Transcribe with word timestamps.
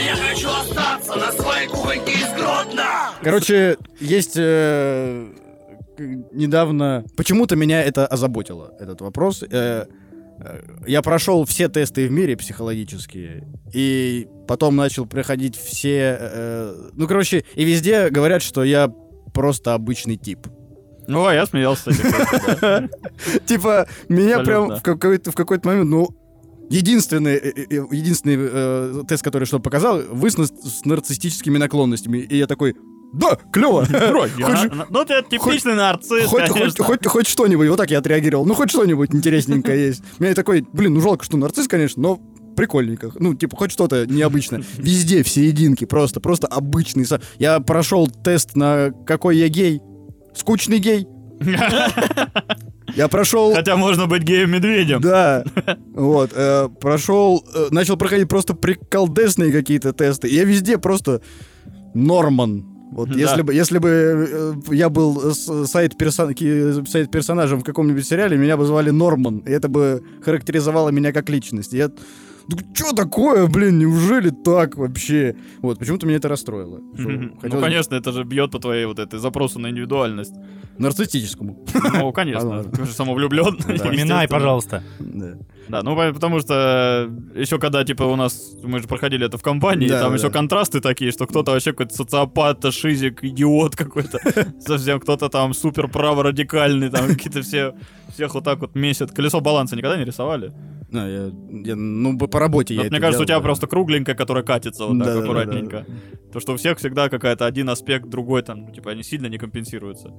я 0.00 0.16
хочу 0.16 0.48
остаться 0.48 1.16
на 1.16 1.32
своей 1.32 1.68
кухоньке 1.68 2.12
из 2.12 2.32
Гродно! 2.32 3.12
Короче, 3.22 3.76
есть 4.00 4.34
э, 4.36 5.28
недавно... 6.32 7.04
Почему-то 7.16 7.56
меня 7.56 7.82
это 7.82 8.06
озаботило, 8.06 8.72
этот 8.80 9.00
вопрос. 9.02 9.42
Э, 9.42 9.86
э, 10.38 10.62
я 10.86 11.02
прошел 11.02 11.44
все 11.44 11.68
тесты 11.68 12.08
в 12.08 12.10
мире 12.10 12.36
психологические, 12.36 13.46
и 13.72 14.26
потом 14.48 14.76
начал 14.76 15.06
проходить 15.06 15.56
все... 15.56 16.16
э, 16.18 16.90
ну, 16.94 17.06
короче, 17.06 17.44
и 17.54 17.64
везде 17.64 18.08
говорят, 18.08 18.42
что 18.42 18.64
я 18.64 18.92
просто 19.34 19.74
обычный 19.74 20.16
тип. 20.16 20.46
Ну, 21.06 21.26
а 21.26 21.34
я 21.34 21.44
смеялся. 21.44 21.90
Типа, 23.46 23.86
меня 24.08 24.40
прям 24.40 24.76
в 24.76 24.82
какой-то, 24.82 25.32
в 25.32 25.34
какой-то 25.34 25.68
момент, 25.68 25.90
ну, 25.90 26.08
единственный, 26.70 27.34
э, 27.34 27.52
э, 27.54 27.64
э, 27.68 27.86
единственный 27.90 28.36
э, 28.40 29.02
тест, 29.06 29.22
который 29.22 29.44
что 29.44 29.58
показал, 29.60 30.00
вы 30.10 30.30
с, 30.30 30.36
с 30.36 30.84
нарциссическими 30.84 31.58
наклонностями. 31.58 32.18
И 32.18 32.36
я 32.38 32.46
такой, 32.46 32.76
да, 33.12 33.36
клево. 33.52 33.84
Же- 33.86 34.30
Я- 34.38 34.86
Ну, 34.88 35.04
ты 35.04 35.22
типичный 35.28 35.74
нарцисс, 35.74 36.26
Хоть, 36.26 36.46
что-нибудь, 37.26 37.68
вот 37.68 37.76
так 37.76 37.90
я 37.90 37.98
отреагировал. 37.98 38.46
Ну, 38.46 38.54
хоть 38.54 38.70
что-нибудь 38.70 39.12
интересненькое 39.14 39.86
есть. 39.88 40.02
Меня 40.18 40.34
такой, 40.34 40.64
блин, 40.72 40.94
ну 40.94 41.00
жалко, 41.00 41.24
что 41.24 41.36
нарцисс, 41.36 41.68
конечно, 41.68 42.00
но 42.02 42.20
прикольненько. 42.56 43.10
Ну, 43.18 43.34
типа, 43.34 43.56
хоть 43.56 43.72
что-то 43.72 44.06
необычное. 44.06 44.62
Везде 44.76 45.22
все 45.22 45.46
единки, 45.46 45.84
просто, 45.86 46.20
просто 46.20 46.46
обычный. 46.46 47.06
Я 47.38 47.58
прошел 47.60 48.06
тест 48.06 48.54
на 48.54 48.92
какой 49.06 49.36
я 49.38 49.48
гей. 49.48 49.80
Скучный 50.34 50.78
гей. 50.78 51.06
Я 52.96 53.08
прошел... 53.08 53.54
Хотя 53.54 53.76
можно 53.76 54.06
быть 54.06 54.22
геем-медведем. 54.22 55.00
Да, 55.00 55.44
вот, 55.94 56.32
э, 56.34 56.68
прошел, 56.80 57.44
э, 57.54 57.68
начал 57.70 57.96
проходить 57.96 58.28
просто 58.28 58.54
приколдесные 58.54 59.52
какие-то 59.52 59.92
тесты. 59.92 60.28
Я 60.28 60.44
везде 60.44 60.76
просто 60.78 61.22
Норман. 61.94 62.64
Вот 62.92 63.08
Да. 63.10 63.14
если 63.18 63.42
бы, 63.42 63.54
если 63.54 63.78
бы 63.78 63.88
э, 64.68 64.74
я 64.74 64.88
был 64.88 65.32
сайт, 65.32 65.94
персон- 65.96 66.86
сайт 66.88 67.10
персонажем 67.12 67.60
в 67.60 67.64
каком-нибудь 67.64 68.04
сериале, 68.04 68.36
меня 68.36 68.56
бы 68.56 68.64
звали 68.66 68.90
Норман, 68.90 69.38
и 69.46 69.50
это 69.52 69.68
бы 69.68 70.02
характеризовало 70.24 70.88
меня 70.90 71.12
как 71.12 71.28
личность. 71.30 71.72
Я, 71.72 71.90
что 72.74 72.92
такое, 72.92 73.46
блин, 73.46 73.78
неужели 73.78 74.30
так 74.30 74.76
вообще? 74.76 75.36
Вот, 75.62 75.78
почему-то 75.78 76.06
меня 76.06 76.16
это 76.18 76.28
расстроило. 76.28 76.80
Ну, 76.96 77.34
хотелось 77.36 77.54
бы- 77.54 77.60
конечно, 77.60 77.94
это 77.94 78.12
же 78.12 78.24
бьет 78.24 78.50
по 78.50 78.58
твоей 78.58 78.86
вот 78.86 78.98
этой 78.98 79.18
запросу 79.18 79.58
на 79.58 79.70
индивидуальность. 79.70 80.34
Нарциссическому. 80.78 81.64
Ну, 81.94 82.12
конечно, 82.12 82.64
ты 82.64 82.84
же 82.86 82.92
самовлюбленный. 82.92 83.76
Да. 83.78 83.84
Поминай, 83.84 84.28
пожалуйста. 84.28 84.82
Да. 84.98 85.34
Да, 85.68 85.82
ну 85.84 85.94
по- 85.94 86.12
потому 86.12 86.40
что 86.40 87.08
еще 87.36 87.58
когда 87.58 87.84
типа 87.84 88.02
у 88.04 88.16
нас 88.16 88.56
мы 88.64 88.80
же 88.80 88.88
проходили 88.88 89.26
это 89.26 89.38
в 89.38 89.42
компании, 89.42 89.88
Да, 89.88 90.00
там 90.00 90.10
да, 90.10 90.16
еще 90.16 90.28
да. 90.28 90.32
контрасты 90.32 90.80
такие, 90.80 91.12
что 91.12 91.26
кто-то 91.26 91.52
вообще 91.52 91.70
какой-то 91.72 91.94
социопат, 91.94 92.64
шизик, 92.74 93.22
идиот 93.22 93.76
какой-то, 93.76 94.18
совсем 94.60 94.98
кто-то 94.98 95.28
там 95.28 95.54
супер 95.54 95.86
праворадикальный, 95.86 96.88
там 96.90 97.06
какие-то 97.08 97.42
все 97.42 97.74
всех 98.12 98.34
вот 98.34 98.44
так 98.44 98.58
вот 98.60 98.74
месят. 98.74 99.12
Колесо 99.12 99.40
баланса 99.40 99.76
никогда 99.76 99.96
не 99.96 100.04
рисовали? 100.04 100.52
А, 100.92 101.06
я, 101.08 101.30
я- 101.64 101.76
ну, 101.76 102.18
по 102.18 102.40
работе 102.40 102.74
я 102.74 102.80
Вот 102.80 102.86
это 102.86 102.92
мне 102.94 103.00
кажется, 103.00 103.22
у 103.22 103.24
тебя 103.24 103.34
делал, 103.34 103.42
да. 103.42 103.46
просто 103.46 103.66
кругленькая, 103.66 104.14
которая 104.16 104.42
катится 104.42 104.84
вот 104.86 104.98
так 104.98 105.06
Да-да-да-да. 105.06 105.24
аккуратненько. 105.24 105.86
То, 106.32 106.40
что 106.40 106.52
у 106.54 106.56
всех 106.56 106.78
всегда 106.78 107.08
какая-то 107.08 107.46
один 107.46 107.68
аспект, 107.70 108.06
другой 108.08 108.42
там, 108.42 108.66
ну, 108.66 108.72
типа, 108.72 108.90
они 108.90 109.02
сильно 109.02 109.26
не 109.26 109.38
компенсируются. 109.38 110.12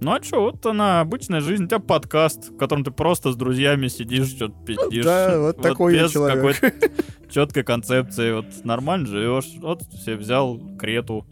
Ну 0.00 0.12
а 0.12 0.22
что, 0.22 0.40
вот 0.42 0.64
она, 0.66 1.00
обычная 1.00 1.40
жизнь, 1.40 1.64
у 1.64 1.66
тебя 1.68 1.78
подкаст, 1.78 2.50
в 2.50 2.56
котором 2.56 2.82
ты 2.84 2.90
просто 2.90 3.30
с 3.32 3.36
друзьями 3.36 3.88
сидишь, 3.88 4.28
что-то 4.28 4.54
пиздишь. 4.64 5.04
Да, 5.04 5.38
вот 5.38 5.60
такой 5.60 5.94
я 5.96 6.04
без 6.04 6.12
человек. 6.12 6.36
какой-то 6.36 6.72
четкой 7.30 7.62
концепции, 7.64 8.32
вот 8.32 8.46
нормально 8.64 9.06
живешь, 9.06 9.46
вот 9.60 9.82
все 9.92 10.16
взял 10.16 10.58
крету. 10.78 11.24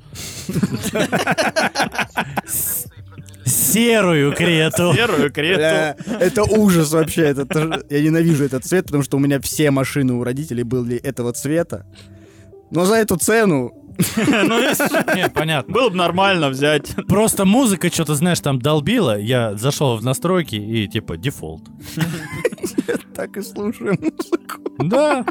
Серую 3.44 4.32
крету. 4.34 4.92
Серую 4.94 5.32
крету. 5.32 5.58
Бля, 5.58 5.96
это 6.20 6.44
ужас 6.44 6.92
вообще. 6.92 7.22
Это, 7.22 7.82
я 7.90 8.02
ненавижу 8.02 8.44
этот 8.44 8.64
цвет, 8.64 8.86
потому 8.86 9.02
что 9.02 9.16
у 9.16 9.20
меня 9.20 9.40
все 9.40 9.70
машины 9.70 10.14
у 10.14 10.24
родителей 10.24 10.62
были 10.62 10.96
этого 10.96 11.32
цвета. 11.32 11.86
Но 12.70 12.84
за 12.84 12.96
эту 12.96 13.16
цену... 13.16 13.72
Ну, 14.16 14.60
Нет, 15.14 15.33
понятно. 15.34 15.72
Было 15.72 15.88
бы 15.88 15.96
нормально 15.96 16.48
взять. 16.48 16.94
Просто 17.06 17.44
музыка 17.44 17.88
что-то, 17.92 18.16
знаешь, 18.16 18.40
там 18.40 18.58
долбила. 18.58 19.16
Я 19.18 19.54
зашел 19.54 19.96
в 19.96 20.02
настройки 20.02 20.56
и 20.56 20.88
типа 20.88 21.16
дефолт. 21.16 21.62
Так 23.14 23.36
и 23.36 23.42
слушаем 23.42 23.96
музыку. 24.00 24.60
Да. 24.78 25.24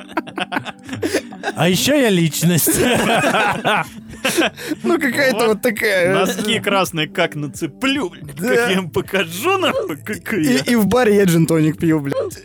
А 1.53 1.67
еще 1.67 2.01
я 2.01 2.09
личность. 2.09 2.79
Ну, 4.83 4.99
какая-то 4.99 5.47
Вот 5.47 5.61
такая... 5.61 6.13
Носки 6.13 6.59
красные 6.59 7.07
как 7.07 7.35
нацеплю, 7.35 8.09
как 8.09 8.39
я 8.39 8.71
им 8.71 8.89
покажу, 8.89 9.57
нахуй, 9.57 9.97
какой 9.97 10.43
И, 10.45 10.75
в 10.75 10.87
баре 10.87 11.15
я 11.15 11.23
джин-тоник 11.25 11.77
пью, 11.77 11.99
блядь. 11.99 12.39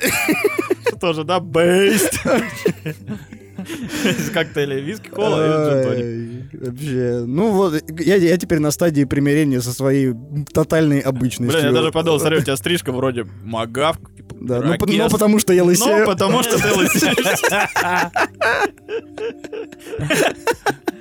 Тоже, 1.01 1.25
да, 1.25 1.41
бейст. 1.41 2.21
Из 4.05 4.31
коктейля 4.31 4.79
виски, 4.79 5.09
кола 5.09 5.95
и 5.99 6.43
Вообще, 6.53 7.25
ну 7.27 7.51
вот, 7.51 7.83
я, 8.01 8.17
я 8.17 8.37
теперь 8.37 8.61
на 8.61 8.71
стадии 8.71 9.05
примирения 9.05 9.61
со 9.61 9.73
своей 9.73 10.15
тотальной 10.53 11.01
обычностью. 11.01 11.61
Блин, 11.61 11.75
я 11.75 11.81
даже 11.81 11.91
подумал, 11.91 12.21
смотри, 12.21 12.39
у 12.39 12.43
тебя 12.43 12.57
стрижка 12.57 12.93
вроде 12.93 13.27
магавк, 13.43 14.15
типа, 14.15 14.35
Да, 14.41 14.61
ну, 14.61 14.77
но 14.87 15.09
потому 15.09 15.41
что 15.41 15.53
я 15.53 15.63
Ну, 15.63 15.69
лысею. 15.69 16.07
потому 16.07 16.43
что 16.43 16.57
ты 16.57 16.73
лысеешь. 16.73 17.43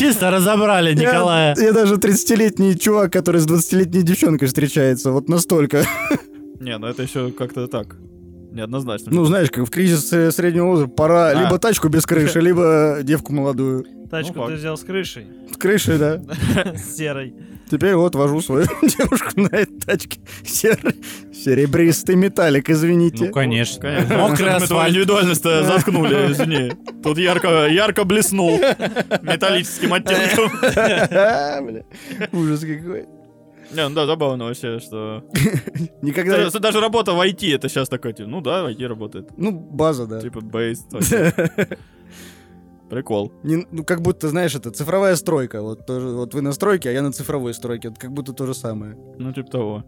Чисто 0.00 0.30
разобрали 0.30 0.94
Николая. 0.94 1.54
Я, 1.58 1.62
я 1.62 1.72
даже 1.72 1.96
30-летний 1.96 2.78
чувак, 2.78 3.12
который 3.12 3.42
с 3.42 3.46
20-летней 3.46 4.02
девчонкой 4.02 4.48
встречается, 4.48 5.12
вот 5.12 5.28
настолько. 5.28 5.84
Не, 6.58 6.78
ну 6.78 6.86
это 6.86 7.02
еще 7.02 7.30
как-то 7.32 7.68
так. 7.68 7.96
Неоднозначно. 8.52 9.12
Ну, 9.12 9.24
знаешь, 9.24 9.50
как 9.50 9.64
в 9.66 9.70
кризис 9.70 10.12
э, 10.12 10.30
среднего 10.32 10.66
возраста 10.66 10.92
пора 10.94 11.28
А. 11.28 11.34
либо 11.34 11.58
тачку 11.58 11.88
без 11.88 12.04
крыши, 12.06 12.40
либо 12.40 12.98
девку 13.02 13.32
молодую. 13.32 13.86
Тачку 14.10 14.34
Ну, 14.40 14.46
ты 14.48 14.54
взял 14.54 14.76
с 14.76 14.82
крышей, 14.82 15.26
С 15.52 15.56
крышей, 15.56 15.96
да. 15.98 16.20
с 16.76 16.96
серой. 16.96 17.32
Теперь 17.70 17.94
вот 17.94 18.16
вожу 18.16 18.40
свою 18.40 18.66
девушку 18.82 19.40
на 19.40 19.46
этой 19.56 19.78
тачке. 19.78 20.18
Сер- 20.44 20.94
Серебристый 21.32 22.16
металлик, 22.16 22.68
извините. 22.68 23.26
Ну, 23.26 23.30
конечно. 23.30 23.80
Конечно. 23.80 24.16
Мокрый 24.18 24.30
Мы 24.30 24.56
твою 24.58 24.62
асфальт. 24.64 24.90
индивидуальность-то 24.90 25.62
заткнули, 25.62 26.32
извини. 26.32 26.72
Тут 27.04 27.18
ярко, 27.18 27.68
ярко 27.68 28.02
блеснул 28.04 28.58
металлическим 29.22 29.94
оттенком. 29.94 30.50
Ужас 32.32 32.60
какой. 32.60 33.06
Не, 33.72 33.88
ну 33.88 33.94
да, 33.94 34.06
забавно 34.06 34.46
вообще, 34.46 34.80
что... 34.80 35.24
Никогда... 36.02 36.36
Даже 36.36 36.58
даже 36.58 36.80
работа 36.80 37.12
в 37.12 37.20
IT, 37.20 37.54
это 37.54 37.68
сейчас 37.68 37.88
такой, 37.88 38.12
типа, 38.12 38.28
ну 38.28 38.40
да, 38.40 38.64
в 38.64 38.68
IT 38.68 38.86
работает. 38.86 39.30
Ну, 39.36 39.52
база, 39.52 40.06
да. 40.06 40.20
Типа 40.20 40.40
бейс. 40.40 40.84
Прикол. 42.90 43.32
Не- 43.44 43.66
ну, 43.70 43.84
как 43.84 44.02
будто, 44.02 44.28
знаешь, 44.28 44.54
это 44.56 44.72
цифровая 44.72 45.14
стройка. 45.14 45.62
Вот, 45.62 45.86
тоже, 45.86 46.08
вот 46.08 46.34
вы 46.34 46.42
на 46.42 46.52
стройке, 46.52 46.90
а 46.90 46.92
я 46.92 47.02
на 47.02 47.12
цифровой 47.12 47.54
стройке. 47.54 47.88
Это 47.88 48.00
как 48.00 48.12
будто 48.12 48.32
то 48.32 48.46
же 48.46 48.54
самое. 48.54 48.96
Ну, 49.18 49.32
типа 49.32 49.50
того. 49.50 49.84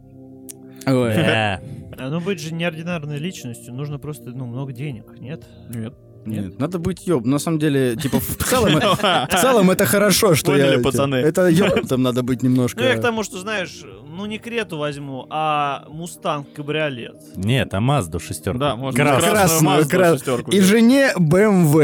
Да. 0.87 1.61
А 1.99 2.09
ну 2.09 2.21
быть 2.21 2.41
же 2.41 2.55
неординарной 2.55 3.19
личностью, 3.19 3.75
нужно 3.75 3.99
просто, 3.99 4.31
ну, 4.31 4.47
много 4.47 4.73
денег, 4.73 5.21
нет? 5.21 5.47
Нет. 5.69 5.95
Нет, 6.25 6.59
надо 6.59 6.79
быть 6.79 7.07
ёб. 7.07 7.25
На 7.27 7.39
самом 7.39 7.59
деле, 7.59 7.97
типа, 7.97 8.21
в 8.21 8.37
целом, 8.45 8.75
в 8.81 9.41
целом 9.41 9.71
это 9.71 9.87
хорошо, 9.87 10.35
что 10.35 10.53
Поняли, 10.53 10.77
я... 10.77 10.83
пацаны. 10.83 11.17
Это 11.17 11.49
ёб, 11.49 11.91
надо 11.91 12.23
быть 12.23 12.43
немножко... 12.43 12.81
Ну, 12.81 12.87
я 12.87 12.95
к 12.97 13.01
тому, 13.01 13.25
что, 13.25 13.39
знаешь, 13.39 13.83
ну, 14.07 14.27
не 14.27 14.39
крету 14.39 14.79
возьму, 14.79 15.27
а 15.31 15.85
мустанг 15.89 16.47
кабриолет. 16.55 17.17
Нет, 17.37 17.75
а 17.75 17.81
Мазду 17.81 18.21
шестерку. 18.21 18.59
Да, 18.59 18.77
можно 18.77 19.03
Красную. 19.05 19.33
красную 19.33 19.81
Mazda 19.83 19.89
крас- 19.89 20.19
шестерку 20.19 20.51
И 20.53 20.61
жене 20.61 21.13
БМВ. 21.17 21.75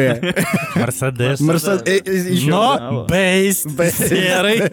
Мерседес. 0.76 1.40
Мерседес. 1.40 1.82
э, 1.84 2.00
э, 2.04 2.50
Но 2.50 3.06
бейс 3.08 3.64
Бейс. 3.66 3.96
серый. 3.96 4.62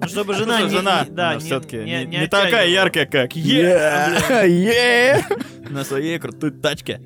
Ну, 0.00 0.08
чтобы 0.08 0.34
жена 0.34 0.62
не... 0.62 0.68
жена, 0.68 1.06
не- 1.08 1.34
не, 1.34 1.40
все-таки 1.40 1.76
не- 1.76 2.26
такая 2.26 2.68
яркая, 2.68 3.06
как 3.06 3.34
Е 3.36 5.24
на 5.70 5.84
своей 5.84 6.18
крутой 6.18 6.50
тачке. 6.50 7.00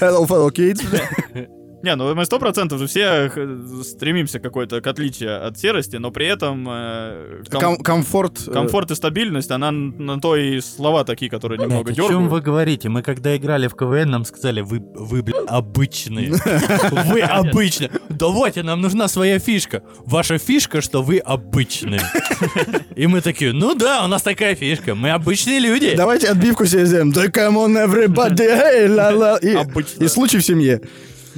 Hello, 0.00 0.24
fellow 0.24 0.48
kids. 0.48 0.82
Не, 1.82 1.96
ну 1.96 2.14
мы 2.14 2.24
сто 2.26 2.38
процентов 2.38 2.78
же 2.78 2.86
все 2.86 3.30
х- 3.30 3.82
стремимся 3.84 4.38
какой-то 4.38 4.80
к 4.82 4.86
отличию 4.86 5.46
от 5.46 5.58
серости, 5.58 5.96
но 5.96 6.10
при 6.10 6.26
этом 6.26 6.66
э, 6.68 7.42
ком- 7.50 7.60
Ком- 7.60 7.76
Комфорт. 7.82 8.48
э, 8.48 8.52
комфорт 8.52 8.90
и 8.90 8.94
стабильность, 8.94 9.50
она 9.50 9.70
на 9.70 10.20
то 10.20 10.36
и 10.36 10.60
слова 10.60 11.04
такие, 11.04 11.30
которые 11.30 11.58
немного 11.58 11.84
Блядь, 11.84 11.98
о 11.98 12.02
чем 12.02 12.08
дергают. 12.08 12.30
вы 12.32 12.40
говорите? 12.42 12.88
Мы 12.90 13.02
когда 13.02 13.34
играли 13.36 13.66
в 13.66 13.74
КВН, 13.74 14.10
нам 14.10 14.24
сказали, 14.26 14.60
вы, 14.60 14.80
вы 14.94 15.22
блядь, 15.22 15.40
обычные. 15.48 16.32
Вы 17.06 17.20
обычные. 17.22 17.90
Давайте, 18.08 18.62
нам 18.62 18.80
нужна 18.80 19.08
своя 19.08 19.38
фишка. 19.38 19.82
Ваша 20.04 20.38
фишка, 20.38 20.80
что 20.82 21.02
вы 21.02 21.18
обычные. 21.18 22.00
И 22.94 23.06
мы 23.06 23.20
такие, 23.20 23.52
ну 23.52 23.74
да, 23.74 24.04
у 24.04 24.08
нас 24.08 24.22
такая 24.22 24.54
фишка. 24.54 24.94
Мы 24.94 25.10
обычные 25.10 25.58
люди. 25.60 25.94
Давайте 25.96 26.28
отбивку 26.28 26.66
себе 26.66 26.84
сделаем. 26.86 27.12
Да 27.12 27.26
come 27.26 27.54
on 27.56 27.86
everybody, 27.86 28.36
hey, 28.36 29.54
Обычно. 29.56 30.04
и 30.04 30.08
случай 30.08 30.38
в 30.38 30.44
семье. 30.44 30.80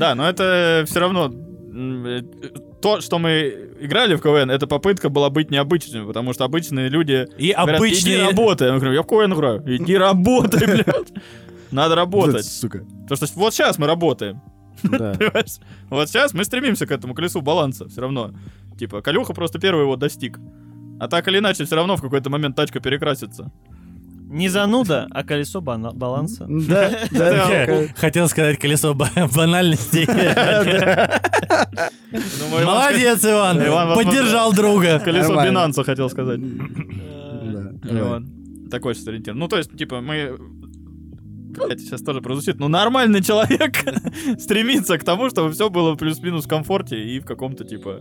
Да, 0.02 0.14
но 0.16 0.28
это 0.28 0.84
все 0.86 0.98
равно 0.98 1.32
э, 1.32 2.22
то, 2.80 3.00
что 3.00 3.18
мы 3.20 3.70
играли 3.80 4.16
в 4.16 4.20
КВН, 4.20 4.50
это 4.50 4.66
попытка 4.66 5.08
была 5.08 5.30
быть 5.30 5.50
необычными, 5.50 6.06
потому 6.06 6.32
что 6.32 6.44
обычные 6.44 6.88
люди 6.88 7.28
И 7.38 7.52
говорят, 7.52 7.80
иди 7.80 7.86
обычные... 7.86 8.26
работай. 8.26 8.68
Я 8.68 8.74
говорю, 8.74 8.92
я 8.92 9.02
в 9.02 9.06
КВН 9.06 9.32
играю. 9.32 9.62
Иди 9.64 9.96
работай, 9.96 10.66
блядь. 10.66 11.12
Надо 11.70 11.94
работать. 11.94 12.44
Сука. 12.44 12.84
Потому 13.08 13.26
что 13.26 13.38
вот 13.38 13.54
сейчас 13.54 13.78
мы 13.78 13.86
работаем. 13.86 14.40
Да. 14.82 15.16
Вот 15.90 16.08
сейчас 16.08 16.34
мы 16.34 16.44
стремимся 16.44 16.86
к 16.86 16.90
этому 16.90 17.14
колесу 17.14 17.40
баланса 17.40 17.88
все 17.88 18.00
равно. 18.00 18.32
Типа, 18.78 19.02
Калюха 19.02 19.32
просто 19.34 19.60
первый 19.60 19.82
его 19.82 19.94
достиг. 19.94 20.40
А 20.98 21.06
так 21.06 21.28
или 21.28 21.38
иначе, 21.38 21.64
все 21.64 21.76
равно 21.76 21.96
в 21.96 22.02
какой-то 22.02 22.28
момент 22.30 22.56
тачка 22.56 22.80
перекрасится. 22.80 23.52
Не 24.32 24.48
зануда, 24.48 25.06
а 25.10 25.22
колесо 25.24 25.60
бана- 25.60 25.92
баланса. 25.92 26.46
Да, 26.48 26.90
да. 27.10 27.68
Хотел 27.96 28.28
сказать 28.28 28.58
колесо 28.58 28.94
ба- 28.94 29.10
банальностей. 29.36 30.06
Думаю, 32.40 32.64
Иван 32.64 32.64
Молодец, 32.64 33.24
Иван. 33.24 33.66
Иван, 33.66 33.94
Поддержал 33.94 34.52
друга. 34.52 34.98
Колесо. 35.00 35.34
Бинанса 35.44 35.84
хотел 35.84 36.08
сказать. 36.10 36.40
Да. 36.40 37.72
Вот. 38.04 38.22
Такой 38.70 38.94
сейчас 38.94 39.08
ориентир. 39.08 39.34
Ну, 39.34 39.48
то 39.48 39.58
есть, 39.58 39.76
типа, 39.76 40.00
мы... 40.00 40.36
Блять, 40.38 41.80
сейчас 41.80 42.00
тоже 42.00 42.22
прозвучит. 42.22 42.58
Ну, 42.58 42.68
нормальный 42.68 43.22
человек 43.22 43.76
стремится 44.38 44.96
к 44.96 45.04
тому, 45.04 45.28
чтобы 45.28 45.52
все 45.52 45.68
было 45.68 45.94
плюс-минус 45.94 46.46
в 46.46 46.48
комфорте 46.48 46.96
и 46.98 47.20
в 47.20 47.26
каком-то, 47.26 47.64
типа, 47.64 48.00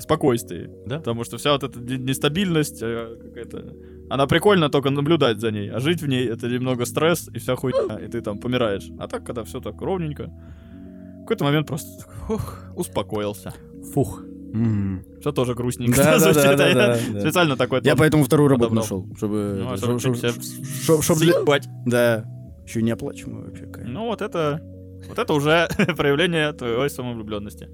спокойствии. 0.00 0.70
Да. 0.86 0.98
Потому 0.98 1.24
что 1.24 1.36
вся 1.36 1.52
вот 1.52 1.62
эта 1.64 1.78
не- 1.78 1.98
нестабильность 1.98 2.78
э, 2.82 3.16
какая-то... 3.22 3.74
Она 4.10 4.26
прикольно 4.26 4.68
только 4.70 4.90
наблюдать 4.90 5.40
за 5.40 5.50
ней, 5.50 5.70
а 5.70 5.80
жить 5.80 6.00
в 6.02 6.06
ней 6.08 6.26
это 6.28 6.48
немного 6.48 6.84
стресс 6.86 7.28
и 7.34 7.38
вся 7.38 7.56
хуйня, 7.56 7.98
и 7.98 8.08
ты 8.08 8.20
там 8.20 8.38
помираешь. 8.38 8.88
А 8.98 9.06
так, 9.08 9.24
когда 9.24 9.44
все 9.44 9.60
так 9.60 9.80
ровненько, 9.80 10.24
в 10.24 11.20
какой-то 11.22 11.44
момент 11.44 11.66
просто 11.66 12.06
ух, 12.28 12.64
успокоился. 12.74 13.52
Фух. 13.92 14.22
Мгм. 14.52 15.04
Все 15.20 15.30
тоже 15.32 15.54
грустненько 15.54 16.02
Да, 16.02 16.18
да, 16.18 16.32
да, 16.32 16.56
да, 16.56 16.68
я 16.68 16.74
да, 16.74 16.98
да. 17.12 17.20
Специально 17.20 17.54
такой 17.56 17.82
Я 17.84 17.96
поэтому 17.96 18.24
вторую 18.24 18.48
работу 18.48 18.74
нашел, 18.74 19.06
чтобы... 19.16 19.56
Ну, 19.58 19.72
а 19.72 19.76
чтоб- 19.76 20.00
чтобы 20.00 20.16
чтоб- 20.16 20.32
тебя 20.32 20.42
чтоб- 20.84 21.02
чтоб 21.02 21.18
для- 21.18 21.34
съебать. 21.34 21.68
Да. 21.84 22.24
Еще 22.66 22.80
неоплачиваемый 22.82 23.44
вообще. 23.44 23.66
конечно. 23.66 23.92
Ну, 23.92 24.06
вот 24.06 24.22
это... 24.22 24.62
Вот 25.06 25.18
это 25.18 25.34
уже 25.34 25.68
проявление 25.96 26.52
твоей 26.54 26.88
самовлюбленности. 26.88 27.68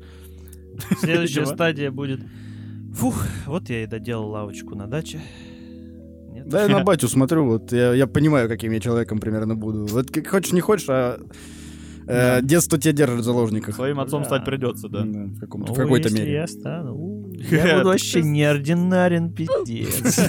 Следующая 0.98 1.46
стадия 1.46 1.92
будет... 1.92 2.20
Фух, 2.94 3.25
вот 3.46 3.69
я 3.70 3.84
и 3.84 3.87
доделал 3.87 4.28
лавочку 4.30 4.75
на 4.75 4.87
даче. 4.88 5.20
Нет? 6.44 6.49
Да, 6.52 6.62
я 6.62 6.69
на 6.69 6.85
батю 6.85 7.08
смотрю, 7.08 7.44
вот 7.46 7.73
я, 7.73 7.93
я 7.94 8.06
понимаю, 8.06 8.49
каким 8.49 8.73
я 8.73 8.81
человеком 8.81 9.19
примерно 9.19 9.55
буду. 9.56 9.87
Вот 9.87 10.11
как 10.11 10.26
хочешь, 10.29 10.52
не 10.52 10.61
хочешь, 10.61 10.87
а 10.88 11.19
э, 12.06 12.41
детство 12.43 12.79
тебя 12.79 12.93
держит 12.93 13.20
в 13.20 13.23
заложниках. 13.25 13.75
Своим 13.75 14.00
отцом 14.00 14.23
Да. 14.23 14.26
стать 14.29 14.44
придется, 14.44 14.88
да. 14.88 15.02
Да, 15.05 15.25
в, 15.25 15.41
каком-то- 15.41 15.69
Ну, 15.69 15.75
в 15.75 15.76
какой-то 15.76 16.08
если 16.08 16.20
мере. 16.20 16.32
я 16.35 16.46
стану, 16.46 16.94
у, 16.94 17.32
я 17.50 17.76
буду 17.79 17.88
вообще 17.88 18.23
неординарен, 18.23 19.32
пиздец. 19.32 20.20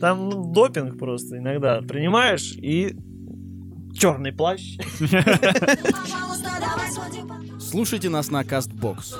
Там 0.00 0.28
ну, 0.30 0.52
допинг 0.52 0.98
просто 0.98 1.38
иногда 1.38 1.80
принимаешь 1.82 2.54
и 2.56 2.96
черный 3.94 4.32
плащ. 4.32 4.76
Слушайте 7.60 8.08
нас 8.08 8.30
на 8.30 8.42
Castbox. 8.42 9.14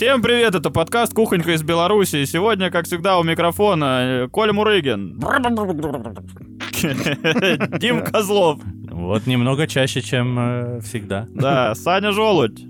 Всем 0.00 0.22
привет, 0.22 0.54
это 0.54 0.70
подкаст 0.70 1.12
«Кухонька 1.12 1.52
из 1.52 1.62
Беларуси». 1.62 2.24
Сегодня, 2.24 2.70
как 2.70 2.86
всегда, 2.86 3.18
у 3.18 3.22
микрофона 3.22 4.24
э, 4.24 4.28
Коля 4.28 4.54
Мурыгин. 4.54 5.18
Дим 7.78 8.02
Козлов. 8.02 8.60
Вот 8.90 9.26
немного 9.26 9.66
чаще, 9.66 10.00
чем 10.00 10.38
э, 10.38 10.80
всегда. 10.80 11.28
Да, 11.34 11.74
Саня 11.74 12.12
Желудь. 12.12 12.64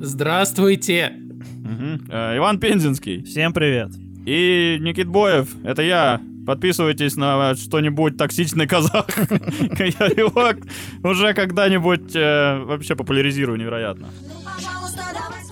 Здравствуйте! 0.00 1.14
Мгм. 1.16 2.06
Э, 2.12 2.36
Иван 2.36 2.60
Пензенский. 2.60 3.24
Всем 3.24 3.52
привет. 3.52 3.90
И 4.24 4.78
Никит 4.80 5.08
Боев. 5.08 5.48
Это 5.64 5.82
я. 5.82 6.20
Подписывайтесь 6.46 7.16
на 7.16 7.56
что-нибудь 7.56 8.16
токсичный 8.16 8.68
казах. 8.68 9.08
Я 9.18 10.06
его 10.06 10.54
уже 11.02 11.34
когда-нибудь 11.34 12.14
э, 12.14 12.62
вообще 12.62 12.94
популяризирую 12.94 13.58
невероятно. 13.58 14.06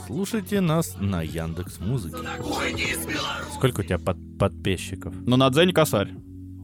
Слушайте 0.07 0.61
нас 0.61 0.97
на 1.01 1.23
Яндекс 1.23 1.81
Музыке. 1.81 2.19
Сколько 3.55 3.81
у 3.81 3.83
тебя 3.83 3.99
под- 3.99 4.39
подписчиков? 4.39 5.15
Но 5.27 5.37
на 5.37 5.51
Дзене 5.51 5.73
косарь. 5.73 6.11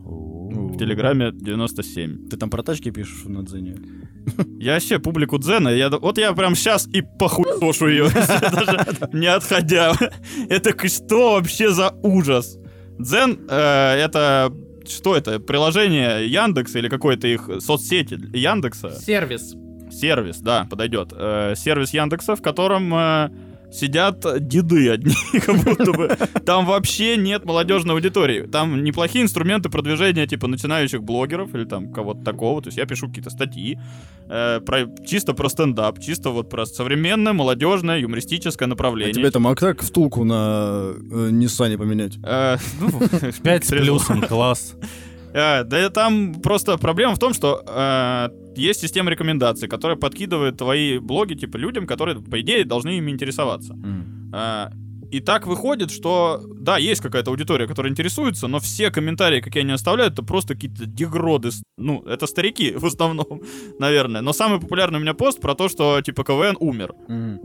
В 0.05 0.79
Телеграме 0.79 1.33
97. 1.33 2.29
Ты 2.29 2.37
там 2.37 2.51
про 2.51 2.63
тачки 2.63 2.91
пишешь 2.91 3.25
на 3.25 3.43
Дзене? 3.45 3.77
Я 4.61 4.75
вообще 4.75 5.01
публику 5.01 5.39
Дзена, 5.39 5.71
я, 5.71 5.91
вот 5.91 6.17
я 6.19 6.33
прям 6.33 6.55
сейчас 6.55 6.87
и 6.87 7.03
похуешу 7.03 7.89
ее, 7.89 8.05
не 9.13 9.27
отходя. 9.27 9.95
Это 10.49 10.89
что 10.89 11.33
вообще 11.33 11.73
за 11.73 11.91
ужас? 12.05 12.57
Дзен, 13.01 13.41
э, 13.49 13.97
это 14.05 14.53
что 14.87 15.17
это? 15.17 15.41
Приложение 15.41 16.29
Яндекса 16.29 16.79
или 16.79 16.89
какой-то 16.89 17.27
их 17.27 17.51
соцсети 17.61 18.15
Яндекса? 18.37 18.93
Сервис. 19.01 19.55
Сервис, 19.93 20.39
да, 20.41 20.67
подойдет. 20.71 21.13
Э, 21.13 21.55
сервис 21.57 21.93
Яндекса, 21.95 22.35
в 22.37 22.43
котором 22.43 22.95
э, 22.95 23.31
сидят 23.73 24.25
деды 24.47 24.91
одни, 24.91 25.15
как 25.41 25.57
будто 25.65 25.93
бы. 25.93 26.17
Там 26.45 26.67
вообще 26.67 27.17
нет 27.17 27.45
молодежной 27.45 27.95
аудитории. 27.95 28.43
Там 28.43 28.83
неплохие 28.85 29.25
инструменты 29.25 29.69
продвижения, 29.71 30.27
типа 30.27 30.47
начинающих 30.47 31.03
блогеров 31.03 31.55
или 31.55 31.65
там 31.65 31.93
кого-то 31.93 32.23
такого. 32.23 32.61
То 32.63 32.69
есть 32.69 32.79
я 32.79 32.85
пишу 32.87 33.09
какие-то 33.09 33.31
статьи 33.31 33.79
э, 34.29 34.61
про, 34.61 34.87
чисто 35.07 35.33
про 35.35 35.49
стендап, 35.49 36.01
чисто 36.01 36.31
вот 36.31 36.51
про 36.51 36.67
современное, 36.67 37.33
молодежное, 37.33 37.99
юмористическое 37.99 38.67
А 38.67 38.69
направление. 38.69 39.15
тебе 39.15 39.31
там, 39.31 39.47
а 39.47 39.55
как 39.55 39.83
втулку 39.83 40.25
на 40.25 40.93
э, 41.11 41.29
Ниссане 41.31 41.79
поменять? 41.79 42.19
Э, 42.25 42.57
ну, 42.81 42.91
5 43.43 43.65
с 43.65 43.69
плюсом, 43.69 44.21
класс. 44.23 44.75
Э, 45.33 45.65
Да 45.65 45.89
там 45.89 46.35
просто 46.43 46.77
проблема 46.77 47.15
в 47.15 47.19
том, 47.19 47.33
что 47.33 47.63
э, 47.67 48.29
есть 48.57 48.81
система 48.81 49.11
рекомендаций, 49.11 49.69
которая 49.69 49.97
подкидывает 49.97 50.57
твои 50.59 50.99
блоги, 50.99 51.35
типа, 51.35 51.57
людям, 51.57 51.87
которые, 51.87 52.21
по 52.21 52.41
идее, 52.41 52.65
должны 52.65 52.99
ими 52.99 53.11
интересоваться. 53.11 53.77
А, 54.33 54.73
И 55.13 55.21
так 55.21 55.47
выходит, 55.47 55.91
что, 55.91 56.41
да, 56.61 56.79
есть 56.79 57.03
какая-то 57.03 57.31
аудитория, 57.31 57.67
которая 57.67 57.91
интересуется, 57.93 58.49
но 58.49 58.59
все 58.59 58.91
комментарии, 58.91 59.41
какие 59.41 59.63
они 59.63 59.73
оставляют, 59.73 60.15
это 60.15 60.23
просто 60.23 60.55
какие-то 60.55 60.87
дегроды. 60.87 61.51
Ну, 61.77 62.03
это 62.07 62.27
старики 62.27 62.73
в 62.77 62.85
основном, 62.87 63.43
наверное. 63.79 64.23
Но 64.23 64.33
самый 64.33 64.59
популярный 64.61 64.99
у 64.99 65.03
меня 65.03 65.15
пост 65.15 65.41
про 65.41 65.55
то, 65.55 65.69
что, 65.69 66.01
типа, 66.01 66.25
КВН 66.25 66.57
умер. 66.61 66.95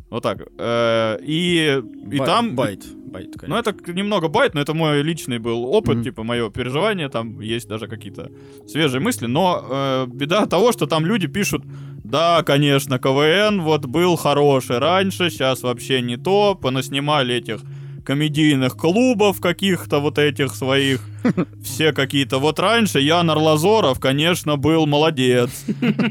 Вот 0.09 0.23
так. 0.23 0.47
Э, 0.59 1.17
И, 1.21 1.81
и 2.11 2.17
Бай- 2.17 2.25
там... 2.25 2.55
Bait. 2.55 2.85
Bait, 3.07 3.29
Ну, 3.47 3.55
это 3.55 3.73
немного 3.93 4.27
bait, 4.27 4.53
но 4.53 4.59
это 4.61 4.73
мой 4.73 5.01
личный 5.01 5.39
был 5.39 5.63
опыт, 5.63 5.95
Мгм. 5.95 6.03
типа, 6.03 6.23
мое 6.23 6.49
переживание, 6.49 7.07
там 7.09 7.39
есть 7.39 7.67
даже 7.69 7.87
какие-то 7.87 8.29
свежие 8.67 8.99
мысли, 8.99 9.27
но 9.27 9.65
э, 9.69 10.07
беда 10.07 10.45
того, 10.45 10.71
что 10.73 10.87
там 10.87 11.05
люди 11.05 11.27
пишут, 11.27 11.63
да, 12.03 12.43
конечно, 12.43 12.99
КВН 12.99 13.61
вот 13.61 13.85
был 13.85 14.15
хороший 14.15 14.79
раньше, 14.79 15.29
сейчас 15.29 15.63
вообще 15.63 16.01
не 16.01 16.17
то, 16.17 16.55
понаснимали 16.55 17.35
этих 17.35 17.61
комедийных 18.07 18.77
клубов 18.77 19.41
каких-то 19.41 19.99
вот 19.99 20.17
этих 20.17 20.55
своих, 20.55 21.01
все 21.61 21.91
какие-то. 21.91 22.39
Вот 22.39 22.57
раньше 22.57 23.01
Ян 23.01 23.29
Арлазоров, 23.29 23.99
конечно, 23.99 24.55
был 24.55 24.85
молодец. 24.85 25.49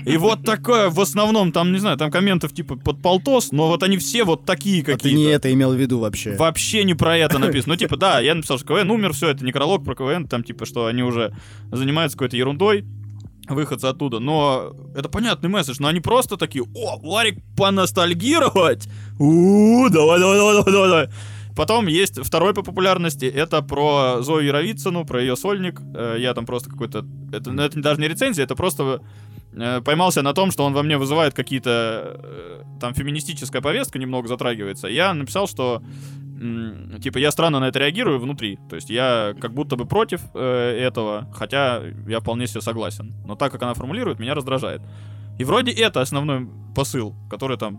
И 0.04 0.18
вот 0.18 0.44
такое, 0.44 0.90
в 0.90 1.00
основном, 1.00 1.52
там, 1.52 1.72
не 1.72 1.78
знаю, 1.78 1.96
там 1.96 2.10
комментов 2.10 2.52
типа 2.52 2.76
под 2.76 3.00
полтос, 3.00 3.50
но 3.50 3.68
вот 3.68 3.82
они 3.82 3.96
все 3.96 4.24
вот 4.24 4.44
такие 4.44 4.82
А 4.82 4.84
ты 4.84 4.92
какие-то. 4.92 5.16
не 5.16 5.24
это 5.24 5.50
имел 5.54 5.72
в 5.72 5.76
виду 5.76 5.98
вообще. 5.98 6.36
Вообще 6.36 6.84
не 6.84 6.92
про 6.92 7.16
это 7.16 7.38
написано. 7.38 7.72
Ну, 7.72 7.78
типа, 7.78 7.96
да, 7.96 8.20
я 8.20 8.34
написал, 8.34 8.58
что 8.58 8.66
КВН 8.66 8.90
умер, 8.90 9.14
все, 9.14 9.30
это 9.30 9.42
некролог 9.42 9.82
про 9.82 9.94
КВН, 9.94 10.28
там, 10.28 10.44
типа, 10.44 10.66
что 10.66 10.84
они 10.84 11.02
уже 11.02 11.34
занимаются 11.72 12.18
какой-то 12.18 12.36
ерундой, 12.36 12.84
выходцы 13.48 13.86
оттуда. 13.86 14.18
Но 14.18 14.72
это 14.94 15.08
понятный 15.08 15.48
месседж, 15.48 15.76
но 15.80 15.88
они 15.88 16.00
просто 16.00 16.36
такие, 16.36 16.64
о, 16.74 16.98
Ларик, 17.02 17.42
поностальгировать? 17.56 18.88
у 19.18 19.88
давай, 19.88 20.20
давай, 20.20 20.36
давай, 20.38 20.54
давай, 20.54 20.72
давай. 20.72 21.08
Потом 21.56 21.86
есть 21.86 22.22
второй 22.22 22.52
по 22.52 22.62
популярности, 22.62 23.24
это 23.24 23.62
про 23.62 24.18
Зою 24.20 24.44
Яровицыну, 24.46 25.06
про 25.06 25.22
ее 25.22 25.36
сольник. 25.36 25.80
Э, 25.94 26.16
Я 26.18 26.34
там 26.34 26.44
просто 26.44 26.68
какой-то... 26.68 27.06
Это, 27.32 27.50
ну, 27.50 27.62
это 27.62 27.80
даже 27.80 27.98
не 27.98 28.08
рецензия, 28.08 28.44
это 28.44 28.54
просто 28.54 29.00
э, 29.54 29.80
поймался 29.80 30.20
на 30.20 30.34
том, 30.34 30.50
что 30.50 30.64
он 30.64 30.74
во 30.74 30.82
мне 30.82 30.98
вызывает 30.98 31.32
какие-то... 31.32 32.20
э, 32.22 32.62
Там 32.78 32.92
феминистическая 32.92 33.62
повестка 33.62 33.98
немного 33.98 34.28
затрагивается. 34.28 34.86
Я 34.88 35.14
написал, 35.14 35.48
что 35.48 35.82
типа 37.00 37.18
я 37.18 37.30
странно 37.30 37.60
на 37.60 37.68
это 37.68 37.78
реагирую 37.78 38.18
внутри. 38.18 38.58
То 38.68 38.76
есть 38.76 38.90
я 38.90 39.34
как 39.40 39.52
будто 39.54 39.76
бы 39.76 39.86
против 39.86 40.20
э, 40.34 40.78
этого, 40.78 41.28
хотя 41.32 41.82
я 42.06 42.20
вполне 42.20 42.46
себе 42.46 42.60
согласен. 42.60 43.14
Но 43.26 43.36
так 43.36 43.52
как 43.52 43.62
она 43.62 43.74
формулирует, 43.74 44.18
меня 44.18 44.34
раздражает. 44.34 44.82
И 45.38 45.44
вроде 45.44 45.72
это 45.72 46.00
основной 46.00 46.48
посыл, 46.74 47.14
который 47.30 47.56
там 47.56 47.78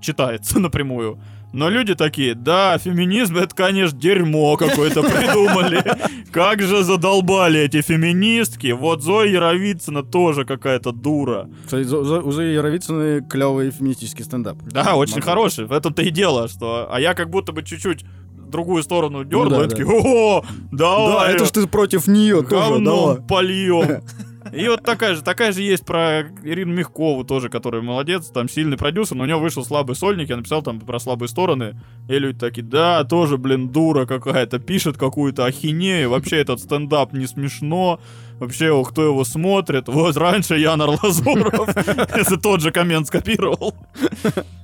читается 0.00 0.58
напрямую. 0.60 1.18
Но 1.52 1.68
люди 1.68 1.96
такие, 1.96 2.34
да, 2.34 2.78
феминизм 2.78 3.36
это, 3.36 3.54
конечно, 3.54 3.98
дерьмо 3.98 4.56
какое-то 4.56 5.02
придумали. 5.02 5.82
Как 6.30 6.62
же 6.62 6.84
задолбали 6.84 7.60
эти 7.60 7.82
феминистки. 7.82 8.70
Вот 8.70 9.02
Зоя 9.02 9.28
Яровицына 9.28 10.04
тоже 10.04 10.44
какая-то 10.44 10.92
дура. 10.92 11.48
Кстати, 11.64 11.88
у 11.88 12.30
Зои 12.30 12.52
Яровицыной 12.52 13.22
клевый 13.22 13.72
феминистический 13.72 14.24
стендап. 14.24 14.58
Да, 14.62 14.94
очень 14.94 15.20
хороший. 15.20 15.66
В 15.66 15.72
этом-то 15.72 16.02
и 16.02 16.10
дело, 16.10 16.46
что... 16.46 16.88
А 16.88 17.00
я 17.00 17.14
как 17.14 17.30
будто 17.30 17.50
бы 17.50 17.64
чуть-чуть 17.64 18.04
другую 18.50 18.82
сторону 18.82 19.24
дернул, 19.24 19.60
да, 19.60 19.64
и 19.64 19.68
такие, 19.68 19.86
да. 19.86 19.92
о, 19.94 20.44
Да, 20.72 20.96
давай, 20.96 21.34
это 21.34 21.44
ж 21.46 21.50
ты 21.50 21.66
против 21.66 22.06
нее 22.06 22.42
тоже, 22.42 22.84
давай. 22.84 23.16
польем. 23.22 24.02
И 24.52 24.68
вот 24.68 24.82
такая 24.82 25.14
же, 25.14 25.22
такая 25.22 25.52
же 25.52 25.62
есть 25.62 25.84
про 25.84 26.22
Ирину 26.42 26.72
Мягкову 26.72 27.24
тоже, 27.24 27.48
которая 27.48 27.82
молодец, 27.82 28.28
там 28.28 28.48
сильный 28.48 28.76
продюсер, 28.76 29.16
но 29.16 29.24
у 29.24 29.26
него 29.26 29.38
вышел 29.38 29.64
слабый 29.64 29.94
сольник, 29.94 30.28
я 30.30 30.36
написал 30.36 30.62
там 30.62 30.80
про 30.80 30.98
слабые 30.98 31.28
стороны, 31.28 31.78
и 32.08 32.18
люди 32.18 32.38
такие, 32.38 32.62
да, 32.62 33.04
тоже, 33.04 33.36
блин, 33.36 33.68
дура 33.68 34.06
какая-то, 34.06 34.58
пишет 34.58 34.96
какую-то 34.96 35.44
ахинею, 35.44 36.10
вообще 36.10 36.38
этот 36.38 36.60
стендап 36.60 37.12
не 37.12 37.26
смешно, 37.26 38.00
вообще, 38.38 38.82
кто 38.84 39.04
его 39.04 39.24
смотрит, 39.24 39.88
вот 39.88 40.16
раньше 40.16 40.56
Ян 40.58 40.80
Арлазоров, 40.80 41.68
это 41.76 42.36
тот 42.42 42.60
же 42.60 42.72
коммент 42.72 43.06
скопировал. 43.06 43.74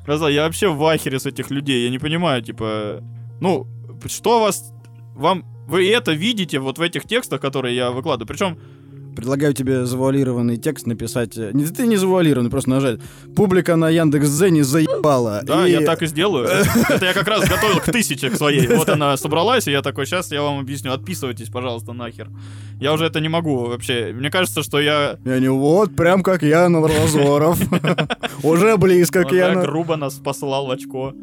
Я 0.07 0.45
вообще 0.45 0.69
в 0.69 0.85
ахере 0.87 1.19
с 1.19 1.27
этих 1.27 1.51
людей, 1.51 1.85
я 1.85 1.91
не 1.91 1.99
понимаю, 1.99 2.43
типа, 2.43 3.03
ну, 3.41 3.67
что 4.07 4.41
вас, 4.41 4.73
вам, 5.15 5.45
вы 5.67 5.91
это 5.91 6.13
видите 6.13 6.61
вот 6.61 6.79
в 6.79 6.83
этих 6.83 7.05
текстах, 7.05 7.41
которые 7.41 7.77
я 7.77 7.91
выкладываю, 7.91 8.27
причем 8.27 8.59
Предлагаю 9.17 9.55
тебе 9.55 9.87
завуалированный 9.87 10.59
текст 10.59 10.87
написать. 10.87 11.37
э, 11.39 11.51
Не 11.53 11.65
ты 11.67 11.87
не 11.87 11.97
завуалированный, 11.97 12.51
просто 12.51 12.71
нажать. 12.71 13.01
Публика 13.35 13.75
на 13.77 13.89
Яндекс.Дзене 13.89 14.63
заебала. 14.63 15.41
Да, 15.43 15.67
И- 15.67 15.73
я 15.73 15.81
так 15.81 16.03
и 16.03 16.07
сделаю. 16.07 16.47
Это 16.91 17.05
я 17.07 17.13
как 17.15 17.27
раз 17.27 17.49
готовил 17.49 17.81
к 17.81 17.85
тысяче 17.91 18.31
к 18.31 18.37
своей. 18.37 18.67
Вот 18.69 18.89
она 18.89 19.17
собралась, 19.17 19.67
и 19.67 19.73
я 19.73 19.83
такой, 19.83 20.07
сейчас 20.07 20.31
я 20.33 20.43
вам 20.43 20.61
объясню. 20.61 20.93
Отписывайтесь, 20.93 21.49
пожалуйста, 21.49 21.93
нахер. 21.95 22.29
Я 22.81 22.93
уже 22.93 23.07
это 23.07 23.21
не 23.21 23.29
могу 23.29 23.67
вообще. 23.67 24.13
Мне 24.15 24.31
кажется, 24.31 24.63
что 24.63 24.79
я 24.79 25.19
И 25.25 25.31
они, 25.31 25.49
вот, 25.49 25.97
прям 25.97 26.23
как 26.23 26.43
Ян 26.43 26.77
Арлазоров. 26.77 27.59
Уже 28.43 28.77
близко 28.77 29.25
к 29.25 29.33
Яну. 29.33 29.63
грубо 29.63 29.97
нас 29.97 30.15
послал 30.15 30.67
в 30.67 30.71
очко. 30.71 31.15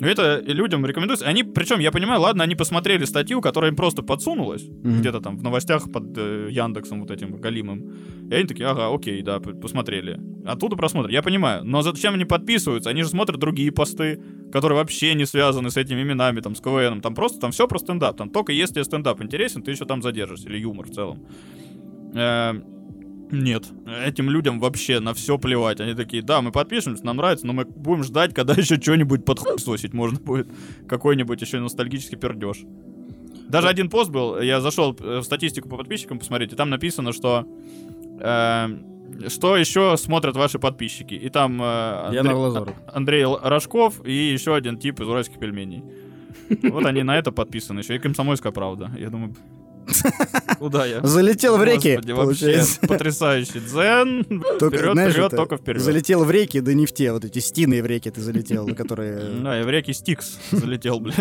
Ну, 0.00 0.06
это 0.06 0.42
людям 0.46 0.84
рекомендуется. 0.86 1.26
Они, 1.26 1.44
причем, 1.44 1.78
я 1.78 1.90
понимаю, 1.92 2.20
ладно, 2.22 2.42
они 2.42 2.54
посмотрели 2.54 3.04
статью, 3.04 3.40
которая 3.42 3.70
им 3.70 3.76
просто 3.76 4.02
подсунулась, 4.02 4.62
Мгм. 4.64 5.00
где-то 5.00 5.20
там 5.20 5.36
в 5.36 5.42
новостях 5.42 5.92
под 5.92 6.16
э, 6.16 6.48
Яндексом 6.50 7.00
вот 7.02 7.10
этим 7.10 7.36
галимым. 7.36 7.92
И 8.30 8.34
они 8.34 8.46
такие, 8.46 8.66
ага, 8.66 8.88
окей, 8.94 9.20
да, 9.22 9.40
посмотрели. 9.40 10.18
Оттуда 10.46 10.76
просмотр, 10.76 11.10
я 11.10 11.22
понимаю. 11.22 11.64
Но 11.64 11.82
зачем 11.82 12.14
они 12.14 12.24
подписываются? 12.24 12.88
Они 12.90 13.02
же 13.02 13.08
смотрят 13.10 13.38
другие 13.38 13.70
посты, 13.72 14.18
которые 14.52 14.78
вообще 14.78 15.14
не 15.14 15.26
связаны 15.26 15.70
с 15.70 15.76
этими 15.76 16.00
именами, 16.02 16.40
там, 16.40 16.54
с 16.54 16.60
КВНом. 16.60 17.02
Там 17.02 17.14
просто, 17.14 17.38
там 17.38 17.50
все 17.50 17.68
про 17.68 17.78
стендап. 17.78 18.16
Там 18.16 18.30
только 18.30 18.52
если 18.52 18.82
стендап 18.82 19.20
интересен, 19.22 19.62
ты 19.62 19.70
еще 19.72 19.84
там 19.84 20.00
задержишься. 20.02 20.48
Или 20.48 20.58
юмор 20.58 20.86
в 20.86 20.94
целом. 20.94 21.26
Эм, 22.14 22.64
Нет, 23.32 23.64
этим 24.04 24.28
людям 24.28 24.58
вообще 24.58 25.00
на 25.00 25.14
все 25.14 25.38
плевать. 25.38 25.80
Они 25.80 25.94
такие, 25.94 26.22
да, 26.22 26.42
мы 26.42 26.50
подпишемся, 26.50 27.04
нам 27.06 27.16
нравится, 27.16 27.46
но 27.46 27.52
мы 27.52 27.64
будем 27.64 28.02
ждать, 28.04 28.34
когда 28.34 28.54
еще 28.56 28.80
что-нибудь 28.80 29.24
подхуесосить 29.24 29.94
можно 29.94 30.18
будет. 30.18 30.48
Какой-нибудь 30.88 31.40
еще 31.40 31.60
ностальгический 31.60 32.18
пердеж. 32.18 32.58
Даже 33.48 33.68
один 33.68 33.88
пост 33.90 34.10
был, 34.10 34.40
я 34.40 34.60
зашел 34.60 34.96
э, 34.98 35.18
в 35.18 35.22
статистику 35.24 35.68
по 35.68 35.76
подписчикам 35.76 36.18
посмотреть, 36.18 36.52
и 36.52 36.56
там 36.56 36.70
написано, 36.70 37.12
что 37.12 37.46
э, 38.20 38.68
что 39.28 39.56
еще 39.56 39.96
смотрят 39.96 40.36
ваши 40.36 40.58
подписчики. 40.58 41.14
И 41.14 41.28
там 41.28 41.60
э, 41.60 42.10
Ян 42.12 42.26
Андре- 42.26 42.30
Арлазоров. 42.30 42.76
Андрей 42.92 43.24
Рожков 43.24 44.04
и 44.06 44.12
еще 44.12 44.54
один 44.54 44.78
тип 44.78 45.00
из 45.00 45.08
уральских 45.08 45.38
пельменей. 45.38 45.82
Вот 46.62 46.84
они 46.86 47.02
на 47.02 47.16
это 47.16 47.32
подписаны 47.32 47.80
еще. 47.80 47.96
И 47.96 47.98
комсомольская 47.98 48.52
правда. 48.52 48.90
Я 48.98 49.10
думаю, 49.10 49.34
куда 50.58 50.86
я? 50.86 51.00
Залетел 51.02 51.56
в 51.56 51.64
реки, 51.64 51.94
Господи, 51.96 52.12
вообще 52.12 52.64
потрясающий 52.86 53.60
дзен. 53.60 54.24
Только, 54.58 54.76
Вперед, 54.76 54.92
знаешь, 54.92 55.12
вперед, 55.12 55.26
это, 55.28 55.36
только 55.36 55.56
вперед. 55.56 55.82
Залетел 55.82 56.24
в 56.24 56.30
реки, 56.30 56.60
да 56.60 56.74
не 56.74 56.86
в 56.86 56.92
те, 56.92 57.12
вот 57.12 57.24
эти 57.24 57.38
стины 57.38 57.82
в 57.82 57.86
реки 57.86 58.10
ты 58.10 58.20
залетел, 58.20 58.66
которые... 58.74 59.20
Да, 59.42 59.58
я 59.58 59.64
в 59.64 59.70
реке 59.70 59.92
Стикс 59.92 60.38
залетел, 60.50 61.00
блядь. 61.00 61.18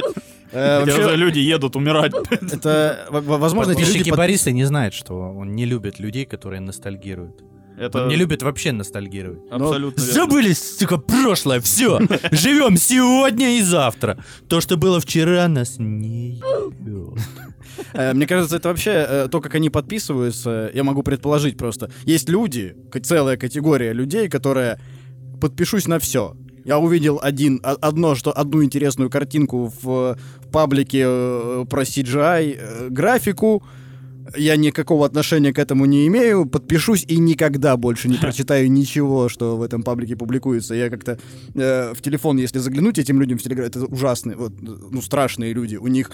Э, 0.52 0.84
Где 0.84 0.92
вообще, 0.92 1.08
уже 1.08 1.16
люди 1.18 1.40
едут 1.40 1.76
умирать. 1.76 2.12
это, 2.30 3.08
возможно, 3.10 3.72
эти 3.72 3.80
люди 3.80 3.86
Подписчики 3.88 4.10
под- 4.10 4.18
Бориса 4.18 4.52
не 4.52 4.64
знают, 4.66 4.94
что 4.94 5.16
он 5.16 5.56
не 5.56 5.66
любит 5.66 6.00
людей, 6.00 6.26
которые 6.26 6.60
ностальгируют. 6.60 7.44
Это 7.80 8.04
Он 8.04 8.10
не 8.10 8.16
любит 8.18 8.44
вообще 8.44 8.72
ностальгировать. 8.72 9.40
абсолютно 9.50 10.02
верно. 10.02 10.14
Забыли, 10.14 10.54
сука, 10.54 10.98
прошлое, 10.98 11.60
все. 11.62 12.00
Живем 12.32 12.76
сегодня 12.78 13.58
и 13.58 13.62
завтра. 13.62 14.18
То, 14.48 14.60
что 14.62 14.76
было 14.78 15.00
вчера, 15.00 15.48
нас 15.48 15.76
не. 15.80 16.42
Э, 17.94 18.14
Мне 18.14 18.28
кажется, 18.28 18.58
это 18.58 18.70
вообще 18.70 18.92
э, 19.08 19.28
то, 19.32 19.40
как 19.42 19.56
они 19.56 19.70
подписываются, 19.70 20.70
я 20.74 20.84
могу 20.84 21.04
предположить 21.04 21.58
просто. 21.58 21.90
Есть 22.06 22.30
люди, 22.30 22.76
целая 23.04 23.38
категория 23.38 23.94
людей, 23.94 24.28
которые 24.30 24.80
подпишусь 25.40 25.88
на 25.88 26.00
все. 26.00 26.36
Я 26.66 26.78
увидел 26.78 27.20
один, 27.24 27.62
о- 27.64 27.78
одно, 27.80 28.16
что 28.16 28.32
одну 28.32 28.64
интересную 28.64 29.10
картинку 29.10 29.72
в 29.82 30.18
паблике 30.52 31.04
э, 31.06 31.66
про 31.70 31.84
CGI 31.84 32.58
э, 32.60 32.88
графику. 32.90 33.64
Я 34.36 34.56
никакого 34.56 35.06
отношения 35.06 35.54
к 35.54 35.60
этому 35.60 35.86
не 35.86 36.08
имею, 36.08 36.46
подпишусь 36.46 37.06
и 37.08 37.18
никогда 37.18 37.78
больше 37.78 38.10
не 38.10 38.18
прочитаю 38.18 38.72
ничего, 38.72 39.30
что 39.30 39.58
в 39.58 39.62
этом 39.62 39.84
паблике 39.84 40.16
публикуется. 40.16 40.74
Я 40.76 40.90
как-то 40.90 41.20
э, 41.56 41.94
в 41.94 42.02
телефон, 42.02 42.38
если 42.38 42.60
заглянуть 42.60 43.00
этим 43.00 43.20
людям 43.20 43.38
в 43.38 43.44
телеграм, 43.44 43.68
это 43.68 43.86
ужасные, 43.86 44.36
вот, 44.36 44.54
ну, 44.62 45.02
страшные 45.02 45.54
люди. 45.54 45.76
У 45.76 45.88
них 45.88 46.12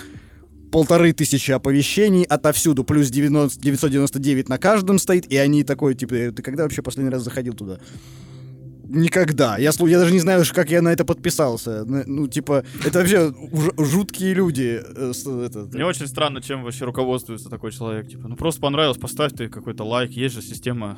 полторы 0.71 1.13
тысячи 1.13 1.51
оповещений 1.51 2.23
отовсюду, 2.23 2.83
плюс 2.83 3.09
90, 3.09 3.61
999 3.61 4.49
на 4.49 4.57
каждом 4.57 4.99
стоит, 4.99 5.31
и 5.31 5.37
они 5.37 5.63
такой, 5.63 5.95
типа, 5.95 6.13
«Э, 6.13 6.31
ты 6.31 6.41
когда 6.41 6.63
вообще 6.63 6.81
последний 6.81 7.11
раз 7.11 7.23
заходил 7.23 7.53
туда? 7.53 7.79
Никогда. 8.87 9.57
Я, 9.57 9.71
я 9.79 9.99
даже 9.99 10.11
не 10.13 10.19
знаю, 10.19 10.43
как 10.53 10.69
я 10.71 10.81
на 10.81 10.89
это 10.89 11.05
подписался. 11.05 11.83
Ну, 11.85 12.27
типа, 12.27 12.63
это 12.85 12.99
вообще 12.99 13.29
уж- 13.51 13.87
жуткие 13.89 14.33
люди. 14.33 14.79
э, 14.83 15.11
Мне 15.73 15.85
очень 15.85 16.07
странно, 16.07 16.41
чем 16.41 16.63
вообще 16.63 16.85
руководствуется 16.85 17.49
такой 17.49 17.71
человек. 17.71 18.07
Типа, 18.09 18.27
ну 18.27 18.35
просто 18.35 18.61
понравилось, 18.61 18.97
поставь 18.97 19.33
ты 19.33 19.47
какой-то 19.49 19.83
лайк, 19.83 20.11
есть 20.11 20.35
же 20.35 20.41
система. 20.41 20.97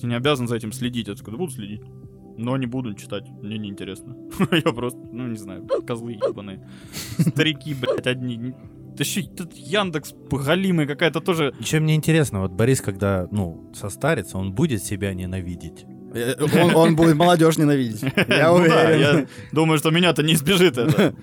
Ты 0.00 0.06
не 0.06 0.14
обязан 0.16 0.48
за 0.48 0.56
этим 0.56 0.72
следить. 0.72 1.08
Я 1.08 1.14
такой, 1.14 1.36
буду 1.36 1.52
следить. 1.52 1.80
Но 2.36 2.56
не 2.56 2.66
буду 2.66 2.94
читать, 2.94 3.24
мне 3.42 3.58
неинтересно. 3.58 4.16
Я 4.50 4.72
просто, 4.72 4.98
ну 5.12 5.28
не 5.28 5.36
знаю, 5.38 5.66
козлы 5.86 6.12
ебаные. 6.12 6.66
Старики, 7.18 7.74
блядь, 7.74 8.06
одни. 8.08 8.36
Не- 8.36 8.50
Да 8.50 9.04
еще 9.04 9.20
этот 9.22 9.54
Яндекс 9.54 10.14
галимый 10.30 10.86
какая-то 10.86 11.20
тоже. 11.20 11.54
Еще 11.60 11.78
мне 11.80 11.94
интересно, 11.94 12.40
вот 12.40 12.52
Борис, 12.52 12.80
когда, 12.80 13.28
ну, 13.30 13.70
состарится, 13.74 14.36
он 14.38 14.52
будет 14.52 14.82
себя 14.82 15.14
ненавидеть. 15.14 15.84
Э, 16.14 16.34
Он, 16.62 16.74
он 16.74 16.96
будет 16.96 17.16
молодежь 17.16 17.58
ненавидеть. 17.58 18.02
Я 18.16 18.24
да, 18.26 18.52
уверен. 18.52 19.00
я 19.00 19.26
думаю, 19.52 19.78
что 19.78 19.90
меня-то 19.90 20.22
не 20.22 20.34
избежит 20.34 20.78
это. 20.78 21.14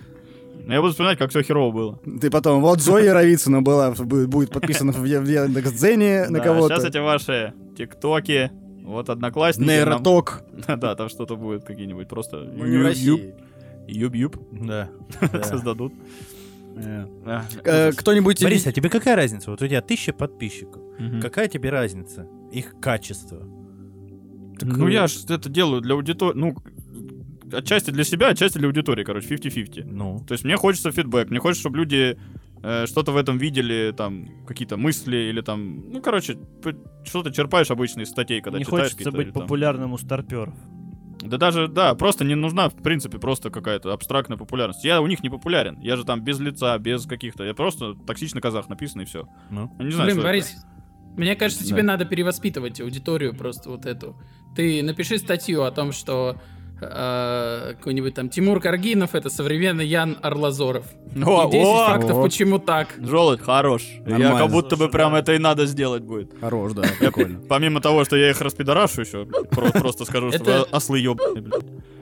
Я 0.68 0.80
буду 0.80 0.92
вспоминать, 0.92 1.18
как 1.18 1.30
все 1.32 1.42
херово 1.42 1.72
было. 1.72 2.00
Ты 2.22 2.30
потом, 2.30 2.62
вот 2.62 2.82
Зоя 2.82 3.06
Яровицына 3.06 3.62
была, 3.62 3.92
будет, 3.92 4.52
подписана 4.52 4.92
в, 4.92 5.04
Яндекс.Дзене 5.04 6.28
на 6.30 6.40
кого-то. 6.40 6.76
Сейчас 6.76 6.86
эти 6.90 6.98
ваши 7.00 7.54
тиктоки, 7.78 8.52
вот 8.84 9.10
одноклассники. 9.10 9.68
Нейроток. 9.70 10.44
Да, 10.68 10.96
там 10.96 11.10
что-то 11.10 11.36
будет 11.36 11.64
какие-нибудь 11.64 12.08
просто 12.08 12.38
Ну, 12.38 12.66
не 12.66 12.78
в 12.78 12.84
России. 12.84 13.34
юб-юб 13.88 14.38
Да. 14.52 14.90
создадут. 15.44 15.94
А, 17.26 17.44
Э, 17.66 17.92
Кто-нибудь... 17.92 18.42
Борис, 18.44 18.66
а 18.68 18.72
тебе 18.72 18.90
какая 18.90 19.16
разница? 19.16 19.52
Вот 19.52 19.62
у 19.62 19.68
тебя 19.68 19.82
тысяча 19.82 20.14
подписчиков. 20.14 20.82
Какая 21.22 21.48
тебе 21.48 21.70
разница? 21.70 22.28
Их 22.52 22.76
качество. 22.80 23.42
Ну 24.66 24.88
я 24.88 25.08
ж 25.08 25.26
это 25.30 25.50
делаю 25.50 25.82
для 25.82 25.96
аудитории, 25.96 26.38
ну, 26.38 26.56
отчасти 27.54 27.92
для 27.92 28.04
себя, 28.04 28.30
отчасти 28.30 28.58
для 28.58 28.68
аудитории, 28.68 29.04
короче, 29.04 29.28
50-50. 29.28 29.86
Ну, 29.86 30.24
То 30.28 30.34
есть 30.34 30.44
мне 30.44 30.56
хочется 30.58 30.92
фидбэк, 30.92 31.30
мне 31.30 31.40
хочется, 31.40 31.62
чтобы 31.62 31.78
люди 31.78 32.18
э, 32.64 32.86
что-то 32.88 33.12
в 33.12 33.18
этом 33.18 33.38
видели, 33.38 33.94
там, 33.96 34.28
какие-то 34.48 34.78
мысли 34.78 35.18
или 35.18 35.42
там, 35.42 35.92
ну, 35.92 36.02
короче, 36.02 36.38
что-то 37.04 37.32
черпаешь 37.32 37.72
обычно 37.72 38.02
из 38.02 38.10
статей, 38.10 38.42
когда 38.42 38.60
Не 38.60 38.66
читаешь 38.66 38.84
хочется 38.84 38.98
какие-то, 38.98 39.18
быть 39.18 39.28
или 39.28 39.34
там- 39.34 39.44
популярным 39.44 39.94
у 39.94 39.98
старперов. 39.98 40.56
Да 41.24 41.38
даже, 41.38 41.68
да, 41.68 41.94
просто 41.94 42.26
не 42.26 42.36
нужна, 42.36 42.70
в 42.70 42.76
принципе, 42.76 43.20
просто 43.20 43.52
какая-то 43.52 43.94
абстрактная 43.94 44.38
популярность. 44.38 44.84
Я 44.84 45.02
у 45.02 45.08
них 45.08 45.22
не 45.22 45.30
популярен. 45.30 45.80
Я 45.80 45.96
же 45.96 46.04
там 46.04 46.22
без 46.24 46.40
лица, 46.40 46.76
без 46.80 47.06
каких-то. 47.06 47.44
Я 47.44 47.54
просто 47.54 47.94
токсичный 47.94 48.42
казах 48.42 48.70
написан 48.70 49.02
и 49.02 49.06
все. 49.06 49.28
ну. 49.52 49.72
Я 49.78 49.86
не 49.86 49.92
знаю, 49.92 50.08
Блин, 50.08 50.20
что 50.20 50.28
это. 50.28 50.71
Мне 51.18 51.36
кажется, 51.36 51.66
тебе 51.66 51.84
надо 51.84 52.06
перевоспитывать 52.06 52.80
аудиторию 52.82 53.36
просто 53.36 53.70
вот 53.70 53.86
эту. 53.86 54.16
Ты 54.56 54.82
напиши 54.84 55.18
статью 55.18 55.64
о 55.64 55.72
том, 55.72 55.92
что 55.92 56.38
э, 56.82 57.74
какой-нибудь 57.78 58.14
там 58.14 58.30
Тимур 58.30 58.60
Каргинов, 58.60 59.14
это 59.16 59.30
современный 59.30 59.86
Ян 59.86 60.18
Арлазоров. 60.22 60.86
О, 61.26 61.48
И 61.48 61.52
10 61.52 61.66
о! 61.68 61.86
фактов, 61.88 62.18
О. 62.18 62.24
почему 62.24 62.60
так. 62.60 62.88
Желудь, 62.98 63.42
хорош. 63.42 63.84
Я 64.06 64.18
Нормально. 64.18 64.40
как 64.40 64.52
будто 64.52 64.76
бы 64.76 64.84
Слушай, 64.86 64.92
прям 64.92 65.12
да. 65.14 65.20
это 65.20 65.34
и 65.34 65.38
надо 65.38 65.66
сделать 65.66 66.04
будет. 66.04 66.32
Хорош, 66.40 66.74
да, 66.74 66.84
прикольно. 67.00 67.40
Помимо 67.48 67.82
того, 67.82 68.04
что 68.06 68.16
я 68.16 68.30
их 68.30 68.42
распидорашу 68.42 69.02
еще, 69.02 69.26
про- 69.26 69.72
просто 69.72 70.06
скажу, 70.06 70.32
что 70.32 70.64
ослы 70.72 71.00
ебаные. 71.00 71.44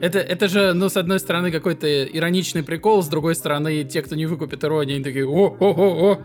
Это, 0.00 0.18
это 0.18 0.48
же, 0.48 0.72
ну, 0.72 0.88
с 0.88 0.96
одной 0.96 1.20
стороны, 1.20 1.50
какой-то 1.50 2.04
ироничный 2.04 2.62
прикол, 2.62 3.02
с 3.02 3.08
другой 3.08 3.34
стороны, 3.34 3.84
те, 3.84 4.00
кто 4.02 4.14
не 4.16 4.26
выкупит 4.26 4.64
иронию, 4.64 4.94
они 4.96 5.04
такие, 5.04 5.26
о-о-о-о. 5.26 6.20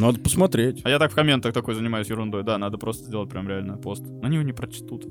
Надо 0.00 0.18
посмотреть. 0.20 0.80
А 0.84 0.90
я 0.90 0.98
так 0.98 1.12
в 1.12 1.14
комментах 1.14 1.52
такой 1.52 1.74
занимаюсь 1.74 2.08
ерундой. 2.08 2.42
Да, 2.42 2.58
надо 2.58 2.78
просто 2.78 3.04
сделать 3.04 3.28
прям 3.28 3.48
реально 3.48 3.76
пост. 3.76 4.02
Они 4.22 4.36
его 4.36 4.44
не 4.44 4.52
прочтут. 4.52 5.04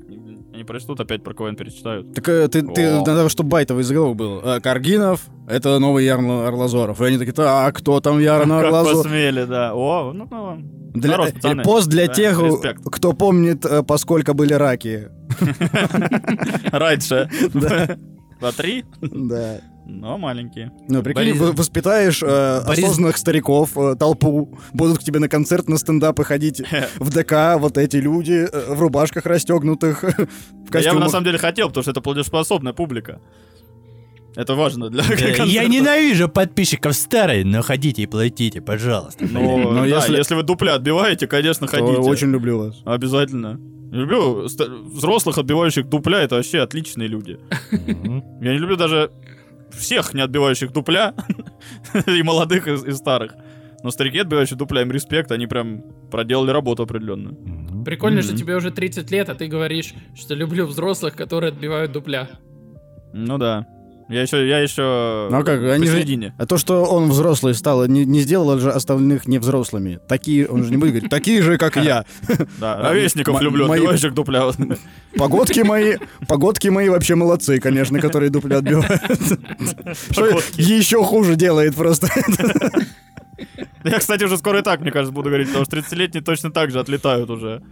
Они 0.52 0.64
прочтут, 0.64 1.00
опять 1.00 1.22
про 1.22 1.32
КВН 1.34 1.56
перечитают. 1.56 2.12
Так 2.14 2.28
э, 2.28 2.48
ты, 2.48 2.62
ты 2.62 2.90
надо, 3.00 3.28
чтобы 3.28 3.50
байтовый 3.50 3.84
заголовок 3.84 4.16
был. 4.16 4.40
Э, 4.40 4.60
Каргинов— 4.60 5.26
это 5.48 5.78
новый 5.78 6.04
Ярн 6.04 6.30
Орлазоров. 6.30 7.00
И 7.00 7.04
они 7.04 7.18
такие, 7.18 7.34
а 7.38 7.70
кто 7.72 8.00
там 8.00 8.18
Ярн 8.18 8.48
Как 8.50 8.64
Орлазоров? 8.64 9.02
посмели, 9.04 9.44
да. 9.44 9.72
О, 9.74 10.12
ну, 10.12 10.26
ну, 10.30 10.58
Для- 10.94 11.12
Хорош, 11.12 11.28
э, 11.28 11.32
пацаны. 11.34 11.62
пост 11.62 11.88
для 11.88 12.06
Да, 12.08 12.14
тех, 12.14 12.40
респект. 12.42 12.82
кто 12.84 13.12
помнит, 13.12 13.64
э, 13.64 13.82
поскольку 13.84 14.34
были 14.34 14.54
раки. 14.54 15.08
раньше. 16.72 17.28
По 18.40 18.52
три, 18.52 18.84
Да. 19.00 19.60
Но 19.98 20.18
маленькие. 20.18 20.72
Ну, 20.88 21.02
прикинь, 21.02 21.32
Борис- 21.34 21.56
воспитаешь 21.56 22.22
э, 22.22 22.26
Борис- 22.66 22.84
осознанных 22.84 23.16
стариков, 23.16 23.76
э, 23.76 23.94
толпу, 23.98 24.58
будут 24.72 24.98
к 24.98 25.02
тебе 25.02 25.18
на 25.20 25.28
концерт, 25.28 25.68
на 25.68 25.76
стендапы 25.78 26.24
ходить 26.24 26.62
в 26.98 27.10
ДК, 27.10 27.56
вот 27.58 27.76
эти 27.78 27.96
люди 27.96 28.46
э, 28.50 28.74
в 28.74 28.80
рубашках 28.80 29.26
расстегнутых, 29.26 30.02
в 30.02 30.06
Я 30.06 30.14
бы 30.14 30.24
на 30.24 30.70
костюмах. 30.70 31.10
самом 31.10 31.24
деле 31.24 31.38
хотел, 31.38 31.68
потому 31.68 31.82
что 31.82 31.90
это 31.90 32.00
платежеспособная 32.00 32.72
публика. 32.72 33.20
Это 34.36 34.54
важно 34.54 34.90
для 34.90 35.02
Э, 35.04 35.06
концерта. 35.08 35.42
Я 35.44 35.64
ненавижу 35.66 36.28
подписчиков 36.28 36.94
старой, 36.94 37.42
но 37.44 37.62
ходите 37.62 38.02
и 38.02 38.06
платите, 38.06 38.60
пожалуйста. 38.60 39.26
Ну, 39.28 39.58
Но 39.72 39.80
да, 39.80 39.86
если- 39.86 40.16
если... 40.16 40.34
вы 40.36 40.44
дупля 40.44 40.74
отбиваете, 40.76 41.26
конечно, 41.26 41.66
ходите. 41.66 41.98
Очень 41.98 42.30
люблю 42.30 42.58
вас. 42.58 42.80
Обязательно. 42.84 43.58
Люблю 43.90 44.46
взрослых, 44.94 45.36
отбивающих 45.38 45.88
дупля, 45.88 46.18
это 46.20 46.36
вообще 46.36 46.60
отличные 46.60 47.08
люди. 47.08 47.40
Я 47.72 48.52
не 48.52 48.58
люблю 48.58 48.76
даже 48.76 49.10
всех 49.72 50.14
не 50.14 50.20
отбивающих 50.22 50.72
дупля, 50.72 51.14
и 52.06 52.22
молодых, 52.22 52.68
и, 52.68 52.72
и 52.72 52.92
старых. 52.92 53.34
Но 53.82 53.90
старики, 53.90 54.18
отбивающие 54.18 54.58
дупля, 54.58 54.82
им 54.82 54.90
респект, 54.92 55.32
они 55.32 55.46
прям 55.46 55.82
проделали 56.10 56.50
работу 56.50 56.82
определенную. 56.82 57.82
Прикольно, 57.84 58.20
что 58.20 58.32
Мгм. 58.32 58.38
тебе 58.40 58.56
уже 58.56 58.70
30 58.70 59.10
лет, 59.10 59.28
а 59.30 59.34
ты 59.34 59.46
говоришь, 59.46 59.94
что 60.14 60.34
люблю 60.34 60.66
взрослых, 60.66 61.16
которые 61.16 61.48
отбивают 61.52 61.92
дупля. 61.92 62.28
Ну 63.14 63.38
да. 63.38 63.66
Я 64.10 64.22
еще, 64.22 64.46
я 64.48 64.58
еще 64.58 65.28
Ну 65.30 65.38
а 65.38 65.42
как, 65.44 65.62
они 65.62 65.86
же- 65.86 65.92
посередине. 65.92 66.34
А 66.36 66.44
то, 66.46 66.58
что 66.58 66.84
он 66.84 67.08
взрослый 67.10 67.54
стал, 67.54 67.86
не, 67.86 68.04
не 68.04 68.20
сделало 68.20 68.58
же 68.58 68.70
остальных 68.70 69.28
не 69.28 69.38
взрослыми. 69.38 70.00
Такие, 70.08 70.48
он 70.48 70.64
же 70.64 70.70
не 70.70 70.76
будет 70.76 70.90
говорить, 70.94 71.10
такие 71.10 71.42
же, 71.42 71.56
как 71.58 71.76
я. 71.76 72.04
Да, 72.58 72.76
ровесников 72.90 73.40
люблю, 73.40 73.68
мои- 73.68 73.78
отбивающих 73.78 74.12
дупля. 74.12 74.50
Погодки 75.16 75.60
мои, 75.60 75.96
погодки 76.26 76.68
мои 76.68 76.88
вообще 76.88 77.14
молодцы, 77.14 77.60
конечно, 77.60 78.00
которые 78.00 78.30
дупля 78.30 78.58
отбивают. 78.58 79.00
Что 80.10 80.26
еще 80.56 81.02
хуже 81.04 81.36
делает 81.36 81.74
просто. 81.76 82.08
Я, 83.84 83.98
кстати, 83.98 84.24
уже 84.24 84.36
скоро 84.36 84.58
и 84.58 84.62
так, 84.62 84.80
мне 84.80 84.90
кажется, 84.90 85.12
буду 85.14 85.28
говорить, 85.30 85.48
потому 85.48 85.64
что 85.64 85.76
30-летние 85.78 86.22
точно 86.22 86.50
так 86.50 86.70
же 86.70 86.80
отлетают 86.80 87.30
уже. 87.30 87.62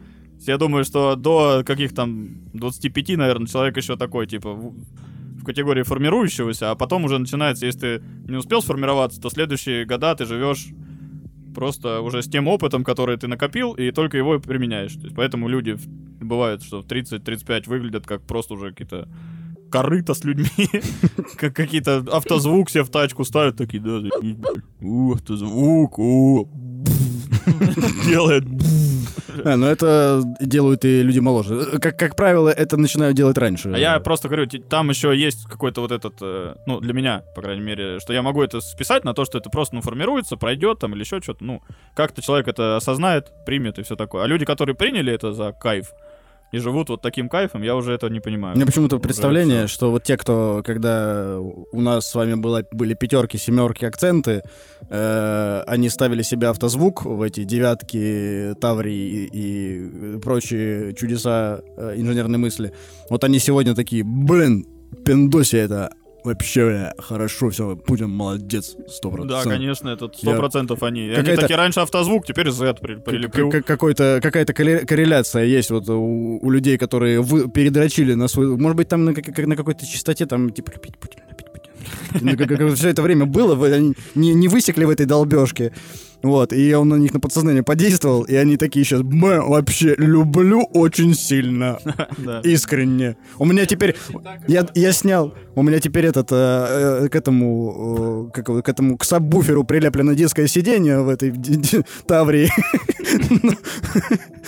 Я 0.46 0.56
думаю, 0.56 0.84
что 0.84 1.16
до 1.16 1.62
каких 1.66 1.94
там 1.94 2.28
25, 2.54 3.16
наверное, 3.18 3.46
человек 3.48 3.76
еще 3.76 3.96
такой, 3.96 4.26
типа, 4.26 4.56
категории 5.48 5.82
формирующегося, 5.82 6.70
а 6.70 6.74
потом 6.74 7.04
уже 7.04 7.18
начинается, 7.18 7.64
если 7.64 7.80
ты 7.80 8.02
не 8.30 8.36
успел 8.36 8.60
сформироваться, 8.60 9.18
то 9.18 9.30
следующие 9.30 9.86
года 9.86 10.14
ты 10.14 10.26
живешь 10.26 10.66
просто 11.54 12.02
уже 12.02 12.22
с 12.22 12.28
тем 12.28 12.48
опытом, 12.48 12.84
который 12.84 13.16
ты 13.16 13.28
накопил, 13.28 13.72
и 13.72 13.90
только 13.90 14.18
его 14.18 14.34
и 14.34 14.38
применяешь. 14.38 14.92
То 14.92 15.04
есть, 15.04 15.16
поэтому 15.16 15.48
люди 15.48 15.78
бывают, 16.20 16.62
что 16.62 16.82
в 16.82 16.86
30-35 16.86 17.66
выглядят 17.66 18.06
как 18.06 18.22
просто 18.26 18.54
уже 18.54 18.70
какие-то 18.70 19.08
корыто 19.70 20.12
с 20.12 20.22
людьми, 20.24 20.68
как 21.36 21.56
какие-то 21.56 22.04
автозвук 22.12 22.68
себе 22.68 22.84
в 22.84 22.90
тачку 22.90 23.24
ставят, 23.24 23.56
такие, 23.56 23.82
да, 23.82 24.00
автозвук, 25.14 25.98
у, 25.98 26.48
делает, 28.06 28.44
А, 29.44 29.56
но 29.56 29.68
это 29.68 30.22
делают 30.40 30.84
и 30.84 31.02
люди 31.02 31.18
моложе. 31.18 31.78
Как, 31.80 31.98
как 31.98 32.16
правило, 32.16 32.48
это 32.48 32.76
начинают 32.76 33.16
делать 33.16 33.38
раньше. 33.38 33.72
А 33.74 33.78
я 33.78 33.98
просто 34.00 34.28
говорю, 34.28 34.46
там 34.46 34.90
еще 34.90 35.16
есть 35.16 35.44
какой-то 35.44 35.80
вот 35.80 35.92
этот, 35.92 36.14
э, 36.20 36.54
ну, 36.66 36.80
для 36.80 36.92
меня, 36.92 37.22
по 37.34 37.42
крайней 37.42 37.62
мере, 37.62 38.00
что 38.00 38.12
я 38.12 38.22
могу 38.22 38.42
это 38.42 38.60
списать 38.60 39.04
на 39.04 39.14
то, 39.14 39.24
что 39.24 39.38
это 39.38 39.50
просто, 39.50 39.74
ну, 39.74 39.82
формируется, 39.82 40.36
пройдет 40.36 40.78
там 40.78 40.94
или 40.94 41.00
еще 41.00 41.20
что-то. 41.20 41.44
Ну, 41.44 41.62
как-то 41.94 42.22
человек 42.22 42.48
это 42.48 42.76
осознает, 42.76 43.32
примет 43.46 43.78
и 43.78 43.82
все 43.82 43.96
такое. 43.96 44.24
А 44.24 44.26
люди, 44.26 44.44
которые 44.44 44.74
приняли 44.74 45.12
это 45.12 45.32
за 45.32 45.52
кайф 45.52 45.92
и 46.52 46.58
живут 46.58 46.88
вот 46.88 47.02
таким 47.02 47.28
кайфом, 47.28 47.62
я 47.62 47.76
уже 47.76 47.92
это 47.92 48.08
не 48.08 48.20
понимаю. 48.20 48.56
Меня 48.56 48.66
почему-то 48.66 48.98
представление, 48.98 49.66
что 49.66 49.90
вот 49.90 50.02
те, 50.02 50.16
кто, 50.16 50.62
когда 50.64 51.38
у 51.38 51.80
нас 51.80 52.06
с 52.06 52.14
вами 52.14 52.34
было, 52.34 52.64
были 52.72 52.94
пятерки, 52.94 53.38
семерки, 53.38 53.84
акценты, 53.84 54.42
э, 54.88 55.62
они 55.66 55.88
ставили 55.88 56.22
себе 56.22 56.48
автозвук 56.48 57.04
в 57.04 57.22
эти 57.22 57.44
девятки, 57.44 58.54
таврии 58.60 59.26
и, 59.26 60.16
и 60.16 60.18
прочие 60.20 60.94
чудеса 60.94 61.60
э, 61.76 61.94
инженерной 61.96 62.38
мысли. 62.38 62.72
Вот 63.10 63.24
они 63.24 63.38
сегодня 63.38 63.74
такие, 63.74 64.02
блин, 64.04 64.66
пиндоси 65.04 65.56
это 65.56 65.92
вообще 66.28 66.92
хорошо, 66.98 67.50
все, 67.50 67.76
Путин 67.76 68.10
молодец, 68.10 68.76
сто 68.88 69.10
Да, 69.10 69.16
процентов. 69.16 69.44
конечно, 69.52 69.88
это 69.88 70.10
сто 70.14 70.34
процентов 70.36 70.82
они. 70.82 71.08
Они 71.10 71.34
такие 71.36 71.56
раньше 71.56 71.80
автозвук, 71.80 72.26
теперь 72.26 72.50
Z 72.50 72.74
при-. 72.80 72.96
Как- 72.96 73.50
как- 73.52 73.64
какой-то, 73.66 74.20
какая-то 74.22 74.52
корреляция 74.52 75.44
есть 75.44 75.70
вот 75.70 75.88
у, 75.88 76.38
у 76.40 76.50
людей, 76.50 76.78
которые 76.78 77.20
вы, 77.20 77.48
передрочили 77.50 78.14
на 78.14 78.28
свой... 78.28 78.56
Может 78.56 78.76
быть, 78.76 78.88
там 78.88 79.04
на, 79.04 79.14
как- 79.14 79.46
на 79.46 79.56
какой-то 79.56 79.86
частоте, 79.86 80.26
там, 80.26 80.50
типа, 80.50 80.72
любить 80.72 80.96
Путина, 80.98 81.22
любить 81.30 81.46
Путина. 82.48 82.74
Все 82.74 82.88
это 82.90 83.02
время 83.02 83.26
было, 83.26 83.54
не, 84.14 84.34
не 84.34 84.48
высекли 84.48 84.84
в 84.84 84.90
этой 84.90 85.06
долбежке. 85.06 85.72
Вот, 86.22 86.52
и 86.52 86.74
он 86.74 86.88
на 86.88 86.96
них 86.96 87.14
на 87.14 87.20
подсознание 87.20 87.62
подействовал, 87.62 88.22
и 88.22 88.34
они 88.34 88.56
такие 88.56 88.84
сейчас, 88.84 89.02
«Б, 89.02 89.40
вообще, 89.40 89.94
люблю 89.96 90.62
очень 90.72 91.14
сильно, 91.14 91.78
искренне. 92.42 93.16
У 93.38 93.44
меня 93.44 93.66
теперь, 93.66 93.96
я, 94.48 94.66
я 94.74 94.92
снял, 94.92 95.34
у 95.54 95.62
меня 95.62 95.78
теперь 95.78 96.06
этот, 96.06 96.32
э, 96.32 97.04
э, 97.04 97.08
к 97.08 97.14
этому, 97.14 98.30
э, 98.34 98.62
к 98.62 98.68
этому, 98.68 98.96
к 98.96 99.04
сабвуферу 99.04 99.62
прилеплено 99.62 100.14
детское 100.14 100.48
сиденье 100.48 101.02
в 101.02 101.08
этой 101.08 101.32
Таврии. 102.06 102.50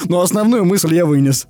Но 0.08 0.22
основную 0.22 0.64
мысль 0.64 0.94
я 0.94 1.06
вынес. 1.06 1.46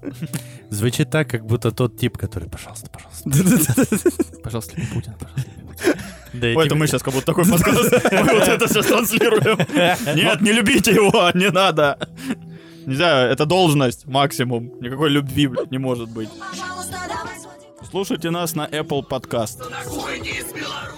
Звучит 0.69 1.11
так, 1.11 1.31
как 1.31 1.47
будто 1.47 1.71
тот 1.71 1.97
тип, 1.97 2.19
который, 2.19 2.49
пожалуйста, 2.49 2.91
пожалуйста, 2.93 3.87
пожалуйста, 4.43 4.77
люби 4.77 4.87
Путина, 4.93 5.17
пожалуйста, 5.19 5.51
люби 5.57 5.67
Путина». 5.67 5.95
Да, 6.33 6.55
типа- 6.63 6.75
мы 6.77 6.87
сейчас 6.87 7.03
как 7.03 7.15
будто 7.15 7.27
такой 7.27 7.45
подкаст. 7.45 7.93
Мы 8.13 8.23
вот 8.35 8.49
это 8.49 8.69
сейчас 8.69 8.87
транслируем. 8.87 9.59
Нет, 10.17 10.41
не 10.41 10.53
любите 10.53 10.93
его, 10.93 11.31
не 11.35 11.51
надо. 11.51 11.99
Нельзя, 12.87 13.27
это 13.27 13.47
должность 13.47 14.07
максимум. 14.07 14.73
Никакой 14.81 15.11
любви, 15.11 15.47
блядь, 15.49 15.71
не 15.71 15.79
может 15.79 16.09
быть. 16.09 16.29
Слушайте 17.91 18.31
нас 18.31 18.55
на 18.55 18.67
Apple 18.67 19.03
Podcast. 19.09 19.59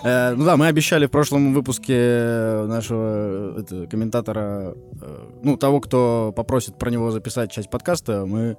Э, 0.05 0.35
Ну 0.35 0.45
да, 0.45 0.57
мы 0.57 0.67
обещали 0.67 1.07
в 1.07 1.11
прошлом 1.11 1.55
выпуске 1.55 1.95
нашего 2.67 3.59
это, 3.61 3.87
комментатора, 3.87 4.75
э, 5.01 5.19
ну, 5.43 5.57
того, 5.57 5.81
кто 5.81 6.33
попросит 6.37 6.77
про 6.79 6.91
него 6.91 7.11
записать 7.11 7.51
часть 7.51 7.71
подкаста, 7.71 8.27
мы 8.27 8.59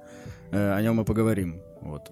э, 0.50 0.72
о 0.74 0.82
нем 0.82 1.00
и 1.00 1.04
поговорим. 1.04 1.60
Вот. 1.80 2.10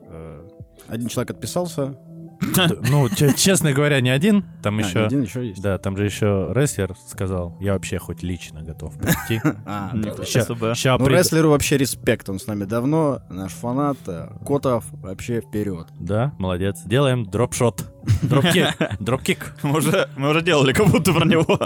Один 0.88 1.08
человек 1.08 1.30
отписался. 1.30 1.96
Ну, 2.90 3.08
че- 3.08 3.32
честно 3.34 3.72
говоря, 3.72 4.00
не 4.00 4.10
один, 4.10 4.44
там 4.62 4.78
А, 4.78 4.82
еще... 4.82 5.04
один 5.04 5.22
еще 5.22 5.46
есть. 5.48 5.62
Да, 5.62 5.78
там 5.78 5.96
же 5.96 6.04
еще 6.04 6.48
рестлер 6.54 6.94
сказал, 7.08 7.56
я 7.60 7.74
вообще 7.74 7.98
хоть 7.98 8.22
лично 8.22 8.62
готов 8.62 8.96
прийти. 8.98 9.40
А, 9.66 9.90
Ну, 9.94 11.06
рестлеру 11.08 11.50
вообще 11.50 11.76
респект, 11.76 12.28
он 12.28 12.38
с 12.38 12.46
нами 12.46 12.64
давно, 12.64 13.20
наш 13.30 13.52
фанат, 13.52 13.96
э, 14.06 14.28
Котов 14.46 14.84
вообще 14.92 15.40
вперед. 15.40 15.86
Да, 16.00 16.32
молодец. 16.38 16.80
Делаем 16.84 17.24
дропшот. 17.24 17.84
Дропкик. 18.22 18.76
Дропкик. 18.98 19.54
Мы 19.62 19.78
уже, 19.78 20.08
мы 20.16 20.30
уже 20.30 20.42
делали 20.42 20.72
как 20.72 20.88
будто 20.88 21.12
про 21.12 21.24
него 21.24 21.58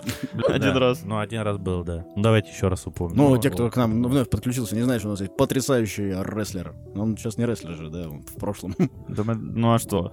один 0.49 0.77
раз. 0.77 1.01
Ну, 1.03 1.19
один 1.19 1.41
раз 1.41 1.57
был, 1.57 1.83
да. 1.83 2.05
Ну, 2.15 2.23
давайте 2.23 2.51
еще 2.51 2.69
раз 2.69 2.87
упомним. 2.87 3.17
Ну, 3.17 3.39
те, 3.39 3.49
кто 3.51 3.71
к 3.71 3.77
нам 3.77 4.03
вновь 4.03 4.29
подключился, 4.29 4.77
не 4.77 4.83
знают, 4.83 5.01
что 5.01 5.09
у 5.09 5.13
нас 5.13 5.21
есть 5.21 5.35
потрясающий 5.37 6.11
рестлер. 6.23 6.75
Но 6.95 7.05
Он 7.05 7.17
сейчас 7.17 7.39
не 7.39 7.47
рестлер 7.47 7.75
же, 7.75 7.89
да, 7.89 8.09
он 8.11 8.21
в 8.23 8.35
прошлом. 8.39 8.75
Ну 9.09 9.73
а 9.73 9.79
что? 9.79 10.13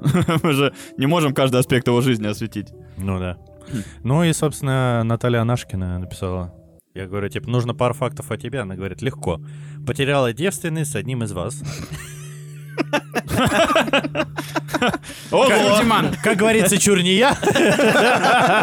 Мы 0.53 0.57
же 0.57 0.73
не 0.97 1.07
можем 1.07 1.33
каждый 1.33 1.59
аспект 1.59 1.87
его 1.87 1.99
жизни 2.01 2.27
осветить. 2.27 2.67
Ну, 2.97 3.19
да. 3.19 3.37
Ну, 4.03 4.23
и, 4.23 4.31
собственно, 4.33 5.03
Наталья 5.03 5.41
Анашкина 5.41 5.97
написала. 5.97 6.53
Я 6.93 7.07
говорю, 7.07 7.27
типа, 7.27 7.49
нужно 7.49 7.73
пару 7.73 7.95
фактов 7.95 8.29
о 8.29 8.37
тебе. 8.37 8.59
Она 8.59 8.75
говорит, 8.75 9.01
легко. 9.01 9.41
Потеряла 9.87 10.31
девственность 10.31 10.91
с 10.91 10.95
одним 10.95 11.23
из 11.23 11.31
вас. 11.31 11.59
Как 16.23 16.37
говорится, 16.37 16.77
чур 16.77 17.01
не 17.01 17.15
я. 17.15 17.35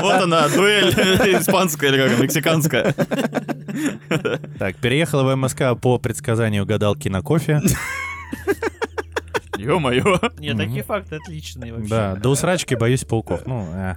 Вот 0.01 0.23
она, 0.23 0.49
дуэль 0.49 0.91
испанская 1.41 1.91
или 1.91 2.09
как, 2.09 2.21
мексиканская. 2.21 2.95
Так, 4.61 4.77
переехала 4.77 5.25
в 5.25 5.37
МСК 5.37 5.77
по 5.81 5.99
предсказанию 5.99 6.65
гадалки 6.67 7.09
на 7.09 7.21
кофе. 7.21 7.61
Ё-моё. 9.61 10.19
Нет, 10.39 10.57
такие 10.57 10.83
факты 10.83 11.17
отличные 11.17 11.73
вообще. 11.73 11.91
Да, 11.91 12.15
до 12.17 12.31
усрачки 12.31 12.75
боюсь 12.75 13.05
пауков. 13.05 13.43
Ну, 13.47 13.67
э. 13.73 13.97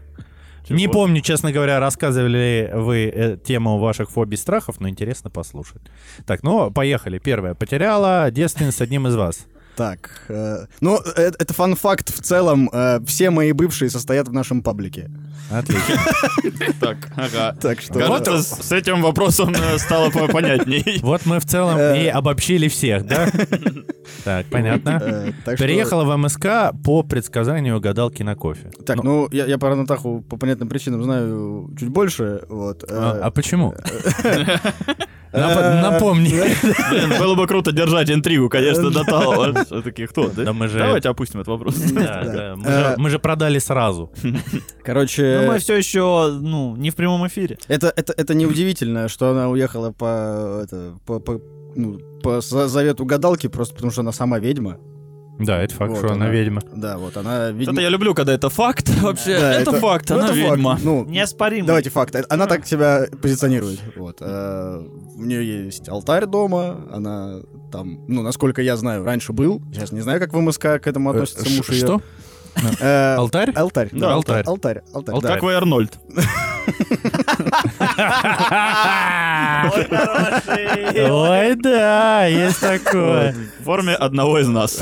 Не 0.70 0.88
помню, 0.88 1.22
честно 1.22 1.52
говоря, 1.52 1.80
рассказывали 1.80 2.38
ли 2.38 2.70
вы 2.74 3.12
э, 3.14 3.38
тему 3.38 3.80
ваших 3.80 4.10
фобий 4.10 4.38
страхов, 4.38 4.80
но 4.80 4.88
интересно 4.88 5.30
послушать. 5.30 5.82
Так, 6.26 6.44
ну, 6.44 6.72
поехали. 6.72 7.20
Первое. 7.20 7.54
Потеряла 7.54 8.32
девственность 8.32 8.78
с 8.78 8.82
одним 8.82 9.08
из 9.08 9.16
вас. 9.16 9.46
Так, 9.76 10.26
э, 10.30 10.66
ну, 10.82 11.00
э, 11.00 11.32
это 11.40 11.54
фан-факт 11.54 12.14
в 12.14 12.22
целом. 12.22 12.70
э, 12.72 13.00
все 13.06 13.30
мои 13.32 13.52
бывшие 13.52 13.90
состоят 13.90 14.28
в 14.28 14.34
нашем 14.34 14.62
паблике. 14.62 15.10
Отлично. 15.52 15.96
Так, 16.80 16.98
ага. 17.16 17.56
Так 17.62 17.82
что... 17.82 17.94
Кажется, 18.00 18.42
с 18.42 18.68
с 18.68 18.72
этим 18.72 19.02
вопросом 19.02 19.54
э, 19.54 19.78
стало 19.78 20.10
по- 20.10 20.28
понятней. 20.28 21.00
Вот 21.04 21.26
мы 21.26 21.40
в 21.40 21.46
целом 21.46 21.78
и 21.80 22.08
обобщили 22.08 22.68
всех, 22.68 23.06
да? 23.06 23.28
Так, 24.24 24.46
понятно. 24.48 25.00
э, 25.02 25.32
так 25.46 25.58
что- 25.58 25.66
Переехала 25.66 26.04
в 26.04 26.18
МСК 26.18 26.74
по 26.84 27.04
предсказанию 27.04 27.80
гадалки 27.80 28.24
на 28.24 28.36
кофе. 28.36 28.72
Так, 28.86 29.04
ну, 29.04 29.28
я, 29.32 29.46
я 29.46 29.58
про 29.58 29.76
Натаху 29.76 30.22
по 30.30 30.38
понятным 30.38 30.68
причинам 30.70 31.04
знаю 31.04 31.70
чуть 31.80 31.90
больше, 31.90 32.42
вот. 32.50 32.84
э, 32.84 32.88
А 32.92 33.20
а 33.26 33.32
почему? 33.32 33.74
э, 34.24 34.46
Нап- 35.34 35.82
Напомни. 35.82 36.30
Блин, 36.92 37.18
было 37.20 37.34
бы 37.36 37.48
круто 37.48 37.72
держать 37.72 38.12
интригу, 38.12 38.50
конечно, 38.50 38.92
до 38.92 39.04
Талова. 39.04 39.64
Все-таки 39.66 40.06
кто? 40.06 40.30
да? 40.30 40.44
Да 40.44 40.54
мы 40.54 40.68
же- 40.68 40.78
Давайте 40.78 41.10
опустим 41.10 41.40
этот 41.40 41.48
вопрос. 41.54 41.76
Да, 41.76 42.24
да, 42.24 42.54
мы 42.56 42.64
же- 42.66 42.96
Мы 42.98 43.10
же 43.10 43.18
продали 43.20 43.58
сразу. 43.60 44.12
Короче, 44.84 45.23
Но 45.42 45.52
мы 45.54 45.60
все 45.60 45.76
еще, 45.76 46.32
ну, 46.42 46.76
не 46.76 46.90
в 46.90 46.96
прямом 46.96 47.26
эфире. 47.28 47.58
это, 47.68 47.92
это, 47.96 48.14
это 48.16 48.34
неудивительно, 48.34 49.08
что 49.10 49.30
она 49.32 49.50
уехала 49.50 49.92
по, 49.92 50.62
это, 50.64 50.94
по, 51.06 51.20
по, 51.20 51.42
ну, 51.76 52.00
по 52.22 52.42
за- 52.42 52.68
завету 52.68 53.06
гадалки, 53.06 53.48
просто 53.48 53.74
потому 53.76 53.92
что 53.92 54.02
она 54.02 54.12
сама 54.12 54.40
ведьма. 54.40 54.78
Да, 55.40 55.64
это 55.64 55.74
факт, 55.74 55.90
Вот 55.90 55.98
что 55.98 56.08
она 56.14 56.26
она. 56.26 56.30
ведьма. 56.30 56.62
Да, 56.76 57.00
вот 57.00 57.18
она 57.18 57.50
ведьма. 57.50 57.74
Это 57.74 57.82
я 57.82 57.90
люблю, 57.90 58.14
когда 58.14 58.34
это 58.34 58.50
факт 58.50 58.88
вообще. 59.02 59.40
Да, 59.40 59.54
Это 59.56 59.72
факт, 59.74 60.08
ну, 60.10 60.18
она 60.18 60.26
это 60.26 60.34
факт. 60.36 60.52
ведьма. 60.58 60.80
Ну, 60.84 61.06
Неоспоримо. 61.06 61.66
давайте 61.66 61.90
факт. 61.90 62.16
Она 62.30 62.46
так 62.46 62.68
себя 62.68 63.08
позиционирует. 63.20 63.80
Вот. 63.96 64.18
э, 64.22 64.82
У 65.16 65.24
нее 65.24 65.66
есть 65.66 65.90
алтарь 65.90 66.28
дома, 66.28 66.86
она 66.94 67.40
там, 67.72 68.06
ну, 68.08 68.22
насколько 68.22 68.62
я 68.62 68.78
знаю, 68.78 69.04
раньше 69.04 69.34
был. 69.34 69.60
Сейчас 69.74 69.92
не 69.92 70.02
знаю, 70.02 70.20
как 70.20 70.34
в 70.34 70.40
МСК 70.40 70.80
к 70.80 70.86
этому 70.86 71.10
относится 71.10 71.46
Э, 71.48 71.58
муж 71.58 71.66
ш- 71.66 71.74
ее. 71.74 71.80
Что? 71.80 72.02
Э, 72.80 73.16
Алтарь? 73.16 73.52
Алтарь. 73.56 73.90
Алтарь. 73.94 74.46
Алтарь. 74.46 74.82
Алтарь. 74.94 75.22
Как 75.22 75.44
вы, 75.44 75.56
Арнольд. 75.56 76.00
Ой, 80.96 81.56
да, 81.56 82.26
есть 82.26 82.60
такое. 82.60 83.36
В 83.60 83.64
форме 83.64 83.94
одного 83.94 84.40
из 84.40 84.48
нас. 84.48 84.82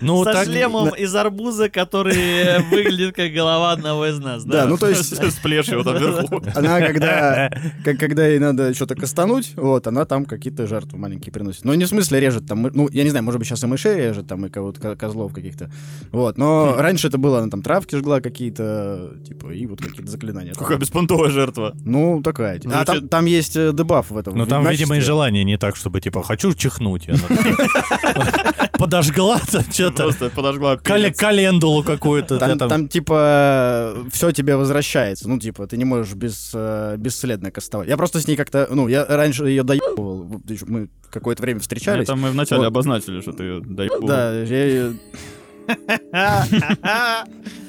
Ну, 0.00 0.24
Со 0.24 0.32
так... 0.32 0.46
шлемом 0.46 0.90
из 0.90 1.14
арбуза, 1.14 1.70
который 1.70 2.62
выглядит 2.70 3.16
как 3.16 3.32
голова 3.32 3.72
одного 3.72 4.06
из 4.06 4.18
нас. 4.18 4.44
Да, 4.44 4.66
ну 4.66 4.76
то 4.76 4.88
есть 4.88 5.16
С 5.16 5.34
плешью 5.36 5.82
там 5.84 5.96
вверху. 5.96 6.42
она 6.54 6.80
когда, 6.80 7.50
как, 7.84 7.98
когда 7.98 8.26
ей 8.26 8.38
надо 8.38 8.74
что-то 8.74 8.94
кастануть, 8.94 9.52
вот, 9.56 9.86
она 9.86 10.04
там 10.04 10.26
какие-то 10.26 10.66
жертвы 10.66 10.98
маленькие 10.98 11.32
приносит. 11.32 11.64
Ну, 11.64 11.72
не 11.74 11.84
в 11.84 11.88
смысле 11.88 12.20
режет 12.20 12.46
там, 12.46 12.62
ну, 12.62 12.88
я 12.92 13.04
не 13.04 13.10
знаю, 13.10 13.24
может 13.24 13.38
быть, 13.38 13.48
сейчас 13.48 13.64
и 13.64 13.66
мышей 13.66 13.96
режет 13.96 14.26
там, 14.26 14.44
и 14.44 14.50
кого-то, 14.50 14.80
ко- 14.80 14.96
козлов 14.96 15.32
каких-то. 15.32 15.70
Вот, 16.12 16.36
но 16.36 16.74
раньше 16.76 17.08
это 17.08 17.16
было, 17.18 17.38
она 17.38 17.48
там 17.48 17.62
травки 17.62 17.96
жгла 17.96 18.20
какие-то, 18.20 19.12
типа, 19.26 19.50
и 19.50 19.66
вот 19.66 19.80
какие-то 19.80 20.10
заклинания. 20.10 20.52
Какая 20.52 20.76
беспонтовая 20.78 21.30
жертва. 21.36 21.72
Ну, 21.84 22.22
такая. 22.22 22.58
типа. 22.58 22.80
А 22.80 22.84
там, 22.84 23.08
там 23.08 23.24
есть 23.26 23.56
э, 23.56 23.72
дебаф 23.72 24.10
в 24.10 24.16
этом. 24.18 24.36
Ну, 24.36 24.46
там, 24.46 24.66
видимо, 24.68 24.96
и 24.96 25.00
желание 25.00 25.44
не 25.44 25.56
так, 25.58 25.76
чтобы, 25.76 26.00
типа, 26.00 26.22
хочу 26.22 26.52
чихнуть. 26.54 27.08
Подожгла 28.78 29.38
там 29.50 29.62
что-то. 29.70 30.02
Просто 30.02 30.30
подожгла. 30.30 30.76
Календулу 30.76 31.82
какую-то. 31.82 32.38
Там, 32.38 32.58
там. 32.58 32.68
там, 32.68 32.88
типа, 32.88 33.94
все 34.12 34.32
тебе 34.32 34.56
возвращается. 34.56 35.28
Ну, 35.28 35.38
типа, 35.38 35.66
ты 35.66 35.76
не 35.76 35.84
можешь 35.84 36.14
без, 36.14 36.50
э, 36.54 36.96
бесследно 36.98 37.50
кастовать. 37.50 37.88
Я 37.88 37.96
просто 37.96 38.20
с 38.20 38.26
ней 38.28 38.36
как-то, 38.36 38.68
ну, 38.70 38.88
я 38.88 39.04
раньше 39.06 39.44
ее 39.44 39.62
доебывал. 39.62 40.40
Мы 40.66 40.88
какое-то 41.10 41.42
время 41.42 41.60
встречались. 41.60 42.04
Это 42.04 42.16
мы 42.16 42.30
вначале 42.30 42.62
Вот. 42.62 42.66
обозначили, 42.68 43.20
что 43.20 43.32
ты 43.32 43.60
доебал. 43.60 44.06
Да, 44.08 44.32
я 44.42 44.64
её- 44.66 44.92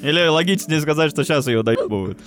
Или 0.02 0.28
логичнее 0.28 0.80
сказать, 0.80 1.10
что 1.10 1.24
сейчас 1.24 1.46
ее 1.46 1.62
доебывают. 1.62 2.18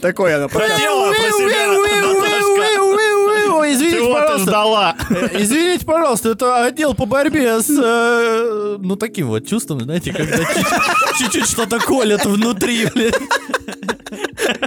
Такой 0.00 0.34
она 0.36 0.48
Хотела 0.48 1.08
про 1.10 1.30
себя, 1.32 1.72
Ой, 3.54 3.72
извините, 3.74 3.98
пожалуйста. 4.12 4.38
ждала? 4.38 4.96
Э, 5.10 5.28
Извините, 5.40 5.84
пожалуйста, 5.84 6.30
это 6.30 6.64
отдел 6.64 6.94
по 6.94 7.06
борьбе 7.06 7.60
с, 7.60 7.68
э, 7.70 8.76
ну, 8.80 8.96
таким 8.96 9.28
вот 9.28 9.46
чувством, 9.46 9.80
знаете, 9.80 10.12
когда 10.12 10.38
чуть- 10.38 10.66
чуть-чуть 11.18 11.46
что-то 11.48 11.78
колет 11.80 12.24
внутри, 12.24 12.86
блин. 12.86 13.12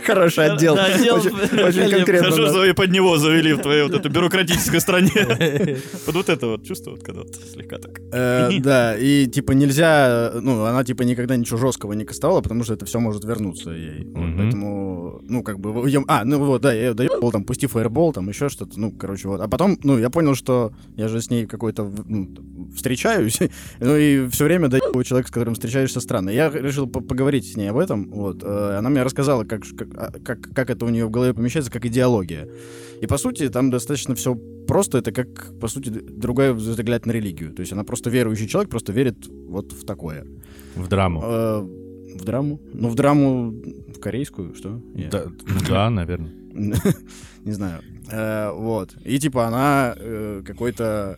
Хороший 0.05 0.45
отдел. 0.45 0.75
Да, 0.75 0.85
отдел 0.85 1.15
Очень 1.17 1.31
очень 1.59 1.89
конкретно. 1.89 2.31
Хорошо, 2.31 2.47
что 2.49 2.65
и 2.65 2.73
под 2.73 2.91
него 2.91 3.17
завели 3.17 3.53
в 3.53 3.59
твоей 3.61 3.83
вот 3.83 3.93
этой 3.93 4.11
бюрократической 4.11 4.79
стране. 4.79 5.11
Под 6.05 6.15
вот 6.15 6.29
это 6.29 6.47
вот 6.47 6.65
чувство, 6.65 6.91
вот 6.91 7.03
когда 7.03 7.21
вот 7.21 7.35
слегка 7.53 7.77
так. 7.77 7.99
Э, 8.11 8.49
Да, 8.59 8.95
и 8.97 9.27
типа 9.27 9.51
нельзя, 9.51 10.31
ну, 10.41 10.63
она 10.65 10.83
типа 10.83 11.03
никогда 11.03 11.35
ничего 11.35 11.57
жесткого 11.57 11.93
не 11.93 12.05
кастовала, 12.05 12.41
потому 12.41 12.63
что 12.63 12.73
это 12.73 12.85
все 12.85 12.99
может 12.99 13.23
вернуться 13.25 13.71
ей. 13.71 14.05
Вот. 14.05 14.37
Поэтому, 14.37 14.94
ну, 15.27 15.43
как 15.43 15.59
бы, 15.59 15.89
я- 15.89 16.03
а, 16.07 16.23
ну 16.25 16.39
вот, 16.43 16.61
да, 16.61 16.73
я 16.73 16.87
ее 16.87 16.93
доебал, 16.93 17.31
там, 17.31 17.43
пусти 17.43 17.67
фаербол, 17.67 18.13
там, 18.13 18.29
еще 18.29 18.49
что-то, 18.49 18.79
ну, 18.79 18.91
короче, 18.91 19.27
вот. 19.27 19.41
А 19.41 19.47
потом, 19.47 19.77
ну, 19.83 19.97
я 19.97 20.09
понял, 20.09 20.35
что 20.35 20.71
я 20.95 21.07
же 21.07 21.21
с 21.21 21.29
ней 21.29 21.45
какой-то, 21.45 21.91
ну, 22.07 22.29
встречаюсь, 22.75 23.39
ну, 23.79 23.95
и 23.95 24.27
все 24.29 24.45
время 24.45 24.67
доебываю 24.67 25.03
человека, 25.03 25.29
с 25.29 25.31
которым 25.31 25.53
встречаешься 25.55 25.99
странно. 25.99 26.29
Я 26.29 26.49
решил 26.49 26.87
по- 26.87 27.01
поговорить 27.01 27.51
с 27.51 27.55
ней 27.57 27.67
об 27.69 27.77
этом, 27.77 28.09
вот. 28.11 28.43
Э, 28.43 28.77
Она 28.77 28.89
мне 28.89 29.03
рассказала, 29.03 29.43
как, 29.43 29.63
как, 29.77 29.87
а, 29.95 30.11
как, 30.23 30.41
как 30.53 30.69
это 30.69 30.85
у 30.85 30.89
нее 30.89 31.05
в 31.05 31.11
голове 31.11 31.33
помещается, 31.33 31.71
как 31.71 31.85
идеология. 31.85 32.47
И, 33.01 33.07
по 33.07 33.17
сути, 33.17 33.49
там 33.49 33.71
достаточно 33.71 34.15
все 34.15 34.35
просто. 34.67 34.97
Это 34.99 35.11
как, 35.11 35.59
по 35.59 35.67
сути, 35.67 35.89
другая 35.89 36.53
взгляд 36.53 37.05
на 37.05 37.11
религию. 37.11 37.53
То 37.53 37.61
есть 37.61 37.73
она 37.73 37.83
просто 37.83 38.09
верующий 38.09 38.47
человек, 38.47 38.69
просто 38.69 38.93
верит 38.93 39.15
вот 39.49 39.73
в 39.73 39.85
такое. 39.85 40.25
В 40.75 40.87
драму. 40.87 41.21
Э, 41.23 41.59
в 42.15 42.23
драму? 42.23 42.59
Ну, 42.73 42.87
в 42.89 42.95
драму 42.95 43.53
корейскую, 44.05 44.53
что? 44.53 44.79
Я 44.93 45.09
Да, 45.09 45.25
ну 45.25 45.59
да, 45.67 45.89
наверное. 45.89 46.31
Не 47.43 47.53
знаю. 47.53 47.81
Э, 48.11 48.51
Вот. 48.51 48.95
И, 49.03 49.17
типа, 49.19 49.47
она 49.47 49.95
э, 49.97 50.43
какой-то... 50.45 51.17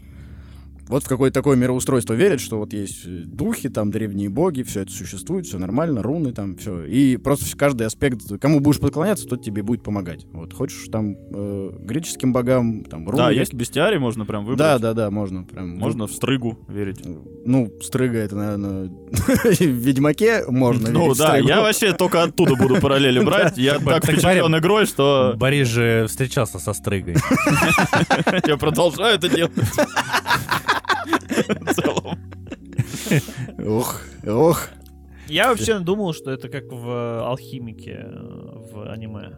Вот 0.87 1.03
в 1.03 1.07
какое-то 1.07 1.33
такое 1.33 1.57
мироустройство 1.57 2.13
верит, 2.13 2.39
что 2.39 2.57
вот 2.57 2.73
есть 2.73 3.05
э, 3.05 3.23
духи, 3.25 3.69
там 3.69 3.91
древние 3.91 4.29
боги, 4.29 4.63
все 4.63 4.81
это 4.81 4.91
существует, 4.91 5.45
все 5.45 5.57
нормально, 5.57 6.01
руны 6.01 6.31
там, 6.31 6.55
все. 6.55 6.83
И 6.85 7.17
просто 7.17 7.45
каждый 7.57 7.87
аспект, 7.87 8.21
кому 8.39 8.59
будешь 8.59 8.79
поклоняться, 8.79 9.27
тот 9.27 9.43
тебе 9.43 9.63
будет 9.63 9.83
помогать. 9.83 10.25
Вот 10.31 10.53
хочешь 10.53 10.87
там 10.91 11.15
э, 11.33 11.71
греческим 11.79 12.31
богам, 12.31 12.83
там 12.85 13.05
руны. 13.05 13.17
Да, 13.17 13.31
есть 13.31 13.53
бестиарий, 13.53 13.97
можно 13.97 14.25
прям 14.25 14.45
выбрать. 14.45 14.59
Да, 14.59 14.79
да, 14.79 14.93
да, 14.93 15.11
можно 15.11 15.43
прям. 15.43 15.77
Можно 15.77 16.07
в 16.07 16.11
стрыгу 16.11 16.57
верить. 16.67 17.01
Ну, 17.45 17.71
стрыга 17.81 18.19
это, 18.19 18.35
наверное, 18.35 18.85
в 19.11 19.61
Ведьмаке 19.61 20.43
можно 20.47 20.89
Ну 20.89 21.13
да, 21.15 21.37
я 21.37 21.61
вообще 21.61 21.93
только 21.93 22.23
оттуда 22.23 22.55
буду 22.55 22.79
параллели 22.79 23.23
брать. 23.23 23.57
Я 23.57 23.79
так 23.79 23.85
Так, 23.85 24.05
впечатлен 24.05 24.55
игрой, 24.57 24.85
что 24.85 25.33
Борис 25.37 25.67
же 25.67 26.05
встречался 26.07 26.59
со 26.59 26.73
стрыгой. 26.73 27.15
я 28.47 28.57
продолжаю 28.57 29.15
это 29.15 29.29
делать. 29.29 29.51
В 31.37 31.73
целом. 31.73 32.19
Ох, 33.65 34.01
ох. 34.25 34.67
Я 35.27 35.49
вообще 35.49 35.79
думал, 35.79 36.13
что 36.13 36.31
это 36.31 36.47
как 36.49 36.71
в 36.71 37.27
алхимике 37.27 38.05
э, 38.07 38.71
в 38.71 38.89
аниме. 38.91 39.37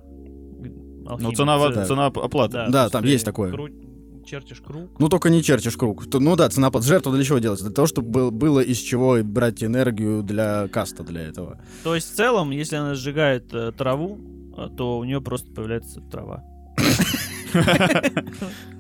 Ну, 1.20 1.32
цена, 1.34 1.86
цена 1.86 2.06
оплаты. 2.08 2.54
Да, 2.54 2.70
Да, 2.70 2.90
там 2.90 3.04
есть 3.06 3.26
такое. 3.26 3.52
кру- 3.52 3.86
Чертишь 4.26 4.62
круг. 4.62 4.92
Ну, 5.00 5.10
только 5.10 5.32
не 5.32 5.42
черчишь 5.42 5.76
круг. 5.76 6.08
То- 6.08 6.20
Ну 6.20 6.36
да, 6.36 6.48
цена 6.50 6.70
под 6.70 6.84
жертву 6.84 7.12
для 7.12 7.24
чего 7.24 7.40
делается? 7.40 7.66
Для 7.66 7.74
того, 7.74 7.88
чтобы 7.88 8.10
был- 8.10 8.32
было 8.32 8.60
из 8.60 8.78
чего 8.78 9.18
брать 9.24 9.64
энергию 9.64 10.22
для 10.22 10.68
каста 10.68 11.04
для 11.04 11.22
этого. 11.22 11.60
То 11.84 11.96
есть 11.96 12.14
в 12.14 12.16
целом, 12.16 12.52
если 12.52 12.76
она 12.76 12.94
сжигает 12.94 13.52
э, 13.54 13.72
траву, 13.76 14.20
э, 14.56 14.68
то 14.78 15.00
у 15.00 15.04
нее 15.04 15.20
просто 15.20 15.52
появляется 15.52 16.02
трава. 16.12 16.44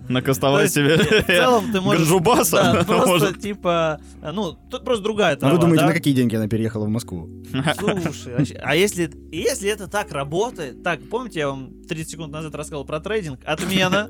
Накастовать 0.09 0.73
То 0.73 0.81
себе 0.81 0.97
В 0.97 1.25
целом 1.25 1.71
ты 1.71 1.81
можешь... 1.81 2.01
Ганджубаса. 2.01 2.73
Да, 2.73 2.83
просто 2.87 3.33
типа, 3.39 3.99
ну, 4.21 4.57
тут 4.69 4.83
просто 4.83 5.03
другая 5.03 5.35
А 5.35 5.37
трава, 5.37 5.55
вы 5.55 5.61
думаете, 5.61 5.85
на 5.85 5.93
какие 5.93 6.13
деньги 6.13 6.35
она 6.35 6.47
переехала 6.47 6.85
в 6.85 6.89
Москву? 6.89 7.29
Слушай, 7.77 8.57
а 8.61 8.75
если, 8.75 9.11
если 9.31 9.69
это 9.69 9.87
так 9.87 10.11
работает, 10.11 10.83
так, 10.83 10.99
помните, 11.09 11.39
я 11.39 11.49
вам 11.49 11.71
30 11.87 12.11
секунд 12.11 12.33
назад 12.33 12.55
рассказал 12.55 12.85
про 12.85 12.99
трейдинг, 12.99 13.39
отмена. 13.45 14.09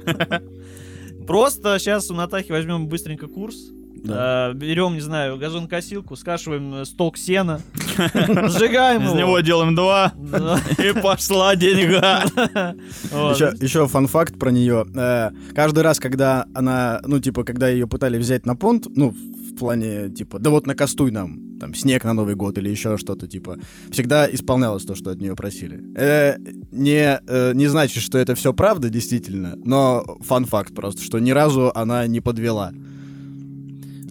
Просто 1.28 1.78
сейчас 1.80 2.10
у 2.10 2.16
Натахи 2.16 2.52
возьмем 2.52 2.88
быстренько 2.88 3.28
курс. 3.28 3.72
Да. 4.04 4.50
э, 4.52 4.54
Берем, 4.54 4.94
не 4.94 5.02
знаю, 5.02 5.38
газонкосилку, 5.38 6.16
скашиваем 6.16 6.74
э, 6.76 6.86
сток 6.86 7.18
сена, 7.18 7.62
сжигаем 7.98 9.04
Из 9.04 9.10
его. 9.10 9.18
него 9.20 9.40
делаем 9.42 9.76
два, 9.76 10.14
и 10.78 10.94
пошла 11.02 11.56
деньга. 11.56 12.24
Вот. 13.12 13.40
Еще, 13.62 13.88
фан-факт 13.88 14.38
про 14.38 14.52
нее. 14.52 14.86
Э, 14.96 15.32
каждый 15.54 15.84
раз, 15.84 16.00
когда 16.00 16.46
она, 16.54 17.02
ну, 17.06 17.20
типа, 17.20 17.44
когда 17.44 17.68
ее 17.70 17.88
пытали 17.88 18.18
взять 18.18 18.46
на 18.46 18.56
понт, 18.56 18.88
ну, 18.96 19.12
в 19.12 19.56
плане, 19.58 20.10
типа, 20.10 20.40
да 20.40 20.50
вот 20.50 20.68
накастуй 20.68 21.12
нам, 21.12 21.58
там, 21.60 21.74
снег 21.74 22.04
на 22.04 22.14
Новый 22.14 22.36
год 22.36 22.58
или 22.58 22.70
еще 22.70 22.98
что-то, 22.98 23.28
типа, 23.28 23.58
всегда 23.92 24.30
исполнялось 24.32 24.86
то, 24.86 24.96
что 24.96 25.12
от 25.12 25.20
нее 25.22 25.36
просили. 25.36 25.82
Э, 25.96 26.38
не, 26.72 27.20
э, 27.28 27.54
не 27.54 27.68
значит, 27.68 28.04
что 28.04 28.18
это 28.18 28.36
все 28.36 28.54
правда, 28.54 28.90
действительно, 28.90 29.54
но 29.58 30.04
фан-факт 30.22 30.74
просто, 30.74 31.02
что 31.04 31.20
ни 31.20 31.32
разу 31.32 31.72
она 31.76 32.06
не 32.08 32.22
подвела. 32.22 32.72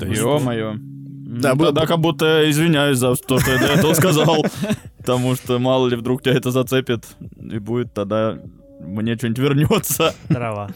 Есть- 0.07 0.21
Ё-моё. 0.21 0.75
Да, 0.77 1.51
Да, 1.51 1.55
было- 1.55 1.73
да, 1.73 1.87
как 1.87 1.99
будто 2.01 2.49
извиняюсь 2.51 2.99
за 2.99 3.15
то, 3.17 3.39
что 3.39 3.51
я 3.53 3.59
до 3.59 3.67
этого 3.67 3.95
сказал. 3.95 4.45
Потому 4.99 5.35
что 5.35 5.59
мало 5.59 5.87
ли 5.89 5.97
вдруг 5.97 6.23
тебя 6.23 6.35
это 6.35 6.51
зацепит, 6.51 7.07
и 7.39 7.59
будет 7.59 7.93
тогда 7.93 8.39
мне 8.81 9.17
что-нибудь 9.17 9.39
вернется. 9.39 10.15
Трава. 10.29 10.71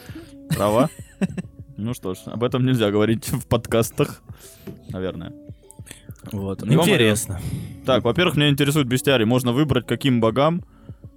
Права? 0.50 0.90
Ну 1.76 1.94
что 1.94 2.14
ж, 2.14 2.18
об 2.26 2.44
этом 2.44 2.64
нельзя 2.66 2.90
говорить 2.90 3.28
в 3.28 3.46
подкастах, 3.46 4.22
наверное. 4.90 5.32
Вот. 6.30 6.62
Интересно. 6.62 7.40
Так, 7.84 8.04
во-первых, 8.04 8.36
меня 8.36 8.48
интересует 8.50 8.86
бестиарий. 8.86 9.24
Можно 9.24 9.52
выбрать, 9.52 9.86
каким 9.86 10.20
богам 10.20 10.62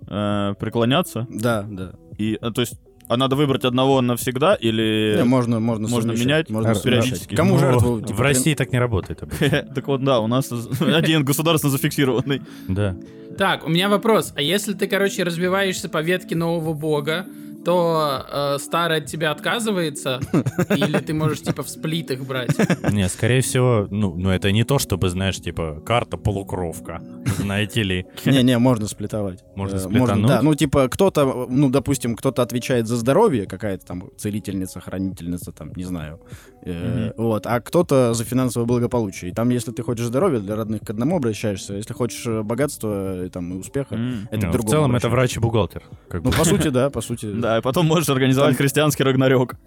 э, 0.08 0.54
преклоняться. 0.60 1.28
Да, 1.30 1.64
да. 1.70 1.92
И, 2.18 2.38
э, 2.42 2.52
то 2.52 2.62
есть, 2.62 2.80
а 3.08 3.18
надо 3.18 3.36
выбрать 3.36 3.66
одного 3.66 4.02
навсегда 4.02 4.56
или... 4.56 5.16
Не, 5.18 5.24
можно, 5.24 5.60
можно, 5.60 5.88
можно 5.88 6.14
совмещать, 6.14 6.50
менять 6.50 6.50
можно 6.50 6.76
периодически. 6.76 7.36
Кому 7.36 7.56
Ну, 7.56 7.60
жертву? 7.60 7.96
В 7.96 8.06
типа, 8.06 8.24
России 8.24 8.54
так 8.56 8.72
не 8.72 8.80
работает. 8.80 9.22
Так 9.76 9.88
вот, 9.88 10.04
да, 10.04 10.20
у 10.20 10.28
нас 10.28 10.52
один 10.82 11.24
государственно 11.24 11.72
зафиксированный. 11.72 12.42
Да. 12.68 12.96
Так, 13.38 13.66
у 13.66 13.70
меня 13.70 13.90
вопрос. 13.90 14.34
А 14.36 14.42
если 14.42 14.74
ты, 14.74 14.88
короче, 14.88 15.24
развиваешься 15.24 15.90
по 15.90 16.02
ветке 16.02 16.36
нового 16.36 16.74
бога, 16.74 17.26
то 17.66 18.26
э, 18.32 18.58
старый 18.60 19.00
от 19.00 19.06
тебя 19.08 19.32
отказывается? 19.32 20.20
Или 20.70 21.00
ты 21.00 21.14
можешь, 21.14 21.42
типа, 21.42 21.64
в 21.64 21.70
сплит 21.70 22.12
их 22.12 22.26
брать? 22.26 22.52
Не, 22.92 23.10
скорее 23.10 23.42
всего, 23.42 23.88
ну, 23.90 24.16
ну 24.16 24.30
это 24.30 24.52
не 24.52 24.64
то, 24.64 24.80
чтобы, 24.80 25.10
знаешь, 25.10 25.40
типа, 25.42 25.82
карта 25.86 26.18
полукровка, 26.18 27.02
знаете 27.38 27.84
ли. 27.84 28.06
Не-не, 28.26 28.58
можно 28.60 28.88
сплетовать. 28.88 29.44
Можно 29.56 29.76
Э, 29.76 29.80
сплетануть? 29.80 30.28
да, 30.28 30.42
ну 30.42 30.54
типа 30.56 30.88
кто-то, 30.88 31.48
ну 31.50 31.70
допустим, 31.70 32.16
кто-то 32.16 32.42
отвечает 32.42 32.88
за 32.88 32.96
здоровье, 32.98 33.46
какая-то 33.46 33.86
там 33.86 34.04
целительница, 34.18 34.80
хранительница, 34.80 35.52
там, 35.52 35.72
не 35.76 35.84
знаю. 35.84 36.20
Э, 36.64 37.12
Вот, 37.18 37.48
а 37.48 37.60
кто-то 37.60 38.14
за 38.14 38.24
финансовое 38.24 38.66
благополучие. 38.68 39.32
И 39.32 39.34
там, 39.34 39.50
если 39.50 39.72
ты 39.72 39.82
хочешь 39.84 40.06
здоровья, 40.06 40.40
для 40.40 40.56
родных 40.56 40.82
к 40.82 40.90
одному 40.90 41.18
обращаешься, 41.18 41.74
если 41.74 41.94
хочешь 41.94 42.26
э, 42.28 42.44
богатства 42.44 43.26
и 43.26 43.30
там 43.30 43.54
и 43.54 43.58
успеха, 43.58 43.96
это 44.32 44.48
Ну, 44.48 44.54
к 44.54 44.64
в 44.64 44.70
целом 44.70 44.96
это 44.96 45.10
врач 45.10 45.38
и 45.38 45.40
бухгалтер. 45.40 45.84
Ну, 46.14 46.32
по 46.32 46.44
сути, 46.46 46.68
да, 46.70 46.90
по 46.90 47.02
сути. 47.08 47.32
Да, 47.32 47.55
и 47.58 47.62
потом 47.62 47.86
можешь 47.86 48.10
организовать 48.10 48.58
христианский 48.58 49.04
рагнарёк. 49.04 49.56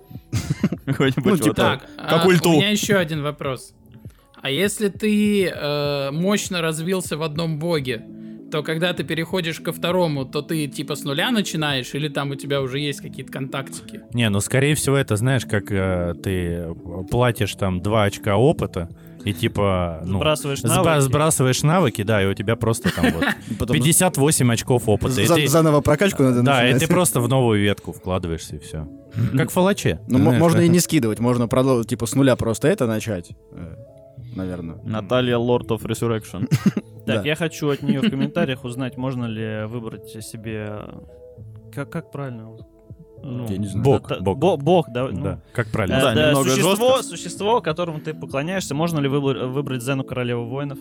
Ну, 0.86 1.36
типа, 1.36 1.54
так. 1.54 1.86
Как 1.96 2.24
а, 2.24 2.26
ульту. 2.26 2.48
у 2.48 2.52
меня 2.54 2.70
еще 2.70 2.94
один 2.94 3.22
вопрос. 3.22 3.74
А 4.40 4.50
если 4.50 4.88
ты 4.88 5.46
э, 5.46 6.10
мощно 6.12 6.62
развился 6.62 7.18
в 7.18 7.22
одном 7.22 7.58
боге, 7.58 8.04
то 8.50 8.62
когда 8.62 8.92
ты 8.92 9.04
переходишь 9.04 9.60
ко 9.60 9.72
второму, 9.72 10.24
то 10.24 10.42
ты 10.42 10.66
типа 10.66 10.94
с 10.94 11.04
нуля 11.04 11.30
начинаешь, 11.30 11.94
или 11.94 12.08
там 12.08 12.30
у 12.30 12.34
тебя 12.34 12.62
уже 12.62 12.78
есть 12.78 13.00
какие-то 13.00 13.30
контактики? 13.30 14.00
Не, 14.14 14.30
ну 14.30 14.40
скорее 14.40 14.74
всего 14.74 14.96
это, 14.96 15.16
знаешь, 15.16 15.44
как 15.44 15.70
э, 15.70 16.14
ты 16.22 16.74
платишь 17.10 17.54
там 17.54 17.82
2 17.82 18.04
очка 18.04 18.36
опыта, 18.36 18.88
и 19.24 19.32
типа, 19.32 20.00
ну, 20.04 20.18
Сбрасываешь 20.18 20.60
сба- 20.60 20.68
навыки. 20.84 21.00
сбрасываешь 21.00 21.62
навыки, 21.62 22.02
да, 22.02 22.22
и 22.22 22.26
у 22.26 22.34
тебя 22.34 22.56
просто 22.56 22.94
там 22.94 23.06
вот 23.12 23.24
Потом 23.58 23.74
58 23.74 24.52
очков 24.52 24.88
опыта. 24.88 25.20
И 25.20 25.26
за- 25.26 25.34
ты- 25.34 25.48
заново 25.48 25.80
прокачку 25.80 26.22
надо 26.22 26.42
Да, 26.42 26.62
и 26.62 26.72
начинать. 26.72 26.88
ты 26.88 26.94
просто 26.94 27.20
в 27.20 27.28
новую 27.28 27.60
ветку 27.62 27.92
вкладываешься, 27.92 28.56
и 28.56 28.58
все. 28.58 28.86
Как 29.36 29.50
в 29.50 29.52
фалаче. 29.52 30.00
Ну, 30.08 30.18
знаешь, 30.18 30.38
можно 30.40 30.58
да? 30.58 30.64
и 30.64 30.68
не 30.68 30.78
скидывать, 30.80 31.18
можно 31.18 31.48
продолжить, 31.48 31.88
типа, 31.90 32.06
с 32.06 32.14
нуля 32.14 32.36
просто 32.36 32.68
это 32.68 32.86
начать, 32.86 33.30
э, 33.52 33.74
наверное. 34.36 34.76
Наталья 34.84 35.36
Lord 35.36 35.68
of 35.68 35.82
Resurrection. 35.82 36.48
Так, 37.08 37.22
Да. 37.22 37.28
я 37.28 37.36
хочу 37.36 37.70
от 37.70 37.80
нее 37.82 38.00
в 38.02 38.10
комментариях 38.10 38.64
узнать, 38.64 38.98
можно 38.98 39.24
ли 39.24 39.64
выбрать 39.66 40.10
себе... 40.22 40.78
Как, 41.74 41.88
как 41.90 42.10
правильно? 42.12 42.50
Ну, 43.22 43.46
Я 43.48 43.58
не 43.58 43.66
знаю. 43.66 43.84
Бог, 43.84 44.08
та- 44.08 44.20
бог. 44.20 44.38
бо- 44.38 44.56
бог, 44.56 44.86
да. 44.92 45.08
ну, 45.10 45.22
Да, 45.22 45.40
как 45.52 45.68
э, 45.68 45.70
правильно. 45.70 46.00
да, 46.00 46.14
да, 46.14 46.26
немного 46.28 46.48
существо, 46.50 46.96
жестко. 46.96 47.02
существо, 47.02 47.60
которому 47.60 48.00
ты 48.00 48.14
поклоняешься, 48.14 48.74
можно 48.74 49.00
ли 49.00 49.08
выбор- 49.08 49.46
выбрать 49.46 49.82
Зену 49.82 50.04
Королеву 50.04 50.46
воинов? 50.46 50.78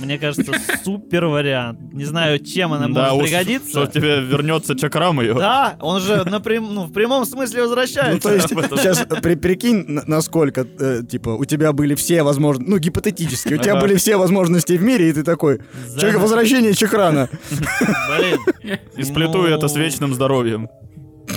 Мне 0.00 0.18
кажется, 0.18 0.52
супер 0.84 1.26
вариант. 1.26 1.78
Не 1.94 2.04
знаю, 2.04 2.38
чем 2.40 2.72
она 2.72 2.88
Да, 2.88 3.10
может 3.10 3.16
уж, 3.16 3.22
пригодиться. 3.30 3.70
что 3.70 3.86
тебе 3.86 4.20
вернется 4.20 4.74
чакрам 4.76 5.20
ее. 5.20 5.34
Да, 5.34 5.76
он 5.80 6.00
же 6.00 6.22
напрям- 6.26 6.68
ну, 6.70 6.84
в 6.84 6.92
прямом 6.92 7.24
смысле 7.24 7.62
Ну, 7.62 7.68
возвращается. 7.68 8.28
то 8.28 8.34
есть, 8.34 8.48
сейчас 8.76 9.06
при- 9.22 9.34
прикинь, 9.36 9.84
на- 9.86 10.02
насколько, 10.06 10.66
э, 10.78 11.02
типа, 11.08 11.30
у 11.30 11.44
тебя 11.44 11.72
были 11.72 11.94
все 11.94 12.22
возможности, 12.22 12.70
ну, 12.70 12.78
гипотетически, 12.78 13.54
у 13.54 13.58
тебя 13.58 13.72
Ага. 13.72 13.82
были 13.82 13.94
все 13.96 14.16
возможности 14.16 14.72
в 14.74 14.82
мире, 14.82 15.08
и 15.08 15.12
ты 15.12 15.22
такой, 15.22 15.60
человек, 15.98 16.20
возвращение 16.20 16.74
Чекрана. 16.74 17.28
Блин, 18.18 18.78
И 18.96 19.02
сплету 19.04 19.38
Ну. 19.38 19.44
это 19.46 19.68
с 19.68 19.76
вечным 19.76 20.12
здоровьем. 20.14 20.68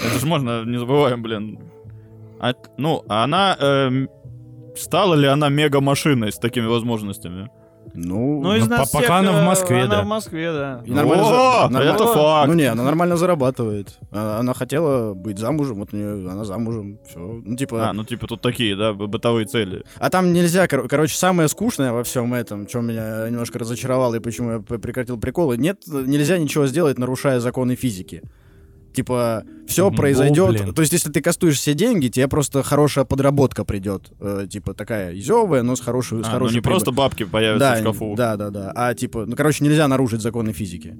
Это 0.03 0.19
же 0.19 0.25
можно, 0.25 0.63
не 0.65 0.77
забываем, 0.77 1.21
блин. 1.21 1.60
А, 2.39 2.53
ну, 2.77 3.03
а 3.08 3.23
она... 3.23 3.55
эм, 3.60 4.10
стала 4.75 5.15
ли 5.15 5.27
она 5.27 5.49
мега-машиной 5.49 6.31
с 6.31 6.38
такими 6.38 6.65
возможностями? 6.67 7.49
Ну, 7.93 8.41
ну 8.41 8.55
из 8.55 8.67
Ну, 8.67 8.75
нас 8.75 8.89
по- 8.91 8.97
пока 8.97 9.05
всех, 9.05 9.19
она 9.19 9.31
в 9.31 9.36
э, 9.41 9.45
Москве, 9.45 9.81
она 9.84 9.95
да. 9.97 10.01
в 10.01 10.05
Москве, 10.08 10.51
да. 10.51 10.81
и 10.86 10.91
нормально 10.91 11.23
О, 11.23 11.27
за- 11.67 11.73
нормально- 11.73 11.95
это 11.95 12.08
факт. 12.08 12.47
Ну, 12.49 12.53
не, 12.55 12.63
она 12.65 12.84
нормально 12.84 13.15
зарабатывает. 13.15 13.97
А- 14.12 14.39
Она 14.39 14.53
хотела 14.53 15.13
быть 15.13 15.38
замужем, 15.39 15.79
вот 15.79 15.93
у 15.93 15.95
нее, 15.95 16.29
она 16.29 16.43
замужем, 16.43 16.99
все. 17.08 17.19
Ну, 17.19 17.55
типа, 17.55 17.89
А, 17.89 17.93
ну 17.93 18.03
типа 18.03 18.27
тут 18.27 18.41
такие, 18.41 18.75
да, 18.75 18.91
бытовые 18.93 19.45
цели. 19.45 19.86
А 19.97 20.10
там 20.10 20.34
нельзя, 20.34 20.67
кор- 20.67 20.89
короче, 20.89 21.15
самое 21.15 21.47
скучное 21.47 21.93
во 21.93 22.03
всем 22.03 22.34
этом, 22.34 22.67
что 22.67 22.81
меня 22.81 23.29
немножко 23.29 23.60
разочаровало 23.60 24.15
и 24.15 24.19
почему 24.19 24.51
я 24.51 24.60
прекратил 24.60 25.17
приколы, 25.17 25.55
нет, 25.55 25.77
нельзя 25.88 26.38
ничего 26.38 26.67
сделать, 26.67 26.97
нарушая 26.97 27.39
законы 27.39 27.75
физики. 27.75 28.23
Типа, 28.95 29.43
все 29.67 29.88
Мгм. 29.88 29.95
произойдет. 29.97 30.49
О, 30.49 30.51
блин. 30.63 30.73
То 30.73 30.81
есть, 30.81 30.93
если 30.93 31.12
ты 31.12 31.21
кастуешь 31.21 31.58
все 31.58 31.73
деньги, 31.73 32.08
тебе 32.08 32.27
просто 32.27 32.63
хорошая 32.63 33.03
подработка 33.05 33.65
придет. 33.65 34.12
Э, 34.21 34.47
типа, 34.49 34.73
такая 34.73 35.13
изевая, 35.17 35.63
но 35.63 35.75
с 35.75 35.81
хорошей, 35.81 36.19
с 36.23 36.27
А, 36.27 36.29
ну 36.29 36.34
хорошей 36.34 36.55
не 36.55 36.62
просто 36.62 36.86
прибылью. 36.91 36.97
бабки 37.10 37.23
появятся 37.25 37.60
да, 37.69 37.75
в 37.75 37.79
шкафу. 37.79 38.13
Да, 38.15 38.38
да, 38.38 38.49
да. 38.49 38.71
А 38.75 38.93
типа, 38.93 39.25
ну, 39.25 39.36
короче, 39.36 39.63
нельзя 39.65 39.88
нарушить 39.88 40.21
законы 40.21 40.53
физики. 40.53 40.95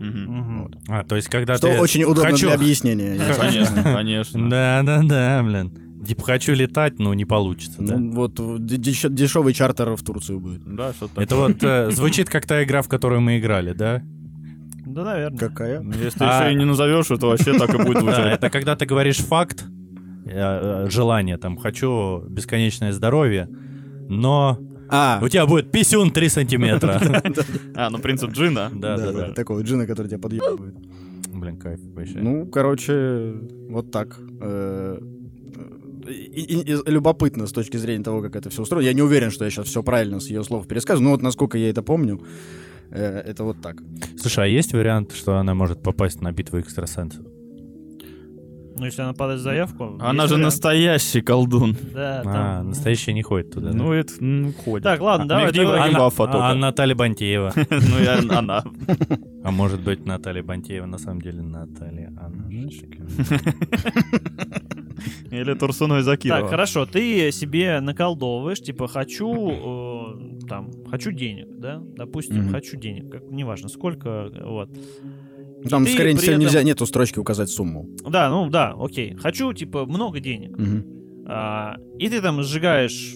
Мгм. 0.00 0.62
Вот. 0.64 0.72
А, 0.88 1.04
то 1.04 1.14
есть 1.16 1.28
когда 1.28 1.56
Что 1.56 1.68
ты... 1.68 1.78
очень 1.80 2.02
удобно 2.04 2.30
Хочу- 2.32 2.46
для 2.46 2.54
объяснения. 2.56 3.20
Конечно, 3.38 3.82
конечно. 3.84 4.50
Да, 4.50 4.82
да, 4.84 5.02
да, 5.04 5.42
блин. 5.44 5.72
Типа 6.06 6.24
хочу 6.24 6.52
летать, 6.54 6.98
но 6.98 7.14
не 7.14 7.24
получится, 7.24 7.76
да? 7.80 7.96
Ну, 7.96 8.10
вот 8.10 8.34
д- 8.34 8.76
деш- 8.76 9.08
дешевый 9.08 9.54
чартер 9.54 9.94
в 9.94 10.02
Турцию 10.02 10.40
будет. 10.40 10.62
Да, 10.64 10.92
что-то 10.92 11.22
Это 11.22 11.36
вот 11.36 11.62
э, 11.62 11.92
звучит 11.92 12.28
как 12.28 12.44
та 12.46 12.64
игра, 12.64 12.82
в 12.82 12.88
которую 12.88 13.20
мы 13.20 13.38
играли, 13.38 13.72
да? 13.72 14.02
Да, 14.92 15.04
наверное. 15.04 15.38
Какая? 15.38 15.80
Ну, 15.80 15.92
Если 15.92 16.18
ты 16.18 16.24
А- 16.24 16.44
еще 16.44 16.52
и 16.54 16.58
не 16.58 16.64
назовешь, 16.64 17.06
то 17.06 17.28
вообще 17.28 17.56
так 17.58 17.74
и 17.74 17.78
будет 17.78 17.98
звучать. 18.00 18.34
это 18.38 18.50
когда 18.50 18.76
ты 18.76 18.86
говоришь 18.86 19.18
факт, 19.18 19.64
э, 20.26 20.30
э, 20.86 20.90
желание, 20.90 21.36
там, 21.38 21.56
хочу 21.56 22.22
бесконечное 22.28 22.92
здоровье, 22.92 23.48
но 24.08 24.58
А, 24.88 25.20
у 25.22 25.28
тебя 25.28 25.46
будет 25.46 25.70
писюн 25.72 26.10
3 26.10 26.28
сантиметра. 26.28 27.00
А, 27.74 27.88
ну 27.90 27.98
принцип 27.98 28.30
джина. 28.32 28.70
Да, 28.74 28.96
да, 28.98 29.12
да. 29.12 29.32
Такого 29.32 29.62
джина, 29.62 29.86
который 29.86 30.08
тебя 30.08 30.18
подъебывает. 30.18 30.74
Блин, 31.32 31.56
кайф 31.56 31.80
вообще. 31.94 32.18
Ну, 32.18 32.46
короче, 32.46 33.34
вот 33.70 33.90
так. 33.90 34.18
Э, 34.40 34.98
и- 36.08 36.42
и- 36.42 36.72
и 36.72 36.90
любопытно 36.90 37.46
с 37.46 37.52
точки 37.52 37.78
зрения 37.78 38.04
того, 38.04 38.20
как 38.22 38.36
это 38.36 38.50
все 38.50 38.62
устроено. 38.62 38.86
Я 38.86 38.92
не 38.92 39.02
уверен, 39.02 39.30
что 39.30 39.44
я 39.44 39.50
сейчас 39.50 39.66
все 39.66 39.82
правильно 39.82 40.20
с 40.20 40.26
ее 40.28 40.44
слов 40.44 40.66
пересказываю, 40.68 41.04
но 41.04 41.10
вот 41.12 41.22
насколько 41.22 41.56
я 41.56 41.70
это 41.70 41.82
помню, 41.82 42.20
это 42.98 43.44
вот 43.44 43.60
так. 43.60 43.76
Слушай, 44.18 44.44
а 44.44 44.48
есть 44.48 44.72
вариант, 44.72 45.12
что 45.12 45.36
она 45.38 45.54
может 45.54 45.82
попасть 45.82 46.20
на 46.20 46.32
битву 46.32 46.60
экстрасенсов? 46.60 47.24
Ну, 48.74 48.86
если 48.86 49.02
она 49.02 49.12
подает 49.12 49.40
заявку... 49.40 49.98
Она 50.00 50.26
же 50.26 50.34
вариант. 50.34 50.54
настоящий 50.54 51.20
колдун. 51.20 51.76
Да, 51.92 52.20
А, 52.20 52.24
там... 52.24 52.68
настоящая 52.70 53.12
не 53.12 53.22
ходит 53.22 53.52
туда. 53.52 53.70
да? 53.70 53.76
Ну, 53.76 53.92
это 53.92 54.14
ну, 54.18 54.52
ходит. 54.52 54.82
Так, 54.82 55.00
ладно, 55.00 55.26
А, 55.26 55.28
давай, 55.28 55.52
давай. 55.52 55.80
Анна- 55.80 56.10
только. 56.10 56.48
а 56.48 56.54
Наталья 56.54 56.94
Бантеева. 56.94 57.52
Ну, 57.70 57.98
и 58.00 58.06
она. 58.06 58.64
А 59.44 59.50
может 59.50 59.80
быть, 59.80 60.06
Наталья 60.06 60.42
Бантеева 60.42 60.86
на 60.86 60.98
самом 60.98 61.20
деле 61.20 61.42
Наталья 61.42 62.12
Анна. 62.18 62.48
Или 65.32 65.54
Турсуной 65.54 66.02
Закирова. 66.02 66.42
Так, 66.42 66.50
хорошо, 66.50 66.84
ты 66.84 67.32
себе 67.32 67.80
наколдовываешь, 67.80 68.60
типа, 68.60 68.86
хочу, 68.86 69.50
э, 69.50 70.46
там, 70.46 70.70
хочу 70.90 71.10
денег, 71.10 71.46
да, 71.58 71.80
допустим, 71.96 72.42
Мгм. 72.44 72.50
хочу 72.52 72.76
денег, 72.76 73.10
как, 73.10 73.22
неважно, 73.30 73.68
сколько, 73.70 74.30
вот. 74.44 74.68
Там, 75.70 75.84
ты 75.86 75.94
скорее 75.94 76.16
всего, 76.16 76.32
этом- 76.32 76.42
нельзя, 76.42 76.62
нету 76.62 76.84
строчки 76.86 77.18
указать 77.18 77.48
сумму. 77.48 77.88
Да, 78.08 78.28
ну 78.28 78.50
да, 78.50 78.74
окей. 78.78 79.14
Хочу, 79.14 79.52
типа, 79.52 79.86
много 79.86 80.20
денег. 80.20 80.58
Мгм. 80.58 80.84
А, 81.26 81.76
и 81.98 82.08
ты 82.08 82.20
там 82.20 82.42
сжигаешь 82.42 83.14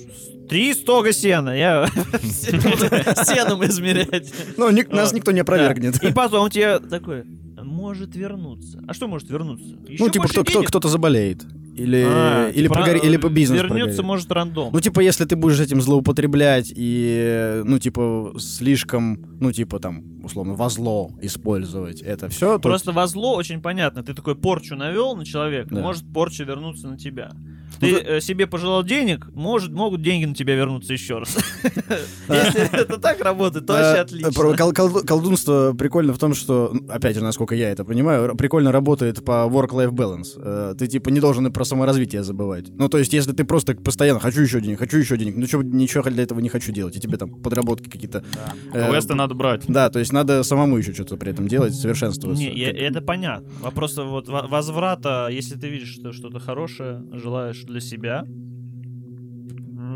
три 0.48 0.72
стога 0.72 1.12
сена. 1.12 1.50
Я 1.50 1.86
сеном 2.22 3.64
измерять. 3.64 4.32
Ну, 4.56 4.70
нас 4.90 5.12
никто 5.12 5.32
не 5.32 5.40
опровергнет. 5.40 6.02
И 6.02 6.12
потом 6.12 6.48
тебе 6.48 6.78
такой, 6.78 7.24
может 7.62 8.14
вернуться. 8.14 8.82
А 8.86 8.94
что 8.94 9.08
может 9.08 9.28
вернуться? 9.28 9.76
Ну, 9.98 10.08
типа, 10.08 10.28
кто, 10.28 10.62
кто-то 10.62 10.88
заболеет. 10.88 11.44
Или, 11.76 12.04
А, 12.08 12.48
или, 12.50 12.62
типа, 12.68 12.74
прогоре- 12.74 13.00
или 13.04 13.16
по 13.18 13.28
бизнесу 13.28 13.62
Вернется, 13.62 13.84
прогорит. 14.02 14.04
может, 14.04 14.32
рандом. 14.32 14.70
Ну, 14.72 14.80
типа, 14.80 15.00
если 15.00 15.26
ты 15.26 15.36
будешь 15.36 15.60
этим 15.60 15.80
злоупотреблять 15.82 16.72
и, 16.74 17.60
ну, 17.64 17.78
типа, 17.78 18.32
слишком, 18.38 19.18
ну, 19.40 19.52
типа, 19.52 19.78
там, 19.78 20.02
условно, 20.24 20.54
во 20.54 20.68
зло 20.70 21.10
использовать 21.20 22.00
это 22.00 22.28
все, 22.30 22.56
то... 22.56 22.60
Просто 22.68 22.92
во 22.92 23.06
зло 23.06 23.36
очень 23.36 23.60
понятно. 23.60 24.02
Ты 24.02 24.14
такой 24.14 24.36
порчу 24.36 24.74
навел 24.74 25.16
на 25.16 25.24
человека, 25.26 25.74
Да. 25.74 25.82
может 25.82 26.10
порча 26.12 26.44
вернуться 26.44 26.88
на 26.88 26.96
тебя. 26.96 27.32
Ну, 27.80 27.88
Ты 27.88 27.94
э, 27.96 28.20
себе 28.20 28.46
пожелал 28.46 28.82
денег, 28.82 29.26
может, 29.34 29.70
могут 29.72 30.02
деньги 30.02 30.24
на 30.24 30.34
тебя 30.34 30.54
вернуться 30.54 30.92
еще 30.92 31.18
раз. 31.18 31.36
Если 32.28 32.78
это 32.80 32.98
так 32.98 33.20
работает, 33.20 33.66
то 33.66 33.72
вообще 33.74 34.00
отлично. 34.00 34.32
колдунство 35.06 35.74
прикольно 35.78 36.12
в 36.12 36.18
том, 36.18 36.34
что, 36.34 36.70
ну, 36.72 36.88
опять 36.88 37.16
же, 37.16 37.22
насколько 37.22 37.54
я 37.54 37.70
это 37.70 37.84
понимаю, 37.84 38.34
прикольно 38.36 38.72
работает 38.72 39.24
по 39.24 39.46
work-life 39.48 39.90
balance. 39.90 40.28
Э, 40.36 40.74
Ты, 40.78 40.86
типа, 40.86 41.10
не 41.10 41.20
должен 41.20 41.46
и 41.46 41.50
про 41.50 41.64
саморазвитие 41.64 42.22
забывать. 42.22 42.66
Ну, 42.76 42.88
то 42.88 42.98
есть, 42.98 43.12
если 43.12 43.32
ты 43.32 43.44
просто 43.44 43.74
постоянно 43.74 44.20
хочу 44.20 44.40
еще 44.42 44.60
денег, 44.60 44.78
хочу 44.78 44.98
еще 44.98 45.16
денег, 45.16 45.36
ну, 45.36 45.62
ничего 45.62 46.02
для 46.02 46.22
этого 46.22 46.40
не 46.40 46.48
хочу 46.48 46.72
делать, 46.72 46.96
и 46.96 47.00
тебе 47.00 47.18
там 47.18 47.30
подработки 47.30 47.88
какие-то... 47.88 48.24
э, 48.72 48.88
Квесты 48.88 49.14
надо 49.14 49.34
брать. 49.34 49.64
Да, 49.68 49.90
то 49.90 49.98
есть 49.98 50.12
надо 50.12 50.42
самому 50.42 50.78
еще 50.78 50.92
что-то 50.92 51.16
при 51.16 51.32
этом 51.32 51.48
делать, 51.48 51.74
совершенствоваться. 51.74 52.42
Не, 52.42 52.50
это 52.50 53.00
понятно. 53.00 53.48
Вопрос 53.60 53.96
вот 53.96 54.28
во- 54.28 54.46
возврата, 54.46 55.28
если 55.30 55.56
ты 55.56 55.68
видишь 55.68 55.94
что 55.94 56.12
что-то 56.12 56.38
хорошее, 56.40 57.02
желаешь 57.12 57.65
для 57.66 57.80
себя. 57.80 58.24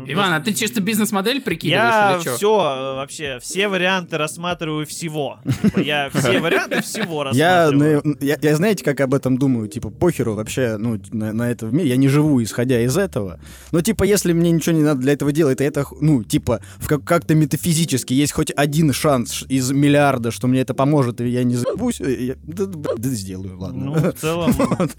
Иван, 0.07 0.33
а 0.33 0.39
ты 0.39 0.53
чисто 0.53 0.81
бизнес-модель 0.81 1.41
прикидываешь 1.41 1.93
Я 1.93 2.13
или 2.15 2.21
что? 2.21 2.35
все 2.35 2.55
вообще, 2.95 3.37
все 3.39 3.67
варианты 3.67 4.17
рассматриваю 4.17 4.87
всего. 4.87 5.37
Типа, 5.61 5.79
Я 5.79 6.09
все 6.09 6.39
варианты 6.39 6.81
всего 6.81 7.29
Я, 7.33 7.69
рассматриваю. 7.69 8.17
я, 8.19 8.37
я 8.41 8.55
знаете, 8.55 8.83
как 8.83 8.99
об 8.99 9.13
этом 9.13 9.37
думаю? 9.37 9.67
Типа, 9.67 9.91
похеру 9.91 10.33
вообще, 10.33 10.77
ну, 10.77 10.99
на, 11.11 11.33
на 11.33 11.51
это 11.51 11.67
в 11.67 11.73
мире. 11.73 11.89
Я 11.89 11.97
не 11.97 12.07
живу, 12.07 12.41
исходя 12.41 12.81
из 12.81 12.97
этого. 12.97 13.39
Но, 13.71 13.81
типа, 13.81 14.03
если 14.03 14.33
мне 14.33 14.49
ничего 14.49 14.75
не 14.75 14.81
надо 14.81 15.01
для 15.01 15.13
этого 15.13 15.31
делать, 15.31 15.61
и 15.61 15.65
это, 15.65 15.85
ну, 16.01 16.23
типа, 16.23 16.61
как- 16.87 17.03
как-то 17.03 17.35
метафизически 17.35 18.13
есть 18.13 18.33
хоть 18.33 18.51
один 18.55 18.93
шанс 18.93 19.43
из 19.49 19.71
миллиарда, 19.71 20.31
что 20.31 20.47
мне 20.47 20.61
это 20.61 20.73
поможет, 20.73 21.21
и 21.21 21.27
я 21.27 21.43
не 21.43 21.55
забусь, 21.55 22.01
э, 22.01 22.25
я, 22.25 22.35
да, 22.41 22.65
да, 22.65 22.93
да, 22.97 23.09
сделаю, 23.09 23.59
ладно. 23.59 23.85
Ну, 23.85 23.93
в 23.93 24.13
целом, 24.13 24.51
Вот. 24.57 24.91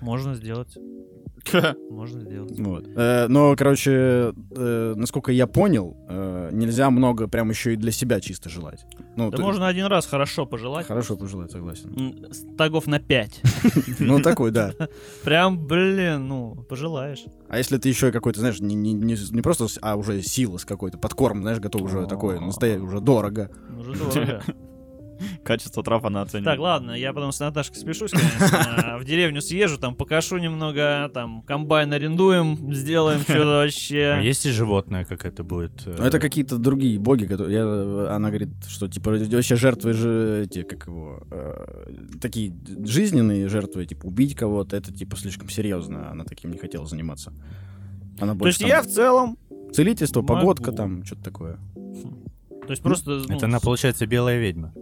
можно 0.00 0.34
сделать. 0.34 0.76
Можно 1.90 2.20
сделать. 2.20 2.58
Вот. 2.58 2.86
Э, 2.96 3.26
но, 3.28 3.54
короче, 3.56 4.32
э, 4.50 4.94
насколько 4.96 5.32
я 5.32 5.46
понял, 5.46 5.96
э, 6.08 6.50
нельзя 6.52 6.90
много 6.90 7.28
прям 7.28 7.50
еще 7.50 7.74
и 7.74 7.76
для 7.76 7.92
себя 7.92 8.20
чисто 8.20 8.48
желать. 8.48 8.84
Ну, 9.16 9.30
Да 9.30 9.36
ты- 9.36 9.42
можно 9.42 9.66
один 9.66 9.86
раз 9.86 10.06
хорошо 10.06 10.46
пожелать. 10.46 10.86
Хорошо 10.86 11.16
пожелать, 11.16 11.50
согласен. 11.50 12.26
Тагов 12.56 12.86
на 12.86 12.98
5. 12.98 13.40
Ну, 13.98 14.20
такой, 14.20 14.50
да. 14.50 14.72
Прям, 15.24 15.66
блин, 15.66 16.28
ну, 16.28 16.54
пожелаешь. 16.68 17.24
А 17.48 17.58
если 17.58 17.78
ты 17.78 17.88
еще 17.88 18.10
какой-то, 18.12 18.40
знаешь, 18.40 18.60
не, 18.60 18.74
не, 18.74 18.92
не, 18.92 19.16
не 19.30 19.42
просто, 19.42 19.66
а 19.82 19.96
уже 19.96 20.22
сила 20.22 20.58
с 20.58 20.64
какой-то, 20.64 20.98
подкорм, 20.98 21.42
знаешь, 21.42 21.60
готов 21.60 21.82
уже 21.82 22.06
такой, 22.06 22.40
настоящий, 22.40 22.80
уже 22.82 23.00
дорого. 23.00 23.50
Уже 23.78 23.94
дорого. 23.94 24.42
Качество 25.44 25.82
трав 25.82 26.04
она 26.04 26.22
оценивает. 26.22 26.44
Так, 26.56 26.58
ладно, 26.60 26.92
я 26.92 27.12
потом 27.12 27.32
с 27.32 27.40
Наташкой 27.40 27.76
спешусь, 27.78 28.10
конечно. 28.10 28.98
В 29.00 29.04
деревню 29.04 29.40
съезжу, 29.40 29.78
там 29.78 29.94
покашу 29.94 30.38
немного, 30.38 31.10
там 31.12 31.42
комбайн 31.42 31.92
арендуем, 31.92 32.72
сделаем 32.74 33.20
что-то 33.22 33.60
А 33.60 33.64
вообще. 33.64 34.20
есть 34.22 34.46
и 34.46 34.50
животное, 34.50 35.04
как 35.04 35.24
это 35.24 35.42
будет? 35.44 35.86
э, 35.86 35.94
Но 35.98 36.06
это 36.06 36.18
какие-то 36.18 36.58
другие 36.58 36.98
боги, 36.98 37.24
которые... 37.26 37.54
Я, 37.54 38.14
она 38.14 38.28
говорит, 38.28 38.50
что, 38.68 38.88
типа, 38.88 39.10
вообще 39.12 39.56
жертвы 39.56 39.92
же, 39.92 40.42
эти, 40.44 40.62
как 40.62 40.86
его, 40.86 41.22
э, 41.30 41.94
такие 42.20 42.52
жизненные 42.84 43.48
жертвы, 43.48 43.86
типа, 43.86 44.06
убить 44.06 44.34
кого-то, 44.34 44.76
это, 44.76 44.92
типа, 44.92 45.16
слишком 45.16 45.48
серьезно. 45.48 46.10
Она 46.10 46.24
таким 46.24 46.50
не 46.52 46.58
хотела 46.58 46.86
заниматься. 46.86 47.32
Она 48.20 48.34
То 48.36 48.46
есть 48.46 48.60
больше 48.60 48.64
я 48.66 48.82
там 48.82 48.90
в 48.90 48.94
целом, 48.94 49.38
целительство, 49.72 50.20
могу. 50.22 50.34
погодка, 50.34 50.72
там, 50.72 51.04
что-то 51.04 51.22
такое. 51.24 51.58
то 52.66 52.70
есть 52.70 52.82
просто... 52.82 53.10
ну, 53.28 53.36
Это 53.36 53.46
она, 53.46 53.58
получается, 53.58 54.06
белая 54.06 54.38
ведьма. 54.38 54.72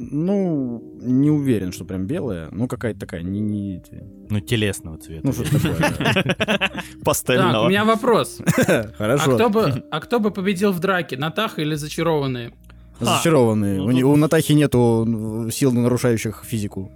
Ну, 0.00 0.80
не 1.02 1.28
уверен, 1.30 1.72
что 1.72 1.84
прям 1.84 2.06
белая, 2.06 2.48
ну, 2.52 2.68
какая-то 2.68 3.00
такая, 3.00 3.22
не... 3.22 3.40
не 3.40 3.82
Ну, 4.30 4.38
телесного 4.40 4.96
цвета. 4.98 5.22
ну, 5.26 5.32
что 5.32 5.42
такое. 5.44 6.36
Так, 6.38 6.72
у 7.00 7.04
Пастельного. 7.04 7.68
меня 7.68 7.84
вопрос. 7.84 8.40
А 8.68 8.92
Хорошо. 8.96 9.34
кто 9.34 9.50
бы, 9.50 9.84
а 9.90 10.00
кто 10.00 10.20
бы 10.20 10.30
победил 10.30 10.70
в 10.72 10.78
драке, 10.78 11.16
Натаха 11.16 11.62
или 11.62 11.74
зачарованные? 11.74 12.52
Зачарованные. 13.00 13.78
Ну, 13.80 14.10
у, 14.10 14.16
Натахи 14.16 14.52
нету 14.52 15.48
сил, 15.50 15.72
нарушающих 15.72 16.44
физику. 16.46 16.92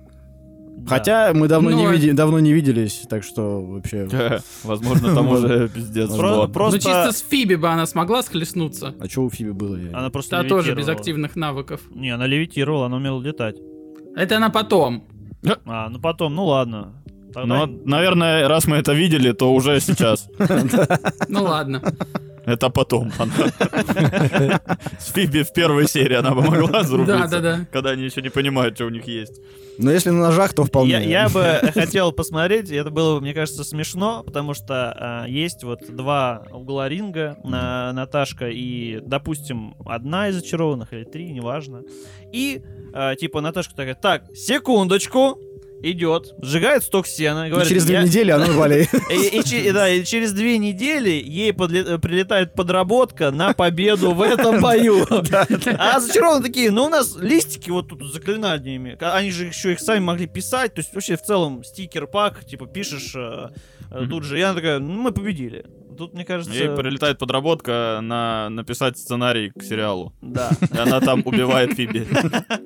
Да. 0.83 0.89
Хотя 0.89 1.33
мы 1.35 1.49
давно, 1.49 1.71
не 1.71 1.85
види- 1.87 2.13
давно 2.13 2.41
не 2.41 2.53
виделись, 2.53 3.05
так 3.09 3.25
что 3.25 3.63
вообще... 3.63 4.09
Возможно, 4.65 5.15
там 5.15 5.29
уже 5.29 5.69
пиздец. 5.69 6.09
Про- 6.09 6.17
жло. 6.35 6.47
Ну, 6.47 6.53
Просто 6.53 6.79
чисто 6.81 7.13
с 7.13 7.21
Фиби 7.29 7.55
бы 7.57 7.69
она 7.69 7.87
смогла 7.87 8.23
схлестнуться. 8.23 8.95
А 9.01 9.07
что 9.09 9.23
у 9.23 9.31
Фиби 9.31 9.51
было? 9.53 9.79
Она 9.93 10.11
просто 10.11 10.43
Та 10.43 10.49
тоже 10.49 10.75
без 10.75 10.89
активных 10.89 11.37
навыков. 11.37 11.81
Не, 11.95 12.11
она 12.11 12.27
левитировала, 12.27 12.87
она 12.87 12.97
умела 12.97 13.21
летать. 13.21 13.57
Это 14.17 14.37
она 14.37 14.51
потом. 14.51 15.05
А, 15.67 15.89
ну 15.89 15.99
потом, 16.01 16.35
ну 16.35 16.45
ладно. 16.47 17.02
Тогда- 17.33 17.47
Но, 17.47 17.67
наверное, 17.85 18.49
раз 18.49 18.67
мы 18.67 18.77
это 18.77 18.93
видели, 18.93 19.33
то 19.33 19.53
уже 19.53 19.81
сейчас. 19.81 20.29
Ну 21.29 21.45
ладно. 21.45 21.83
Это 22.45 22.71
потом. 22.71 23.13
С 24.99 25.13
Фиби 25.13 25.43
в 25.43 25.53
первой 25.53 25.87
серии 25.89 26.17
она 26.17 26.33
бы 26.35 26.43
могла 26.43 26.83
зарубиться. 26.85 27.29
Да-да-да. 27.29 27.67
Когда 27.73 27.91
они 27.91 28.05
еще 28.05 28.21
не 28.23 28.31
понимают, 28.31 28.75
что 28.77 28.87
у 28.87 28.91
них 28.91 29.07
есть. 29.07 29.41
Но 29.79 29.91
если 29.91 30.11
на 30.11 30.21
ножах, 30.29 30.53
то 30.53 30.65
вполне. 30.65 30.93
Я, 31.09 31.23
я 31.23 31.29
бы 31.29 31.61
хотел 31.73 32.13
посмотреть, 32.13 32.71
и 32.71 32.75
это 32.75 32.91
было 32.91 33.15
бы, 33.15 33.21
мне 33.23 33.33
кажется, 33.33 33.65
смешно, 33.65 34.23
потому 34.23 34.55
что 34.55 34.93
а, 34.93 35.27
есть 35.27 35.65
вот 35.65 35.81
два 35.89 36.45
угла 36.53 36.89
ринга, 36.89 37.39
на, 37.45 37.93
Наташка 37.93 38.49
и, 38.51 39.01
допустим, 39.01 39.75
одна 39.87 40.29
из 40.29 40.35
зачарованных 40.35 40.93
или 40.93 41.05
три, 41.05 41.33
неважно. 41.33 41.83
И, 42.33 42.63
а, 42.93 43.15
типа, 43.15 43.41
Наташка 43.41 43.75
такая, 43.75 43.95
так, 43.95 44.25
секундочку, 44.35 45.39
идет, 45.83 46.35
сжигает 46.43 46.83
сток 46.85 47.07
сена, 47.07 47.47
И 47.47 47.51
говорит, 47.51 47.69
через 47.69 47.85
две 47.85 47.97
«Я- 47.97 48.03
недели 48.03 48.31
она 48.31 48.47
болеет. 48.57 48.89
И, 49.11 49.39
и 49.41 49.73
да, 49.73 49.89
и 49.89 50.05
через 50.05 50.33
две 50.33 50.59
недели 50.59 51.11
ей 51.11 51.51
подле- 51.53 51.99
прилетает 51.99 52.55
подработка 52.55 53.31
на 53.31 53.53
победу 53.53 54.13
в 54.13 54.23
этом 54.23 54.61
бою. 54.63 55.07
А 55.79 56.01
зачарованные 56.01 56.43
такие, 56.43 56.71
ну 56.71 56.85
у 56.85 56.89
нас 56.89 57.17
листики 57.21 57.71
вот 57.71 57.89
тут 57.89 58.03
с 58.03 58.13
заклинаниями. 58.15 58.97
Они 59.01 59.31
же 59.31 59.47
еще 59.47 59.73
их 59.73 59.81
сами 59.81 60.01
могли 60.01 60.27
писать. 60.27 60.75
То 60.75 60.81
есть 60.81 60.95
вообще 60.95 61.17
в 61.17 61.23
целом 61.23 61.63
стикер-пак, 61.65 62.45
типа 62.45 62.67
пишешь 62.67 63.13
э, 63.15 63.49
э, 63.91 64.07
тут 64.09 64.25
же. 64.25 64.39
И 64.39 64.43
она 64.43 64.55
такая, 64.55 64.79
ну 64.79 64.93
мы 65.03 65.13
победили. 65.13 65.65
Тут, 65.97 66.15
мне 66.15 66.25
кажется... 66.25 66.53
Ей 66.53 66.69
прилетает 66.69 67.19
подработка 67.19 68.01
на 68.03 68.49
написать 68.51 68.99
сценарий 68.99 69.51
к 69.51 69.63
сериалу. 69.63 70.13
Да. 70.21 70.51
И 70.73 70.77
она 70.77 71.01
там 71.01 71.23
убивает 71.25 71.75
Фиби. 71.75 72.07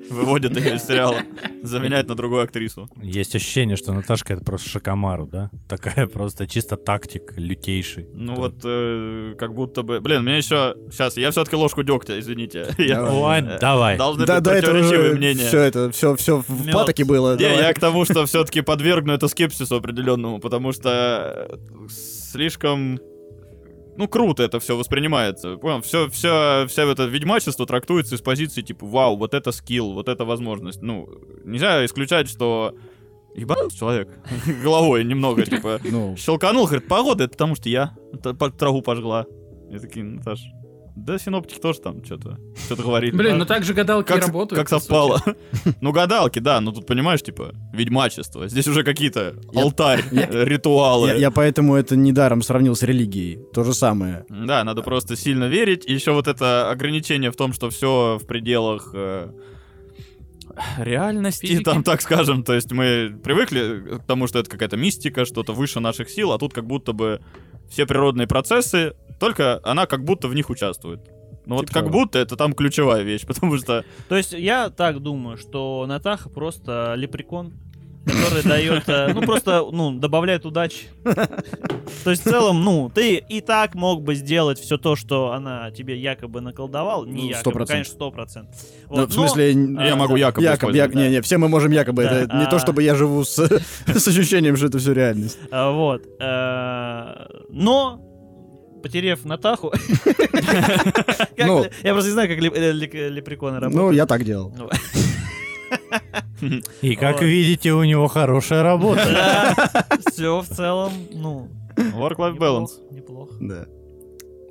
Выводит 0.09 0.57
ее 0.57 0.75
из 0.75 0.83
сериала. 0.85 1.17
Заменяет 1.63 2.07
на 2.07 2.15
другую 2.15 2.43
актрису. 2.43 2.89
Есть 3.01 3.35
ощущение, 3.35 3.75
что 3.75 3.93
Наташка 3.93 4.33
это 4.33 4.43
просто 4.43 4.69
Шакамару, 4.69 5.27
да? 5.27 5.49
Такая 5.67 6.07
просто 6.07 6.47
чисто 6.47 6.77
тактик, 6.77 7.33
лютейший. 7.37 8.07
Ну 8.13 8.35
вот, 8.35 8.55
э, 8.63 9.35
как 9.37 9.53
будто 9.53 9.83
бы... 9.83 9.99
Блин, 9.99 10.23
мне 10.23 10.37
еще... 10.37 10.75
Сейчас, 10.91 11.17
я 11.17 11.31
все-таки 11.31 11.55
ложку 11.55 11.83
дегтя, 11.83 12.19
извините. 12.19 12.67
Давай. 12.77 13.41
Ой, 13.43 13.59
давай. 13.59 13.97
Должны 13.97 14.25
Да, 14.25 14.35
быть 14.35 14.43
да, 14.43 14.55
это 14.55 14.71
противоречивые 14.71 15.13
мнения. 15.15 15.47
все 15.47 15.59
это, 15.59 15.91
все, 15.91 16.15
все 16.15 16.43
в 16.47 16.71
патоке 16.71 17.03
было. 17.05 17.35
Не, 17.37 17.43
я 17.43 17.73
к 17.73 17.79
тому, 17.79 18.05
что 18.05 18.25
все-таки 18.25 18.61
подвергну 18.61 19.13
это 19.13 19.27
скепсису 19.27 19.75
определенному, 19.75 20.39
потому 20.39 20.71
что 20.71 21.49
э, 21.49 21.57
слишком... 21.89 22.99
Ну, 23.97 24.07
круто 24.07 24.43
это 24.43 24.59
все 24.59 24.77
воспринимается. 24.77 25.57
Понял? 25.57 25.81
Все, 25.81 26.07
все, 26.09 26.65
вся 26.67 26.83
это 26.83 27.05
ведьмачество 27.05 27.65
трактуется 27.65 28.15
из 28.15 28.21
позиции, 28.21 28.61
типа, 28.61 28.85
вау, 28.85 29.17
вот 29.17 29.33
это 29.33 29.51
скилл, 29.51 29.93
вот 29.93 30.07
это 30.07 30.23
возможность. 30.25 30.81
Ну, 30.81 31.07
нельзя 31.43 31.83
исключать, 31.85 32.29
что... 32.29 32.73
Ебать, 33.35 33.77
человек. 33.77 34.09
Головой 34.63 35.03
немного, 35.03 35.45
типа... 35.45 35.79
Ну, 35.83 36.15
Щелканул, 36.17 36.65
говорит, 36.65 36.87
погода, 36.87 37.23
это 37.25 37.31
потому 37.33 37.55
что 37.55 37.69
я 37.69 37.95
т- 38.23 38.33
по- 38.33 38.49
траву 38.51 38.81
пожгла. 38.81 39.25
Я 39.69 39.79
такие, 39.79 40.03
Наташ, 40.05 40.39
да 40.97 41.17
синоптики 41.17 41.59
тоже 41.59 41.79
там 41.79 42.03
что-то 42.03 42.37
что-то 42.65 42.83
говорит. 42.83 43.15
Блин, 43.15 43.37
ну 43.37 43.45
так 43.45 43.63
же 43.63 43.73
гадалки 43.73 44.07
как, 44.07 44.25
работают. 44.25 44.59
как 44.59 44.69
совпало. 44.69 45.21
ну, 45.81 45.91
гадалки, 45.91 46.39
да, 46.39 46.59
но 46.59 46.71
тут, 46.71 46.85
понимаешь, 46.85 47.21
типа, 47.21 47.53
ведьмачество. 47.71 48.47
Здесь 48.47 48.67
уже 48.67 48.83
какие-то 48.83 49.35
алтарь, 49.55 50.03
э, 50.11 50.43
ритуалы. 50.43 51.09
я, 51.09 51.15
я 51.15 51.31
поэтому 51.31 51.75
это 51.75 51.95
недаром 51.95 52.41
сравнил 52.41 52.75
с 52.75 52.83
религией. 52.83 53.39
То 53.53 53.63
же 53.63 53.73
самое. 53.73 54.25
Да, 54.29 54.63
надо 54.63 54.81
просто 54.81 55.15
сильно 55.15 55.45
верить. 55.45 55.85
И 55.85 55.93
еще 55.93 56.11
вот 56.11 56.27
это 56.27 56.69
ограничение 56.69 57.31
в 57.31 57.35
том, 57.35 57.53
что 57.53 57.69
все 57.69 58.19
в 58.21 58.25
пределах 58.25 58.89
э, 58.93 59.29
реальности, 60.77 61.45
Физики. 61.45 61.63
там, 61.63 61.83
так 61.83 62.01
скажем. 62.01 62.43
То 62.43 62.53
есть 62.53 62.71
мы 62.71 63.17
привыкли 63.23 63.97
к 63.99 64.03
тому, 64.05 64.27
что 64.27 64.39
это 64.39 64.49
какая-то 64.49 64.77
мистика, 64.77 65.25
что-то 65.25 65.53
выше 65.53 65.79
наших 65.79 66.09
сил, 66.09 66.31
а 66.31 66.37
тут 66.37 66.53
как 66.53 66.65
будто 66.65 66.93
бы 66.93 67.21
все 67.69 67.85
природные 67.85 68.27
процессы, 68.27 68.93
только 69.19 69.59
она 69.63 69.85
как 69.85 70.03
будто 70.03 70.27
в 70.27 70.35
них 70.35 70.49
участвует. 70.49 70.99
Ну 71.45 71.55
вот 71.55 71.67
Типа- 71.67 71.79
как 71.81 71.91
будто 71.91 72.19
это 72.19 72.35
там 72.35 72.53
ключевая 72.53 73.03
вещь, 73.03 73.21
потому 73.27 73.57
что... 73.57 73.83
То 74.09 74.15
есть 74.17 74.33
я 74.33 74.69
так 74.69 74.99
думаю, 75.01 75.37
что 75.37 75.85
Натаха 75.87 76.29
просто 76.29 76.93
лепрекон, 76.97 77.53
который 78.05 78.43
дает, 78.43 78.87
э, 78.87 79.13
ну 79.13 79.21
просто, 79.21 79.65
ну, 79.71 79.91
добавляет 79.91 80.45
удачи. 80.45 80.87
То 82.03 82.11
есть 82.11 82.25
в 82.25 82.29
целом, 82.29 82.63
ну, 82.63 82.89
ты 82.93 83.15
и 83.15 83.41
так 83.41 83.75
мог 83.75 84.01
бы 84.01 84.15
сделать 84.15 84.59
все 84.59 84.77
то, 84.77 84.95
что 84.95 85.31
она 85.33 85.71
тебе 85.71 85.97
якобы 85.97 86.39
наколдовала. 86.41 87.05
Не 87.05 87.23
Ну, 87.23 87.29
якобы, 87.29 87.59
100%. 87.61 87.65
конечно, 87.67 87.93
сто 87.93 88.11
процентов. 88.11 88.55
Да, 88.89 89.05
в 89.07 89.11
смысле, 89.11 89.51
Я 89.51 89.95
могу 89.97 90.15
якобы 90.15 90.43
якобы, 90.43 90.75
як- 90.75 90.95
не, 90.95 91.09
не, 91.09 91.21
все 91.21 91.37
мы 91.37 91.47
можем 91.49 91.71
якобы. 91.71 92.03
Да, 92.03 92.21
Это 92.23 92.37
не 92.37 92.43
а- 92.45 92.49
то, 92.49 92.59
чтобы 92.59 92.81
я 92.83 92.95
живу 92.95 93.23
с, 93.25 93.37
с 93.87 94.07
ощущением, 94.07 94.55
что 94.57 94.67
это 94.67 94.77
все 94.79 94.93
реальность. 94.93 95.37
А, 95.51 95.71
Вот. 95.71 96.03
э, 96.19 97.25
Но, 97.49 97.99
потерев 98.81 99.25
Натаху... 99.25 99.71
Ну. 101.37 101.65
Я 101.83 101.93
просто 101.93 102.07
не 102.09 102.13
знаю, 102.13 102.29
как 102.29 102.39
леп- 102.39 102.55
э, 102.55 102.71
лепреконы 103.09 103.55
Ну, 103.55 103.59
работают. 103.61 103.95
я 103.95 104.05
так 104.05 104.23
делал. 104.23 104.53
И 106.81 106.95
как 106.95 107.21
видите, 107.21 107.73
у 107.73 107.83
него 107.83 108.07
хорошая 108.07 108.63
работа. 108.63 109.55
Все 110.11 110.41
в 110.41 110.47
целом, 110.47 110.91
ну... 111.11 111.49
Work-life 111.75 112.37
balance. 112.37 112.69
неплохо. 112.91 113.33
Да. 113.39 113.65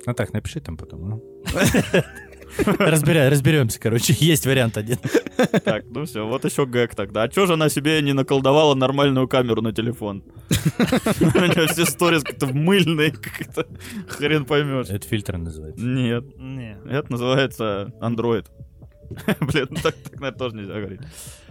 Ну 0.05 0.13
так, 0.13 0.31
напиши 0.33 0.61
там 0.61 0.77
потом. 0.77 1.21
Разбирай, 2.79 3.29
разберемся, 3.29 3.79
короче. 3.79 4.13
Есть 4.19 4.45
вариант 4.45 4.77
один. 4.77 4.97
Так, 5.63 5.85
ну 5.89 6.05
все, 6.05 6.25
вот 6.25 6.45
еще 6.45 6.65
гэг 6.65 6.95
тогда. 6.95 7.23
А 7.23 7.29
чё 7.29 7.45
же 7.45 7.53
она 7.53 7.69
себе 7.69 8.01
не 8.01 8.13
наколдовала 8.13 8.75
нормальную 8.75 9.27
камеру 9.27 9.61
на 9.61 9.73
телефон? 9.73 10.23
У 10.49 11.39
нее 11.39 11.67
все 11.67 11.85
сторис 11.85 12.23
как-то 12.23 12.47
мыльные, 12.47 13.11
как-то 13.11 13.67
хрен 14.07 14.45
поймешь. 14.45 14.87
Это 14.89 15.07
фильтр 15.07 15.37
называется. 15.37 15.83
Нет, 15.83 16.23
Не, 16.37 16.77
это 16.89 17.11
называется 17.11 17.93
Android. 18.01 18.45
Блин, 19.41 19.67
ну 19.69 19.77
так, 19.81 19.95
так, 19.95 20.13
наверное, 20.19 20.31
тоже 20.37 20.55
нельзя 20.55 20.73
говорить. 20.73 20.99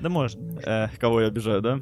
да 0.01 0.09
можно. 0.09 0.41
Э, 0.65 0.89
кого 0.99 1.21
я 1.23 1.29
обижаю, 1.29 1.61
да? 1.63 1.81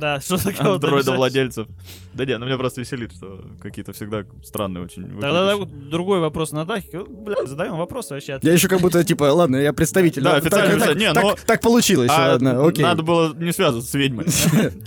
Да, 0.00 0.20
что 0.20 0.36
такое? 0.36 0.74
Андроидовладельцев. 0.74 1.66
Да 2.14 2.24
не, 2.24 2.38
ну 2.38 2.46
меня 2.46 2.56
просто 2.56 2.80
веселит, 2.80 3.12
что 3.12 3.44
какие-то 3.60 3.92
всегда 3.92 4.24
странные 4.42 4.84
очень. 4.84 5.08
Тогда 5.20 5.56
другой 5.56 6.20
вопрос 6.20 6.52
на 6.52 6.64
Дахе. 6.64 7.04
Бля, 7.04 7.44
задаем 7.46 7.76
вопрос 7.76 8.10
вообще. 8.10 8.38
Я 8.42 8.52
еще 8.52 8.68
как 8.68 8.80
будто, 8.80 9.02
типа, 9.04 9.24
ладно, 9.24 9.56
я 9.56 9.72
представитель. 9.72 10.22
Да, 10.22 10.36
официально 10.36 10.66
так, 10.66 10.74
представитель. 10.74 11.00
Не, 11.08 11.12
так- 11.14 11.22
но- 11.24 11.36
так 11.46 11.60
получилось, 11.60 12.10
А, 12.12 12.32
ладно, 12.32 12.64
окей. 12.66 12.84
Надо 12.84 13.02
было 13.02 13.34
не 13.34 13.52
связываться 13.52 13.90
с 13.90 13.94
ведьмой. 13.94 14.26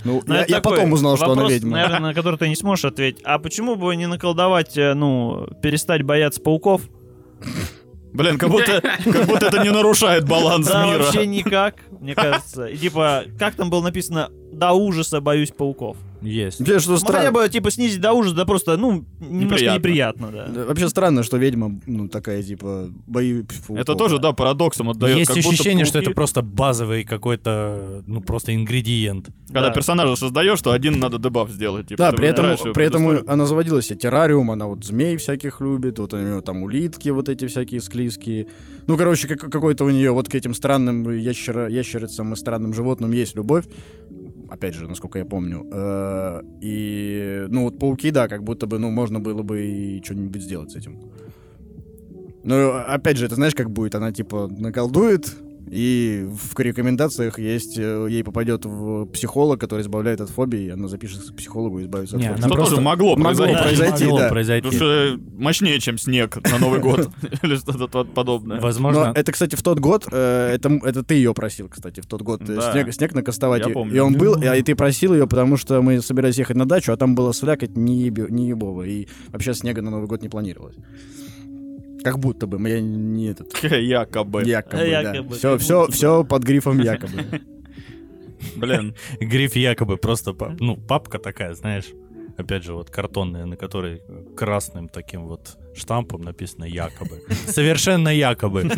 Ну, 0.04 0.22
Ну, 0.26 0.34
я 0.34 0.42
это 0.42 0.50
я 0.50 0.56
такой 0.60 0.76
потом 0.78 0.92
узнал, 0.92 1.16
что 1.16 1.32
она 1.32 1.48
ведьма. 1.48 1.72
наверное, 1.72 2.00
на 2.00 2.14
который 2.14 2.36
ты 2.36 2.48
не 2.48 2.56
сможешь 2.56 2.84
ответить. 2.84 3.20
А 3.24 3.38
почему 3.38 3.76
бы 3.76 3.94
не 3.96 4.06
наколдовать, 4.06 4.76
э, 4.76 4.94
ну, 4.94 5.46
перестать 5.62 6.02
бояться 6.02 6.40
пауков? 6.40 6.82
Блин, 8.12 8.38
как 8.38 8.50
будто, 8.50 8.80
как 8.80 9.26
будто 9.26 9.46
это 9.46 9.62
не 9.62 9.70
нарушает 9.70 10.26
баланс 10.26 10.66
Да, 10.66 10.84
мира. 10.86 11.02
вообще 11.04 11.26
никак, 11.26 11.76
мне 12.00 12.14
кажется. 12.14 12.66
И 12.66 12.76
типа, 12.76 13.24
как 13.38 13.54
там 13.54 13.70
было 13.70 13.82
написано, 13.82 14.30
до 14.52 14.72
ужаса 14.72 15.20
боюсь 15.20 15.50
пауков. 15.50 15.96
Есть. 16.22 16.58
Вообще, 16.60 16.80
что 16.80 16.90
Ну, 16.90 16.96
хотя 16.98 17.12
странно. 17.12 17.32
бы, 17.32 17.48
типа, 17.48 17.70
снизить 17.70 18.00
до 18.00 18.12
ужаса, 18.12 18.36
да 18.36 18.44
просто, 18.44 18.76
ну, 18.76 19.06
немножко 19.20 19.54
Неприятно. 19.54 19.78
неприятно, 19.78 20.28
да. 20.30 20.46
Да, 20.48 20.64
Вообще 20.66 20.88
странно, 20.90 21.22
что 21.22 21.38
ведьма, 21.38 21.80
ну, 21.86 22.08
такая, 22.08 22.42
типа, 22.42 22.90
бои... 23.06 23.42
Это 23.70 23.94
тоже, 23.94 24.18
да, 24.18 24.32
парадоксом 24.32 24.90
отдает. 24.90 25.16
Есть 25.16 25.28
как 25.28 25.36
будто 25.38 25.48
ощущение, 25.54 25.86
что 25.86 25.98
это 25.98 26.10
пауки- 26.10 26.14
просто 26.14 26.42
базовый 26.42 27.04
какой-то, 27.04 28.02
ну, 28.06 28.20
просто 28.20 28.54
ингредиент. 28.54 29.28
Когда 29.46 29.68
Да. 29.68 29.70
персонажа 29.74 30.14
создаешь, 30.16 30.58
что 30.58 30.72
один 30.72 30.98
надо 30.98 31.18
дебаф 31.18 31.48
сделать. 31.50 31.86
Типа, 31.88 32.10
Да, 32.10 32.12
при 32.12 32.28
этом, 32.28 32.72
при 32.74 32.84
этом 32.84 33.20
она 33.26 33.46
заводила 33.46 33.80
себе 33.80 33.98
террариум, 33.98 34.50
она 34.50 34.66
вот 34.66 34.84
змей 34.84 35.16
всяких 35.16 35.62
любит, 35.62 35.98
вот 35.98 36.12
у 36.12 36.18
нее 36.18 36.42
там 36.42 36.62
улитки 36.64 37.08
вот 37.08 37.30
эти 37.30 37.46
всякие 37.46 37.80
склизкие. 37.80 38.46
Ну, 38.86 38.98
короче, 38.98 39.26
как- 39.26 39.50
какой-то 39.50 39.84
у 39.86 39.90
нее 39.90 40.10
вот 40.10 40.28
к 40.28 40.34
этим 40.34 40.52
странным 40.52 41.10
ящера, 41.16 41.66
ящерицам 41.68 42.34
и 42.34 42.36
странным 42.36 42.74
животным 42.74 43.12
есть 43.12 43.36
любовь. 43.36 43.64
Опять 44.50 44.74
же, 44.74 44.88
насколько 44.88 45.18
я 45.18 45.24
помню. 45.24 45.66
Э, 45.72 46.42
И, 46.60 47.46
ну, 47.48 47.62
вот 47.62 47.78
пауки, 47.78 48.10
да, 48.10 48.28
как 48.28 48.42
будто 48.42 48.66
бы, 48.66 48.78
ну, 48.78 48.90
можно 48.90 49.20
было 49.20 49.42
бы 49.42 49.62
и 49.64 50.02
что-нибудь 50.02 50.42
сделать 50.42 50.72
с 50.72 50.76
этим. 50.76 50.98
Ну, 52.42 52.72
опять 52.72 53.16
же, 53.16 53.26
это 53.26 53.34
знаешь, 53.36 53.54
как 53.54 53.70
будет? 53.70 53.94
Она, 53.94 54.12
типа, 54.12 54.48
наколдует, 54.48 55.36
и 55.70 56.26
в 56.28 56.58
рекомендациях 56.58 57.38
есть, 57.38 57.78
э, 57.78 58.06
ей 58.10 58.24
попадет 58.24 58.64
в 58.64 59.06
психолог, 59.06 59.60
который 59.60 59.82
избавляет 59.82 60.20
от 60.20 60.28
фобии, 60.30 60.64
и 60.64 60.68
она 60.70 60.88
запишется 60.88 61.32
к 61.32 61.36
психологу 61.36 61.78
и 61.78 61.84
избавится 61.84 62.16
Не, 62.16 62.24
от 62.26 62.28
фобии. 62.32 62.38
она 62.40 62.48
Что 62.48 62.54
просто- 62.56 62.70
тоже 62.76 62.82
могло 62.84 63.16
могло 63.16 63.44
произойти. 63.44 63.62
произойти, 63.62 64.04
могло 64.04 64.18
да. 64.18 64.28
произойти. 64.28 64.68
Потому 64.68 64.76
что 64.80 65.20
мощнее, 65.38 65.78
чем 65.80 65.96
снег 65.98 66.38
на 66.50 66.58
Новый 66.58 66.80
год. 66.80 67.08
Или 67.42 67.56
что-то 67.56 67.86
под- 67.88 68.12
подобное. 68.14 68.60
Возможно, 68.60 69.06
Но 69.06 69.12
это, 69.12 69.32
кстати, 69.32 69.54
в 69.56 69.62
тот 69.62 69.78
год, 69.78 70.06
э, 70.10 70.52
это, 70.54 70.68
м- 70.68 70.82
это 70.84 71.02
ты 71.04 71.14
ее 71.14 71.32
просил, 71.34 71.68
кстати, 71.68 72.00
в 72.00 72.06
тот 72.06 72.22
год 72.22 72.42
э, 72.42 72.56
Да. 72.56 72.72
снег, 72.72 72.92
снег 72.92 73.14
накастовать. 73.14 73.62
Я 73.64 73.70
и- 73.70 73.72
помню. 73.74 73.94
И 73.94 73.98
он 74.00 74.14
был, 74.14 74.40
и, 74.42 74.58
и 74.58 74.62
ты 74.62 74.74
просил 74.74 75.14
ее, 75.14 75.26
потому 75.26 75.56
что 75.56 75.80
мы 75.82 76.00
собирались 76.02 76.38
ехать 76.38 76.56
на 76.56 76.66
дачу, 76.66 76.92
а 76.92 76.96
там 76.96 77.14
было 77.14 77.32
слякоть 77.32 77.76
не, 77.76 78.08
ебе- 78.10 78.30
не 78.30 78.48
ебово, 78.48 78.82
и 78.82 79.06
вообще 79.28 79.54
снега 79.54 79.82
на 79.82 79.90
Новый 79.90 80.08
год 80.08 80.20
не 80.22 80.28
планировалось. 80.28 80.74
Как 82.02 82.18
будто 82.18 82.46
бы, 82.46 82.68
я 82.68 82.80
не 82.80 83.28
этот, 83.28 83.52
Якобы. 83.62 84.42
якобы, 84.44 84.88
Якобы, 84.88 85.28
да. 85.30 85.36
Все, 85.36 85.58
все, 85.58 85.86
все 85.88 86.24
под 86.24 86.42
грифом 86.44 86.80
якобы. 86.80 87.40
Блин. 88.56 88.94
гриф 89.20 89.54
якобы 89.56 89.96
просто, 89.96 90.32
пап- 90.32 90.56
ну, 90.60 90.76
папка 90.76 91.18
такая, 91.18 91.54
знаешь, 91.54 91.92
опять 92.40 92.64
же, 92.64 92.74
вот 92.74 92.90
картонная, 92.90 93.46
на 93.46 93.56
которой 93.56 94.02
красным 94.36 94.88
таким 94.88 95.26
вот 95.26 95.56
штампом 95.74 96.22
написано 96.22 96.64
якобы. 96.64 97.22
Совершенно 97.46 98.08
якобы. 98.08 98.70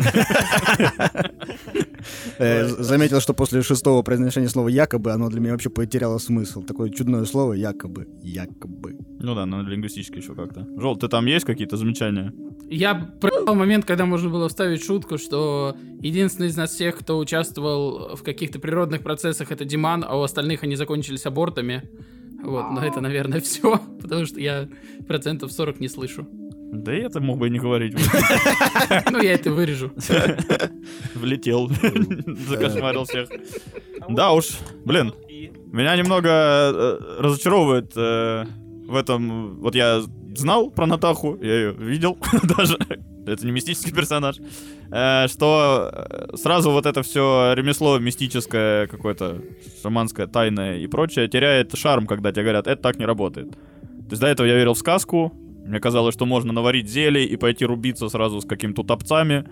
Э, 2.38 2.66
Заметил, 2.66 3.20
что 3.20 3.34
после 3.34 3.62
шестого 3.62 4.02
произношения 4.02 4.48
слова 4.48 4.68
якобы 4.68 5.12
оно 5.12 5.28
для 5.28 5.40
меня 5.40 5.52
вообще 5.52 5.70
потеряло 5.70 6.18
смысл. 6.18 6.62
Такое 6.62 6.90
чудное 6.90 7.24
слово 7.24 7.52
якобы, 7.52 8.08
якобы. 8.22 8.96
Ну 9.20 9.34
да, 9.34 9.46
но 9.46 9.62
лингвистически 9.62 10.16
еще 10.18 10.34
как-то. 10.34 10.66
Жол, 10.76 10.96
ты 10.96 11.08
там 11.08 11.26
есть 11.26 11.44
какие-то 11.44 11.76
замечания? 11.76 12.32
Я 12.68 12.94
проебал 12.94 13.54
момент, 13.54 13.84
когда 13.84 14.06
можно 14.06 14.30
было 14.30 14.48
вставить 14.48 14.82
шутку, 14.84 15.18
что 15.18 15.76
единственный 16.00 16.48
из 16.48 16.56
нас 16.56 16.72
всех, 16.72 16.98
кто 16.98 17.18
участвовал 17.18 18.16
в 18.16 18.22
каких-то 18.22 18.58
природных 18.58 19.02
процессах, 19.02 19.52
это 19.52 19.64
Диман, 19.64 20.04
а 20.06 20.18
у 20.18 20.22
остальных 20.22 20.64
они 20.64 20.74
закончились 20.74 21.26
абортами. 21.26 21.82
Вот, 22.42 22.70
но 22.70 22.84
это, 22.84 23.00
наверное, 23.00 23.40
все, 23.42 23.80
потому 24.00 24.26
что 24.26 24.40
я 24.40 24.68
процентов 25.06 25.52
40 25.52 25.80
не 25.80 25.88
слышу. 25.88 26.26
Да 26.72 26.96
и 26.96 27.00
это 27.00 27.20
мог 27.20 27.38
бы 27.38 27.48
и 27.48 27.50
не 27.50 27.58
говорить. 27.58 27.94
Ну, 29.10 29.20
я 29.20 29.34
это 29.34 29.52
вырежу. 29.52 29.92
Влетел. 31.14 31.68
Закошмарил 32.48 33.04
всех. 33.04 33.28
Да 34.08 34.32
уж, 34.32 34.58
блин. 34.84 35.12
Меня 35.70 35.96
немного 35.96 36.28
э, 36.30 36.98
разочаровывает 37.18 37.92
э, 37.96 38.44
в 38.86 38.96
этом... 38.96 39.56
Вот 39.60 39.74
я 39.74 40.02
знал 40.34 40.70
про 40.70 40.86
Натаху, 40.86 41.38
я 41.42 41.54
ее 41.54 41.72
видел 41.72 42.18
даже. 42.56 42.78
Это 43.26 43.46
не 43.46 43.52
мистический 43.52 43.92
персонаж. 43.96 44.36
Э, 44.90 45.26
что 45.28 45.90
э, 45.92 46.36
сразу 46.36 46.70
вот 46.70 46.86
это 46.86 47.02
все 47.02 47.54
ремесло 47.54 47.98
мистическое, 47.98 48.86
какое-то 48.86 49.42
шаманское, 49.82 50.26
тайное 50.26 50.78
и 50.78 50.86
прочее 50.86 51.28
теряет 51.28 51.76
шарм, 51.76 52.06
когда 52.06 52.32
тебе 52.32 52.42
говорят, 52.42 52.66
это 52.66 52.82
так 52.82 52.98
не 52.98 53.06
работает. 53.06 53.50
То 53.50 54.10
есть 54.10 54.20
до 54.20 54.26
этого 54.26 54.46
я 54.46 54.54
верил 54.54 54.74
в 54.74 54.78
сказку, 54.78 55.32
мне 55.64 55.78
казалось, 55.78 56.14
что 56.14 56.26
можно 56.26 56.52
наварить 56.52 56.88
зелий 56.88 57.24
и 57.24 57.36
пойти 57.36 57.64
рубиться 57.64 58.08
сразу 58.08 58.40
с 58.40 58.44
какими-то 58.44 58.82
топцами 58.82 59.44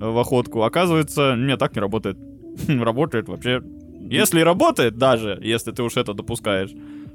э, 0.00 0.08
в 0.08 0.18
охотку. 0.18 0.62
Оказывается, 0.62 1.36
не, 1.36 1.56
так 1.56 1.74
не 1.74 1.80
работает. 1.80 2.16
Работает 2.68 3.28
вообще. 3.28 3.62
Если 4.10 4.40
работает 4.40 4.96
даже, 4.96 5.38
если 5.42 5.70
ты 5.70 5.82
уж 5.82 5.96
это 5.96 6.14
допускаешь, 6.14 6.70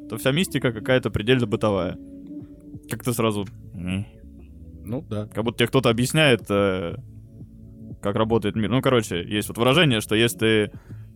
то 0.09 0.18
вся 0.18 0.32
мистика 0.32 0.72
какая-то 0.72 1.09
предельно 1.09 1.47
бытовая. 1.47 1.97
Как-то 2.89 3.14
сразу... 3.14 3.47
Ну, 4.86 5.01
да. 5.09 5.27
Как 5.34 5.43
будто 5.43 5.59
тебе 5.59 5.67
кто-то 5.67 5.89
объясняет, 5.89 6.45
э, 6.49 6.95
как 8.01 8.15
работает 8.15 8.55
мир. 8.55 8.69
Ну, 8.69 8.81
короче, 8.81 9.23
есть 9.23 9.47
вот 9.47 9.57
выражение, 9.57 10.01
что 10.01 10.15
если 10.15 10.38
ты 10.38 10.71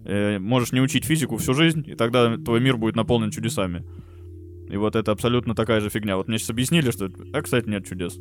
э, 0.06 0.40
можешь 0.40 0.72
не 0.72 0.82
учить 0.82 1.06
физику 1.06 1.38
всю 1.38 1.54
жизнь, 1.54 1.84
и 1.86 1.96
тогда 1.96 2.38
твой 2.38 2.60
мир 2.62 2.78
будет 2.78 2.96
наполнен 2.96 3.32
чудесами. 3.32 3.86
И 4.70 4.78
вот 4.78 4.96
это 4.96 5.12
абсолютно 5.12 5.56
такая 5.56 5.80
же 5.82 5.90
фигня. 5.90 6.18
Вот 6.18 6.28
мне 6.28 6.38
сейчас 6.38 6.50
объяснили, 6.50 6.92
что... 6.92 7.10
А, 7.34 7.42
кстати, 7.42 7.70
нет 7.70 7.86
чудес. 7.86 8.16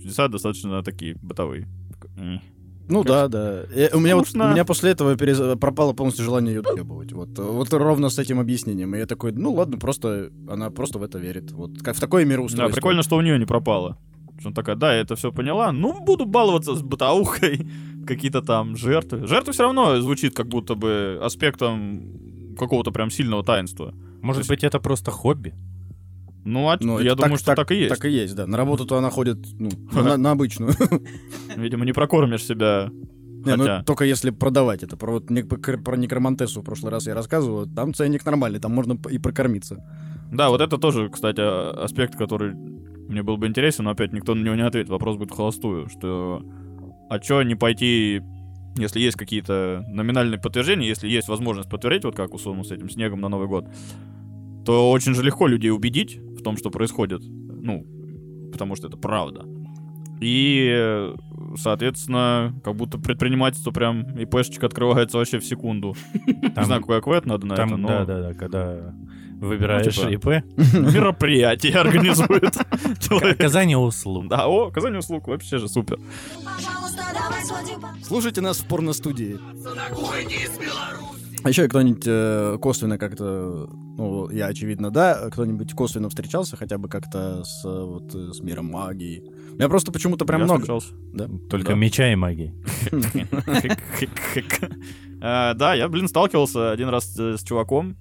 Чудеса 0.00 0.28
достаточно 0.28 0.82
такие 0.82 1.16
бытовые. 1.22 1.68
Ну 2.86 3.02
да, 3.02 3.28
да. 3.28 3.62
Э, 3.74 3.88
у, 3.94 4.00
меня 4.00 4.16
вот, 4.16 4.28
у 4.34 4.38
меня 4.38 4.64
после 4.64 4.90
этого 4.90 5.14
перез- 5.14 5.56
пропало 5.56 5.94
полностью 5.94 6.24
желание 6.24 6.56
ее 6.56 6.62
доебывать. 6.62 7.12
Вот, 7.12 7.38
вот 7.38 7.72
ровно 7.72 8.10
с 8.10 8.18
этим 8.18 8.38
объяснением. 8.40 8.94
И 8.94 8.98
я 8.98 9.06
такой, 9.06 9.32
ну 9.32 9.54
ладно, 9.54 9.78
просто 9.78 10.30
она 10.48 10.70
просто 10.70 10.98
в 10.98 11.02
это 11.02 11.18
верит. 11.18 11.52
Вот 11.52 11.80
как 11.82 11.96
в 11.96 12.00
такое 12.00 12.24
Да, 12.24 12.30
мироустройство. 12.30 12.74
прикольно, 12.74 13.02
что 13.02 13.16
у 13.16 13.22
нее 13.22 13.38
не 13.38 13.46
пропало. 13.46 13.98
Что 14.38 14.48
она 14.48 14.54
такая, 14.54 14.76
да, 14.76 14.94
я 14.94 15.00
это 15.00 15.16
все 15.16 15.32
поняла, 15.32 15.72
ну, 15.72 16.04
буду 16.04 16.26
баловаться 16.26 16.74
с 16.74 16.82
бытаухой, 16.82 17.66
какие-то 18.06 18.42
там 18.42 18.76
жертвы. 18.76 19.26
Жертва 19.26 19.52
все 19.52 19.62
равно 19.62 20.00
звучит 20.00 20.34
как 20.34 20.48
будто 20.48 20.74
бы 20.74 21.18
аспектом 21.22 22.54
какого-то 22.58 22.90
прям 22.90 23.10
сильного 23.10 23.44
таинства. 23.44 23.94
Может 24.22 24.48
быть, 24.48 24.64
это 24.64 24.80
просто 24.80 25.10
хобби? 25.10 25.54
Ну, 26.44 26.68
а 26.68 26.76
Ну, 26.80 26.98
я 27.00 27.14
думаю, 27.14 27.38
что 27.38 27.54
так 27.54 27.70
и 27.72 27.76
есть. 27.76 27.94
Так 27.94 28.04
и 28.04 28.10
есть, 28.10 28.34
да. 28.34 28.46
На 28.46 28.56
работу-то 28.56 28.96
она 28.96 29.10
ходит 29.10 29.38
ну, 29.58 29.70
на, 29.92 30.16
на 30.16 30.30
обычную. 30.32 30.72
Видимо, 31.56 31.84
не 31.84 31.92
прокормишь 31.92 32.44
себя. 32.44 32.90
Не, 33.44 33.56
ну, 33.56 33.64
Хотя- 33.64 33.82
только 33.82 34.04
если 34.04 34.30
продавать 34.30 34.82
это. 34.82 34.96
Про, 34.96 35.12
вот 35.12 35.26
про 35.26 35.96
некромантессу 35.96 36.60
в 36.60 36.64
прошлый 36.64 36.92
раз 36.92 37.06
я 37.06 37.14
рассказывал. 37.14 37.66
Там 37.66 37.94
ценник 37.94 38.24
нормальный, 38.24 38.60
там 38.60 38.72
можно 38.72 38.98
и 39.10 39.18
прокормиться. 39.18 39.84
Да, 40.32 40.48
вот 40.50 40.60
это 40.60 40.78
тоже, 40.78 41.08
кстати, 41.08 41.40
а- 41.40 41.84
аспект, 41.84 42.16
который 42.16 42.54
мне 43.08 43.22
был 43.22 43.36
бы 43.36 43.46
интересен, 43.46 43.84
но 43.84 43.90
опять 43.90 44.12
никто 44.12 44.34
на 44.34 44.42
него 44.42 44.54
не 44.54 44.62
ответит. 44.62 44.88
Вопрос 44.88 45.16
будет 45.16 45.32
холостую, 45.32 45.88
что... 45.88 46.42
А 47.10 47.18
чё 47.18 47.42
не 47.42 47.54
пойти, 47.54 48.22
если 48.76 49.00
есть 49.00 49.16
какие-то 49.16 49.84
номинальные 49.88 50.40
подтверждения, 50.40 50.88
если 50.88 51.08
есть 51.08 51.28
возможность 51.28 51.68
подтвердить, 51.68 52.04
вот 52.04 52.16
как 52.16 52.34
условно 52.34 52.64
с 52.64 52.70
этим 52.70 52.88
снегом 52.88 53.20
на 53.20 53.28
Новый 53.28 53.46
год, 53.46 53.66
то 54.64 54.90
очень 54.90 55.14
же 55.14 55.22
легко 55.22 55.46
людей 55.46 55.70
убедить 55.70 56.16
в 56.16 56.42
том, 56.42 56.56
что 56.56 56.70
происходит. 56.70 57.22
Ну, 57.22 57.86
потому 58.52 58.74
что 58.74 58.88
это 58.88 58.96
правда. 58.96 59.44
И, 60.20 61.12
соответственно, 61.56 62.54
как 62.64 62.76
будто 62.76 62.98
предпринимательство 62.98 63.70
прям 63.70 64.02
ИПшечка 64.16 64.66
открывается 64.66 65.18
вообще 65.18 65.38
в 65.38 65.44
секунду. 65.44 65.94
Не 66.26 66.64
знаю, 66.64 66.80
какой 66.80 66.98
аквэт 66.98 67.26
надо 67.26 67.46
на 67.46 67.56
там, 67.56 67.68
это, 67.68 67.76
но... 67.76 67.88
да, 67.88 68.04
да, 68.04 68.20
да, 68.20 68.34
когда 68.34 68.94
выбираешь 69.40 69.96
Ну, 69.96 70.10
типа, 70.10 70.36
ИП, 70.38 70.44
мероприятие 70.74 71.74
организует 71.74 72.54
оказание 73.22 73.78
услуг. 73.78 74.28
Да, 74.28 74.46
о, 74.48 74.68
оказание 74.68 74.98
услуг, 75.00 75.28
вообще 75.28 75.58
же 75.58 75.68
супер. 75.68 75.98
Слушайте 78.02 78.40
нас 78.40 78.58
в 78.58 78.66
порностудии. 78.66 79.38
А 81.42 81.48
еще 81.50 81.68
кто-нибудь 81.68 82.04
э, 82.06 82.56
косвенно 82.58 82.96
как-то, 82.96 83.68
ну, 83.98 84.30
я 84.30 84.46
очевидно, 84.46 84.90
да, 84.90 85.28
кто-нибудь 85.30 85.74
косвенно 85.74 86.08
встречался 86.08 86.56
хотя 86.56 86.78
бы 86.78 86.88
как-то 86.88 87.44
с, 87.44 87.62
э, 87.66 87.84
вот, 87.84 88.14
э, 88.14 88.32
с 88.32 88.40
миром 88.40 88.66
магии? 88.72 89.22
У 89.52 89.56
меня 89.56 89.68
просто 89.68 89.92
почему-то 89.92 90.24
прям 90.24 90.40
Я 90.40 90.44
много. 90.46 90.60
встречался. 90.60 90.94
Да? 91.12 91.28
Только 91.50 91.72
Да. 91.72 91.74
меча 91.74 92.10
и 92.10 92.14
магии. 92.14 92.54
Э, 95.20 95.52
Да, 95.54 95.74
я, 95.74 95.88
блин, 95.88 96.08
сталкивался 96.08 96.70
один 96.72 96.88
раз 96.88 97.14
с 97.14 97.42
чуваком. 97.44 97.96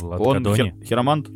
Эм, 0.00 0.08
В 0.08 0.20
Он 0.22 0.44
хер- 0.44 0.84
хиромант. 0.84 1.28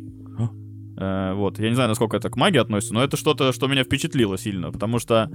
Э, 0.97 1.33
Вот, 1.33 1.59
я 1.59 1.69
не 1.69 1.75
знаю, 1.75 1.89
насколько 1.89 2.17
это 2.17 2.29
к 2.29 2.35
магии 2.35 2.59
относится, 2.59 2.93
но 2.93 3.03
это 3.03 3.17
что-то, 3.17 3.51
что 3.53 3.67
меня 3.67 3.83
впечатлило 3.83 4.37
сильно, 4.37 4.71
потому 4.71 4.99
что 4.99 5.29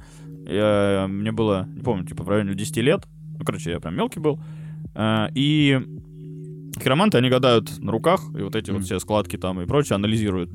я- 0.47 1.07
мне 1.09 1.33
было, 1.33 1.67
не 1.75 1.83
помню, 1.83 2.07
типа 2.07 2.23
в 2.23 2.29
районе 2.29 2.55
10 2.55 2.83
лет, 2.83 3.05
ну, 3.39 3.45
короче, 3.45 3.71
я 3.73 3.81
прям 3.81 3.97
мелкий 3.97 4.21
был, 4.21 4.39
Э, 4.95 5.27
и 5.35 5.81
хироманты, 6.81 7.19
они 7.19 7.29
гадают 7.31 7.81
на 7.83 7.91
руках, 7.93 8.21
и 8.39 8.43
вот 8.43 8.55
эти 8.55 8.71
вот 8.71 8.79
Мгм. 8.79 8.85
все 8.85 8.99
складки 9.01 9.37
там 9.37 9.61
и 9.61 9.67
прочее 9.67 9.97
анализируют. 9.97 10.51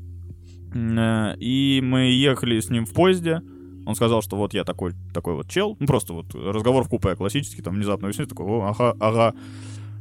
Э, 0.73 1.35
И 1.39 1.81
мы 1.83 1.99
ехали 2.11 2.59
с 2.59 2.69
ним 2.69 2.85
в 2.85 2.93
поезде, 2.93 3.41
он 3.85 3.95
сказал, 3.95 4.21
что 4.21 4.37
вот 4.37 4.53
я 4.53 4.63
такой, 4.63 4.93
такой 5.13 5.33
вот 5.33 5.49
чел, 5.49 5.75
ну 5.79 5.87
просто 5.87 6.13
вот 6.13 6.33
разговор 6.33 6.83
в 6.85 6.89
купе 6.89 7.15
классический, 7.15 7.61
там 7.61 7.75
внезапно 7.75 8.07
выяснить, 8.07 8.29
такой, 8.29 8.45
о, 8.45 8.61
ага, 8.69 8.95
ага. 8.99 9.33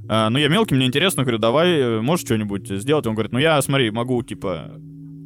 А, 0.09 0.29
ну, 0.31 0.39
я 0.39 0.49
мелкий, 0.49 0.75
мне 0.75 0.87
интересно, 0.87 1.23
говорю, 1.23 1.39
давай, 1.39 1.69
э, 1.79 2.01
можешь 2.01 2.25
что-нибудь 2.27 2.69
сделать? 2.69 3.07
Он 3.07 3.15
говорит, 3.15 3.33
ну, 3.33 3.39
я, 3.39 3.61
смотри, 3.63 3.91
могу, 3.91 4.23
типа, 4.23 4.73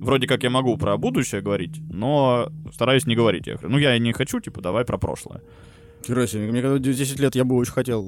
вроде 0.01 0.27
как 0.27 0.43
я 0.43 0.51
могу 0.51 0.77
про 0.77 0.97
будущее 0.99 1.41
говорить, 1.41 1.81
но 1.91 2.49
стараюсь 2.73 3.07
не 3.07 3.17
говорить. 3.17 3.47
Я 3.47 3.55
говорю, 3.55 3.71
ну, 3.71 3.79
я 3.79 3.97
и 3.97 4.01
не 4.01 4.13
хочу, 4.13 4.41
типа, 4.41 4.61
давай 4.61 4.85
про 4.85 4.99
прошлое. 4.99 5.41
Хера 6.07 6.27
себе, 6.27 6.51
мне 6.51 6.61
когда 6.61 6.79
10 6.79 7.21
лет 7.21 7.35
я 7.35 7.45
бы 7.45 7.57
очень 7.57 7.73
хотел. 7.73 8.05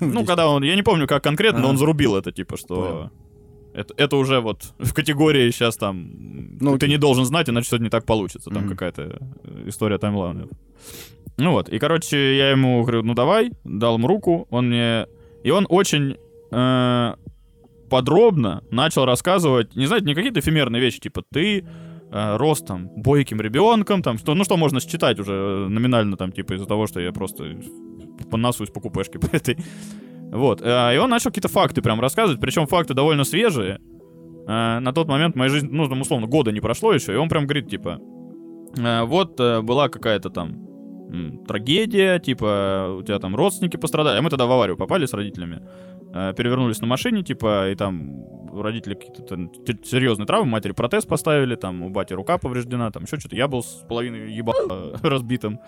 э, 0.00 0.04
Ну, 0.04 0.24
когда 0.26 0.48
он, 0.48 0.62
я 0.62 0.76
не 0.76 0.82
помню, 0.82 1.06
как 1.06 1.24
конкретно, 1.24 1.60
но 1.60 1.68
он 1.70 1.78
зарубил 1.78 2.16
это, 2.16 2.32
типа, 2.32 2.56
что... 2.58 3.10
Это, 3.72 3.94
это 3.96 4.16
уже 4.16 4.40
вот 4.40 4.74
в 4.80 4.92
категории 4.92 5.48
сейчас 5.52 5.76
там 5.76 6.10
Ну, 6.60 6.76
ты 6.76 6.88
не 6.88 6.98
должен 6.98 7.24
знать, 7.24 7.48
иначе 7.48 7.66
что-то 7.68 7.84
не 7.84 7.88
так 7.88 8.04
получится. 8.04 8.50
Там 8.50 8.64
Мгм. 8.64 8.70
какая-то 8.72 9.02
э, 9.44 9.68
история 9.68 9.96
таймлайнов. 9.96 10.50
Ну 11.38 11.52
вот, 11.52 11.68
и, 11.68 11.78
короче, 11.78 12.36
я 12.36 12.50
ему 12.50 12.82
говорю, 12.82 13.04
ну 13.04 13.14
давай, 13.14 13.52
дал 13.64 13.94
ему 13.96 14.08
руку, 14.08 14.48
он 14.50 14.66
мне... 14.68 15.06
И 15.42 15.50
он 15.50 15.66
очень 15.68 16.16
э, 16.50 17.14
подробно 17.90 18.62
начал 18.70 19.04
рассказывать, 19.04 19.76
не 19.76 19.86
знаете, 19.86 20.06
не 20.06 20.14
какие-то 20.14 20.40
эфемерные 20.40 20.80
вещи, 20.80 21.00
типа 21.00 21.22
ты 21.30 21.64
э, 22.10 22.36
рос 22.36 22.60
там 22.60 22.88
бойким 22.96 23.40
ребенком, 23.40 24.02
там, 24.02 24.18
что, 24.18 24.34
ну 24.34 24.44
что 24.44 24.56
можно 24.56 24.80
считать 24.80 25.18
уже 25.18 25.32
э, 25.32 25.68
номинально, 25.68 26.16
там, 26.16 26.32
типа 26.32 26.54
из-за 26.54 26.66
того, 26.66 26.86
что 26.86 27.00
я 27.00 27.12
просто 27.12 27.56
понасуюсь 28.30 28.70
по 28.70 28.80
купешке 28.80 29.18
по 29.18 29.34
этой. 29.34 29.58
Вот, 30.32 30.62
э, 30.62 30.94
и 30.94 30.98
он 30.98 31.10
начал 31.10 31.30
какие-то 31.30 31.48
факты 31.48 31.82
прям 31.82 32.00
рассказывать, 32.00 32.40
причем 32.40 32.66
факты 32.66 32.94
довольно 32.94 33.24
свежие. 33.24 33.80
Э, 34.46 34.78
на 34.80 34.92
тот 34.92 35.08
момент 35.08 35.36
моя 35.36 35.50
жизнь, 35.50 35.68
ну, 35.70 35.88
там, 35.88 36.00
условно, 36.00 36.26
года 36.26 36.52
не 36.52 36.60
прошло 36.60 36.92
еще, 36.92 37.12
и 37.12 37.16
он 37.16 37.28
прям 37.28 37.44
говорит, 37.44 37.68
типа, 37.68 37.98
э, 38.78 39.02
вот 39.04 39.40
э, 39.40 39.60
была 39.62 39.88
какая-то 39.88 40.30
там 40.30 40.69
трагедия, 41.46 42.18
типа, 42.18 42.96
у 42.98 43.02
тебя 43.02 43.18
там 43.18 43.36
родственники 43.36 43.76
пострадали, 43.76 44.18
а 44.18 44.22
мы 44.22 44.30
тогда 44.30 44.46
в 44.46 44.52
аварию 44.52 44.76
попали 44.76 45.06
с 45.06 45.12
родителями, 45.12 45.62
Э, 46.12 46.34
перевернулись 46.36 46.80
на 46.80 46.88
машине, 46.88 47.22
типа, 47.22 47.70
и 47.70 47.76
там 47.76 48.24
у 48.52 48.62
родителей 48.62 48.96
какие-то 48.96 49.36
серьезные 49.84 50.26
травмы, 50.26 50.50
матери 50.50 50.72
протез 50.72 51.04
поставили, 51.04 51.54
там 51.54 51.82
у 51.82 51.88
бати 51.88 52.14
рука 52.14 52.36
повреждена, 52.36 52.90
там 52.90 53.04
еще 53.04 53.16
что-то, 53.20 53.36
я 53.36 53.46
был 53.46 53.62
с 53.62 53.84
половиной 53.88 54.32
еба 54.32 54.52
разбитым. 55.02 55.60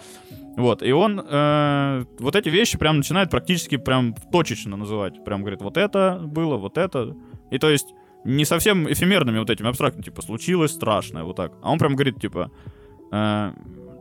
Вот, 0.56 0.82
и 0.82 0.90
он 0.90 1.20
э, 1.20 2.04
вот 2.18 2.34
эти 2.34 2.48
вещи 2.48 2.76
прям 2.76 2.96
начинает 2.96 3.30
практически 3.30 3.76
прям 3.76 4.16
точечно 4.32 4.76
называть. 4.76 5.24
Прям 5.24 5.42
говорит, 5.42 5.62
вот 5.62 5.76
это 5.76 6.20
было, 6.24 6.56
вот 6.56 6.76
это. 6.76 7.14
И 7.52 7.58
то 7.58 7.70
есть 7.70 7.94
не 8.24 8.44
совсем 8.44 8.90
эфемерными 8.90 9.38
вот 9.38 9.48
этими 9.48 9.68
абстрактными, 9.68 10.04
типа, 10.04 10.22
случилось 10.22 10.72
страшное, 10.72 11.22
вот 11.22 11.36
так. 11.36 11.52
А 11.62 11.70
он 11.70 11.78
прям 11.78 11.94
говорит, 11.94 12.20
типа, 12.20 12.50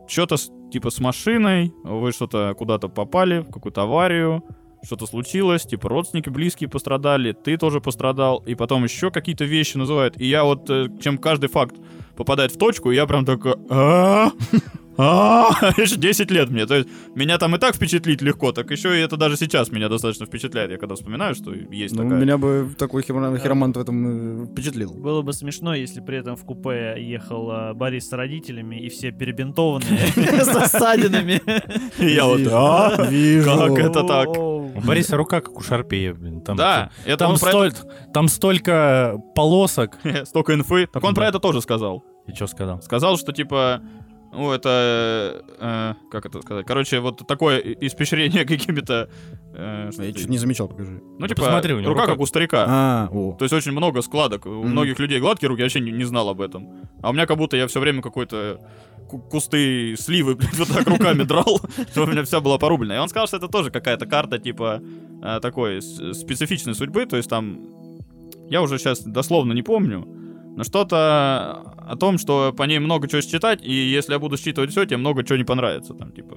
что-то 0.06 0.36
типа 0.70 0.90
с 0.90 1.00
машиной, 1.00 1.72
вы 1.84 2.12
что-то 2.12 2.54
куда-то 2.56 2.88
попали, 2.88 3.40
в 3.40 3.50
какую-то 3.50 3.82
аварию, 3.82 4.42
что-то 4.84 5.06
случилось, 5.06 5.62
типа 5.62 5.88
родственники 5.88 6.28
близкие 6.28 6.68
пострадали, 6.68 7.32
ты 7.32 7.56
тоже 7.56 7.80
пострадал, 7.80 8.42
и 8.46 8.54
потом 8.54 8.84
еще 8.84 9.10
какие-то 9.10 9.44
вещи 9.44 9.76
называют. 9.76 10.20
И 10.20 10.26
я 10.26 10.44
вот, 10.44 10.68
э, 10.70 10.88
чем 11.00 11.18
каждый 11.18 11.48
факт 11.48 11.76
попадает 12.16 12.52
в 12.52 12.58
точку, 12.58 12.90
я 12.90 13.06
прям 13.06 13.24
такой, 13.24 13.54
«А? 13.70 14.32
еще 15.78 15.96
10 15.96 16.30
лет 16.30 16.50
мне. 16.50 16.66
То 16.66 16.76
есть 16.76 16.88
меня 17.14 17.38
там 17.38 17.54
и 17.56 17.58
так 17.58 17.74
впечатлить 17.76 18.20
легко, 18.22 18.52
так 18.52 18.70
еще 18.70 18.98
и 18.98 19.00
это 19.02 19.16
даже 19.16 19.36
сейчас 19.36 19.70
меня 19.72 19.88
достаточно 19.88 20.26
впечатляет. 20.26 20.70
Я 20.70 20.78
когда 20.78 20.94
вспоминаю, 20.94 21.34
что 21.34 21.52
есть 21.54 21.94
Ну, 21.94 22.02
такая. 22.02 22.20
меня 22.20 22.38
бы 22.38 22.68
такой 22.78 23.02
хиро- 23.02 23.38
хиромант 23.38 23.76
в 23.76 23.80
этом 23.80 24.42
э, 24.42 24.46
впечатлил. 24.46 24.92
Было 24.94 25.22
бы 25.22 25.32
смешно, 25.32 25.74
если 25.74 26.00
при 26.00 26.18
этом 26.18 26.36
в 26.36 26.44
купе 26.44 26.94
ехал 26.98 27.50
а, 27.50 27.74
Борис 27.74 28.08
с 28.08 28.12
родителями 28.12 28.76
и 28.76 28.88
все 28.88 29.10
перебинтованные 29.12 29.98
со 30.44 30.66
ссадинами. 30.68 31.40
И 31.98 32.14
я 32.14 32.24
вот, 32.26 32.38
Вижу. 32.38 33.50
«А, 33.50 33.68
как 33.68 33.78
это 33.78 34.04
так? 34.04 34.28
У 34.30 34.80
Бориса 34.84 35.16
рука 35.16 35.40
как 35.40 35.56
у 35.56 35.60
Шарпея, 35.62 36.14
блин. 36.14 36.40
Там, 36.42 36.56
Да, 36.56 36.90
это 37.04 37.18
Там, 37.26 37.34
столь- 37.36 37.72
там 38.12 38.28
столько 38.28 39.16
полосок. 39.34 39.98
столько 40.24 40.54
инфы. 40.54 40.86
Так 40.92 41.02
он 41.04 41.14
про 41.14 41.26
это 41.28 41.38
тоже 41.38 41.60
сказал. 41.62 42.04
И 42.26 42.32
что 42.34 42.46
сказал? 42.46 42.80
Сказал, 42.82 43.16
что 43.18 43.32
типа, 43.32 43.82
ну 44.32 44.50
это, 44.52 45.44
э, 45.58 45.94
как 46.10 46.26
это 46.26 46.40
сказать, 46.40 46.66
короче, 46.66 47.00
вот 47.00 47.26
такое 47.26 47.58
испещрение 47.58 48.44
какими-то, 48.46 49.08
э, 49.54 49.90
Я 49.98 50.12
чуть 50.12 50.28
не 50.28 50.38
замечал, 50.38 50.68
покажи. 50.68 51.00
ну 51.18 51.26
типа, 51.28 51.42
посмотри, 51.42 51.74
у 51.74 51.80
него 51.80 51.90
рука 51.90 52.02
рука- 52.02 52.12
как 52.12 52.20
у 52.20 52.26
старика. 52.26 52.64
А, 52.68 53.08
о. 53.12 53.34
То 53.38 53.44
есть 53.44 53.52
очень 53.52 53.72
много 53.72 54.00
складок. 54.02 54.46
У 54.46 54.50
Мгм. 54.50 54.70
многих 54.70 54.98
людей 54.98 55.20
гладкие 55.20 55.48
руки, 55.48 55.60
я 55.60 55.64
вообще 55.66 55.80
не, 55.80 55.92
не 55.92 56.04
знал 56.04 56.28
об 56.28 56.40
этом. 56.40 56.68
А 57.02 57.10
у 57.10 57.12
меня 57.12 57.26
как 57.26 57.36
будто 57.36 57.56
я 57.56 57.66
все 57.66 57.78
время 57.80 58.00
какой-то 58.02 58.58
ку- 59.10 59.18
кусты 59.18 59.94
сливы, 59.98 60.34
блядь, 60.36 60.58
вот 60.58 60.68
так 60.68 60.86
руками 60.86 61.24
драл, 61.24 61.60
что 61.90 62.04
у 62.04 62.06
меня 62.06 62.22
вся 62.24 62.40
была 62.40 62.58
порублена. 62.58 62.96
И 62.96 62.98
он 62.98 63.08
сказал, 63.08 63.26
что 63.26 63.36
это 63.36 63.48
тоже 63.48 63.70
какая-то 63.70 64.06
карта, 64.06 64.38
типа, 64.38 64.80
э, 65.22 65.40
такой 65.40 65.82
специфичной 65.82 66.74
судьбы, 66.74 67.04
то 67.06 67.16
есть 67.16 67.28
там, 67.28 67.60
я 68.48 68.62
уже 68.62 68.78
сейчас 68.78 69.02
дословно 69.02 69.52
не 69.52 69.62
помню, 69.62 70.06
но 70.56 70.64
что-то 70.64 71.71
о 71.86 71.96
том, 71.96 72.18
что 72.18 72.52
по 72.52 72.64
ней 72.64 72.78
много 72.78 73.08
чего 73.08 73.20
считать, 73.20 73.64
и 73.64 73.72
если 73.72 74.12
я 74.12 74.18
буду 74.18 74.36
считывать 74.36 74.70
все, 74.70 74.84
тебе 74.84 74.96
много 74.96 75.24
чего 75.24 75.36
не 75.36 75.44
понравится. 75.44 75.94
Там, 75.94 76.12
типа, 76.12 76.36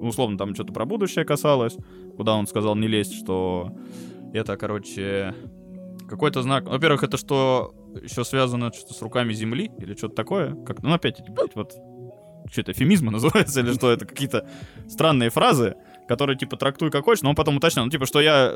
условно, 0.00 0.38
там 0.38 0.54
что-то 0.54 0.72
про 0.72 0.84
будущее 0.84 1.24
касалось, 1.24 1.76
куда 2.16 2.34
он 2.34 2.46
сказал 2.46 2.76
не 2.76 2.88
лезть, 2.88 3.14
что 3.14 3.72
это, 4.32 4.56
короче, 4.56 5.34
какой-то 6.08 6.42
знак. 6.42 6.68
Во-первых, 6.68 7.02
это 7.02 7.16
что 7.16 7.74
еще 8.02 8.24
связано 8.24 8.72
что-то 8.72 8.94
с 8.94 9.02
руками 9.02 9.32
земли 9.32 9.70
или 9.78 9.94
что-то 9.94 10.14
такое. 10.14 10.54
Как, 10.64 10.82
ну, 10.82 10.92
опять, 10.92 11.22
блядь, 11.28 11.54
вот 11.54 11.74
что 12.50 12.60
это, 12.60 12.72
эфемизмы 12.72 13.10
называется, 13.12 13.60
или 13.60 13.72
что 13.72 13.90
это, 13.90 14.06
какие-то 14.06 14.48
странные 14.88 15.30
фразы, 15.30 15.76
которые, 16.08 16.36
типа, 16.36 16.56
трактуй 16.56 16.90
как 16.90 17.04
хочешь, 17.04 17.22
но 17.22 17.30
он 17.30 17.36
потом 17.36 17.56
уточнял, 17.56 17.84
ну, 17.84 17.90
типа, 17.90 18.06
что 18.06 18.20
я 18.20 18.52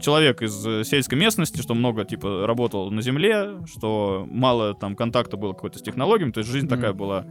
человек 0.00 0.42
из 0.42 0.66
э, 0.66 0.84
сельской 0.84 1.18
местности, 1.18 1.60
что 1.60 1.74
много, 1.74 2.04
типа, 2.04 2.46
работал 2.46 2.90
на 2.90 3.02
земле, 3.02 3.58
что 3.66 4.26
мало 4.30 4.74
там 4.74 4.94
контакта 4.94 5.36
было 5.36 5.52
какой-то 5.52 5.78
с 5.78 5.82
технологиями, 5.82 6.30
то 6.32 6.38
есть 6.38 6.50
жизнь 6.50 6.66
Мгм. 6.66 6.76
такая 6.76 6.92
была 6.92 7.26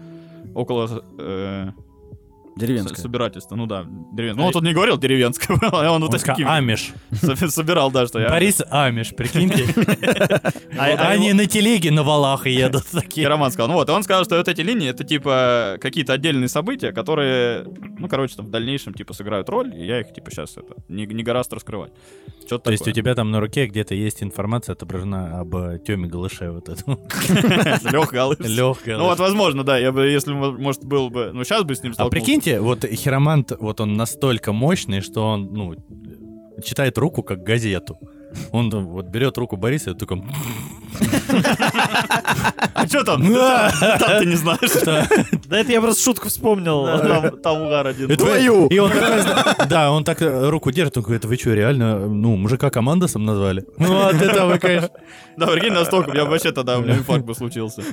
около... 0.55 1.03
э, 1.17 1.69
Деревенская. 2.55 3.01
Собирательство, 3.01 3.55
ну 3.55 3.65
да, 3.65 3.85
деревенское. 4.11 4.41
Ну, 4.41 4.47
он 4.47 4.51
тут 4.53 4.63
не 4.63 4.73
говорил 4.73 4.97
деревенское, 4.97 5.57
а 5.71 5.91
он 5.91 6.01
вот 6.01 6.13
Он 6.13 6.19
такими 6.19 6.47
Амиш. 6.49 6.91
со- 7.11 7.35
собирал, 7.49 7.91
да, 7.91 8.05
что 8.07 8.19
я... 8.19 8.29
Борис 8.29 8.61
Амиш, 8.69 9.09
прикиньте. 9.15 9.65
А- 10.77 10.85
а 10.85 11.09
Они 11.09 11.33
на 11.33 11.45
телеге 11.45 11.91
на 11.91 12.03
валах 12.03 12.47
едут 12.47 12.85
такие. 12.91 13.27
Роман 13.27 13.51
сказал. 13.51 13.67
Ну 13.69 13.73
вот, 13.75 13.89
и 13.89 13.91
он 13.91 14.03
сказал, 14.03 14.23
что 14.25 14.37
вот 14.37 14.47
эти 14.47 14.61
линии, 14.61 14.89
это 14.89 15.03
типа 15.03 15.77
какие-то 15.79 16.13
отдельные 16.13 16.47
события, 16.49 16.91
которые, 16.91 17.65
ну, 17.99 18.07
короче, 18.07 18.35
там 18.35 18.47
в 18.47 18.49
дальнейшем, 18.49 18.93
типа, 18.93 19.13
сыграют 19.13 19.49
роль, 19.49 19.73
и 19.75 19.85
я 19.85 20.01
их, 20.01 20.13
типа, 20.13 20.31
сейчас 20.31 20.57
это, 20.57 20.75
не, 20.87 21.05
не 21.05 21.23
гораздо 21.23 21.55
раскрывать. 21.57 21.91
Что-то 22.45 22.65
То 22.65 22.71
есть 22.71 22.87
у 22.87 22.91
тебя 22.91 23.15
там 23.15 23.31
на 23.31 23.39
руке 23.39 23.65
где-то 23.67 23.95
есть 23.95 24.23
информация 24.23 24.73
отображена 24.73 25.39
об 25.39 25.55
э, 25.55 25.79
Теме 25.85 26.07
Галыше 26.07 26.51
вот 26.51 26.67
этом. 26.69 26.99
Лех 27.91 28.11
Галыш. 28.11 28.39
Легкая. 28.39 28.97
Ну 28.97 29.05
вот, 29.05 29.19
возможно, 29.19 29.63
да, 29.63 29.77
я 29.77 29.91
бы, 29.91 30.05
если, 30.07 30.33
мо- 30.33 30.51
может, 30.51 30.83
был 30.83 31.09
бы, 31.09 31.31
ну, 31.33 31.43
сейчас 31.43 31.63
бы 31.63 31.75
с 31.75 31.83
ним 31.83 31.91
А 31.91 31.95
столкнулся. 31.95 32.25
Прикиньте, 32.41 32.59
вот 32.59 32.85
хиромант, 32.85 33.51
вот 33.59 33.81
он 33.81 33.93
настолько 33.93 34.51
мощный, 34.51 35.01
что 35.01 35.27
он, 35.27 35.49
ну, 35.53 35.75
читает 36.63 36.97
руку 36.97 37.23
как 37.23 37.43
газету. 37.43 37.97
Он 38.53 38.71
там 38.71 38.87
вот 38.87 39.07
берет 39.07 39.37
руку 39.37 39.57
Бориса 39.57 39.91
и 39.91 39.93
такой... 39.93 40.23
А 42.73 42.87
что 42.87 43.03
там? 43.03 43.21
Там 43.21 44.19
ты 44.19 44.25
не 44.25 44.35
знаешь. 44.35 44.83
Да 45.47 45.59
это 45.59 45.71
я 45.71 45.81
просто 45.81 46.01
шутку 46.01 46.29
вспомнил. 46.29 46.85
Там 47.43 47.61
угар 47.63 47.87
один. 47.87 48.09
Это- 48.09 48.23
Твою! 48.23 48.67
И 48.67 48.79
он 48.79 48.91
да, 49.69 49.91
он 49.91 50.03
так 50.05 50.21
руку 50.21 50.71
держит, 50.71 50.97
он 50.97 51.03
говорит, 51.03 51.25
вы 51.25 51.35
что, 51.35 51.53
реально, 51.53 52.07
ну, 52.07 52.37
мужика 52.37 52.69
командосом 52.69 53.25
назвали? 53.25 53.65
Ну, 53.77 54.07
от 54.07 54.21
этого, 54.21 54.57
конечно. 54.57 54.89
Да, 55.35 55.47
прикинь, 55.47 55.73
настолько, 55.73 56.11
меня 56.11 56.23
вообще 56.25 56.51
тогда 56.53 56.77
у 56.77 56.81
меня 56.81 56.95
инфаркт 56.95 57.25
бы 57.25 57.35
случился. 57.35 57.83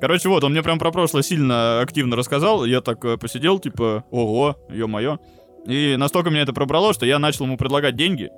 Короче, 0.00 0.28
вот, 0.28 0.44
он 0.44 0.52
мне 0.52 0.62
прям 0.62 0.78
про 0.78 0.90
прошлое 0.92 1.22
сильно 1.22 1.80
активно 1.80 2.16
рассказал. 2.16 2.64
Я 2.64 2.80
так 2.80 3.04
э, 3.04 3.16
посидел, 3.16 3.58
типа, 3.58 4.04
ого, 4.10 4.56
ё-моё. 4.70 5.18
И 5.66 5.96
настолько 5.98 6.30
меня 6.30 6.42
это 6.42 6.52
пробрало, 6.52 6.94
что 6.94 7.04
я 7.04 7.18
начал 7.18 7.44
ему 7.44 7.56
предлагать 7.56 7.96
деньги 7.96 8.30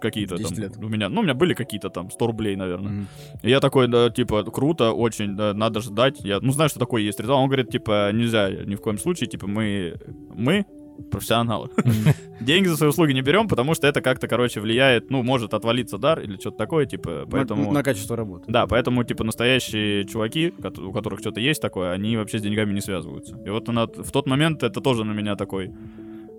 какие-то 0.00 0.36
10 0.36 0.48
там. 0.48 0.58
лет. 0.64 0.76
У 0.76 0.88
меня, 0.88 1.08
ну, 1.08 1.20
у 1.20 1.24
меня 1.24 1.34
были 1.34 1.54
какие-то 1.54 1.90
там 1.90 2.10
100 2.10 2.26
рублей, 2.26 2.56
наверное. 2.56 2.92
Мгм. 2.92 3.08
И 3.42 3.50
я 3.50 3.60
такой, 3.60 3.88
да, 3.88 4.10
типа, 4.10 4.44
круто, 4.44 4.92
очень, 4.92 5.36
да, 5.36 5.54
надо 5.54 5.80
ждать. 5.80 6.20
Я, 6.20 6.38
ну, 6.40 6.52
знаю, 6.52 6.70
что 6.70 6.78
такое 6.78 7.02
есть 7.02 7.18
ритуал. 7.20 7.40
Он 7.40 7.48
говорит, 7.48 7.70
типа, 7.70 8.10
нельзя 8.12 8.50
ни 8.50 8.76
в 8.76 8.80
коем 8.80 8.98
случае, 8.98 9.28
типа, 9.28 9.46
мы, 9.46 9.96
мы 10.34 10.66
профессионалы. 11.10 11.70
Деньги 12.40 12.68
за 12.68 12.76
свои 12.76 12.90
услуги 12.90 13.12
не 13.12 13.22
берем, 13.22 13.48
потому 13.48 13.74
что 13.74 13.86
это 13.86 14.00
как-то, 14.00 14.28
короче, 14.28 14.60
влияет, 14.60 15.10
ну, 15.10 15.22
может 15.22 15.54
отвалиться 15.54 15.98
дар 15.98 16.20
или 16.20 16.36
что-то 16.36 16.56
такое, 16.56 16.86
типа, 16.86 17.26
поэтому... 17.30 17.66
На, 17.66 17.72
на 17.72 17.82
качество 17.82 18.16
работы. 18.16 18.44
Да, 18.48 18.66
поэтому, 18.66 19.04
типа, 19.04 19.24
настоящие 19.24 20.04
чуваки, 20.04 20.52
у 20.78 20.92
которых 20.92 21.20
что-то 21.20 21.40
есть 21.40 21.60
такое, 21.62 21.92
они 21.92 22.16
вообще 22.16 22.38
с 22.38 22.42
деньгами 22.42 22.72
не 22.72 22.80
связываются. 22.80 23.36
И 23.44 23.50
вот 23.50 23.68
она, 23.68 23.86
в 23.86 24.10
тот 24.10 24.26
момент 24.26 24.62
это 24.62 24.80
тоже 24.80 25.04
на 25.04 25.12
меня 25.12 25.36
такой 25.36 25.72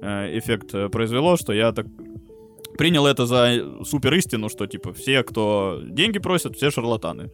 э, 0.02 0.38
эффект 0.38 0.74
э, 0.74 0.90
произвело, 0.90 1.38
что 1.38 1.54
я 1.54 1.72
так 1.72 1.86
принял 2.78 3.06
это 3.06 3.26
за 3.26 3.84
супер 3.84 4.14
истину, 4.14 4.50
что, 4.50 4.68
типа, 4.68 4.94
все, 4.94 5.24
кто 5.24 5.82
деньги 5.84 6.20
просят, 6.20 6.56
все 6.56 6.72
шарлатаны. 6.72 7.30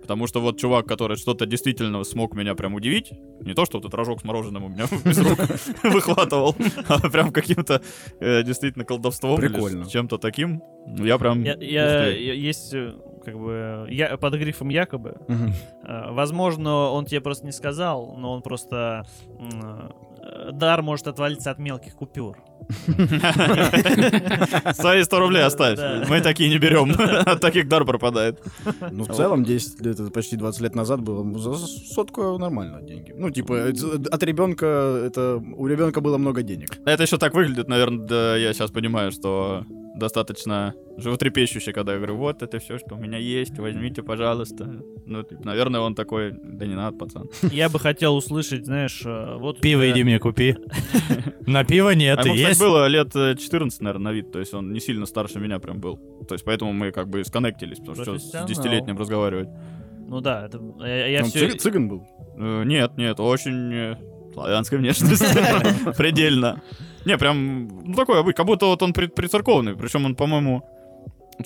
Потому 0.00 0.26
что 0.26 0.40
вот 0.40 0.58
чувак, 0.58 0.86
который 0.86 1.16
что-то 1.16 1.46
действительно 1.46 2.02
смог 2.04 2.34
меня 2.34 2.54
прям 2.54 2.74
удивить, 2.74 3.12
не 3.40 3.54
то, 3.54 3.64
что 3.64 3.78
вот 3.78 3.84
этот 3.84 3.94
рожок 3.94 4.20
с 4.20 4.24
мороженым 4.24 4.64
у 4.64 4.68
меня 4.68 4.84
из 5.04 5.18
рук 5.18 5.38
выхватывал, 5.84 6.54
а 6.88 7.08
прям 7.10 7.32
каким-то 7.32 7.82
э, 8.20 8.42
действительно 8.42 8.84
колдовством 8.84 9.36
Прикольно. 9.36 9.86
чем-то 9.86 10.18
таким, 10.18 10.62
ну, 10.86 11.04
я 11.04 11.18
прям... 11.18 11.42
Я, 11.42 12.06
есть 12.06 12.74
э, 12.74 12.94
как 13.24 13.38
бы 13.38 13.86
я, 13.90 14.16
под 14.16 14.34
грифом 14.34 14.68
якобы. 14.68 15.16
Э, 15.84 16.10
Возможно, 16.10 16.90
он 16.90 17.04
тебе 17.06 17.20
просто 17.20 17.46
не 17.46 17.52
сказал, 17.52 18.16
но 18.16 18.32
он 18.32 18.42
просто 18.42 19.04
дар 20.52 20.82
может 20.82 21.06
отвалиться 21.06 21.50
от 21.50 21.58
мелких 21.58 21.94
купюр. 21.94 22.36
Свои 24.74 25.02
100 25.02 25.18
рублей 25.18 25.44
оставь. 25.44 25.78
Мы 26.08 26.20
такие 26.20 26.50
не 26.50 26.58
берем. 26.58 26.92
От 27.26 27.40
таких 27.40 27.68
дар 27.68 27.84
пропадает. 27.84 28.40
Ну, 28.90 29.04
в 29.04 29.14
целом, 29.14 29.44
10 29.44 29.80
лет, 29.80 30.00
это 30.00 30.10
почти 30.10 30.36
20 30.36 30.60
лет 30.62 30.74
назад 30.74 31.00
было. 31.00 31.22
ну, 31.24 31.38
За 31.38 31.54
сотку 31.54 32.38
нормально 32.38 32.82
деньги. 32.82 33.12
Ну, 33.16 33.30
типа, 33.30 33.54
это- 33.54 34.00
от 34.10 34.22
ребенка, 34.22 34.66
это 35.06 35.42
у 35.56 35.66
ребенка 35.66 36.00
было 36.00 36.18
много 36.18 36.42
денег. 36.42 36.78
Это 36.86 37.02
еще 37.02 37.18
так 37.18 37.34
выглядит, 37.34 37.68
наверное, 37.68 38.06
да, 38.06 38.36
я 38.36 38.52
сейчас 38.52 38.70
понимаю, 38.70 39.10
что 39.10 39.64
достаточно 40.00 40.74
животрепещуще, 40.96 41.72
когда 41.72 41.92
я 41.92 41.98
говорю, 41.98 42.16
вот 42.16 42.42
это 42.42 42.58
все, 42.58 42.78
что 42.78 42.96
у 42.96 42.98
меня 42.98 43.18
есть, 43.18 43.56
возьмите, 43.58 44.02
пожалуйста. 44.02 44.64
Ну, 45.06 45.22
типа, 45.22 45.42
наверное, 45.44 45.80
он 45.80 45.94
такой, 45.94 46.32
да 46.32 46.66
не 46.66 46.74
надо, 46.74 46.96
пацан. 46.98 47.28
Я 47.52 47.68
бы 47.68 47.78
хотел 47.78 48.16
услышать, 48.16 48.66
знаешь, 48.66 49.02
э, 49.04 49.36
вот... 49.38 49.60
Пиво 49.60 49.88
иди 49.88 50.02
мне 50.02 50.18
купи. 50.18 50.56
На 51.46 51.64
пиво 51.64 51.90
нет, 51.90 52.18
А 52.18 52.28
есть. 52.28 52.60
было 52.60 52.86
лет 52.88 53.14
э, 53.14 53.36
14, 53.36 53.80
наверное, 53.80 54.00
на 54.10 54.12
вид, 54.12 54.32
то 54.32 54.38
есть 54.40 54.54
он 54.54 54.72
не 54.72 54.80
сильно 54.80 55.06
старше 55.06 55.38
меня 55.38 55.58
прям 55.58 55.80
был. 55.80 55.96
То 56.28 56.34
есть 56.34 56.44
поэтому 56.44 56.72
мы 56.72 56.90
как 56.90 57.08
бы 57.08 57.24
сконнектились, 57.24 57.78
потому 57.78 57.96
что 58.02 58.18
с 58.18 58.46
десятилетним 58.46 58.96
разговаривать. 58.98 59.48
Ну 60.08 60.20
да, 60.20 60.46
это, 60.46 60.60
я, 60.80 61.06
я 61.06 61.20
цыг- 61.22 61.56
цыган 61.58 61.88
был. 61.88 62.06
Э, 62.42 62.64
Нет, 62.64 62.96
нет, 62.96 63.20
очень 63.20 63.74
э, 63.74 63.96
славянской 64.32 64.78
внешности. 64.78 65.24
Предельно. 65.96 66.62
Не, 67.04 67.16
прям, 67.18 67.68
ну 67.84 67.94
такой, 67.94 68.32
как 68.34 68.46
будто 68.46 68.66
вот 68.66 68.82
он 68.82 68.92
при- 68.92 69.06
прицерковный. 69.06 69.74
Причем 69.74 70.04
он, 70.04 70.14
по-моему, 70.14 70.62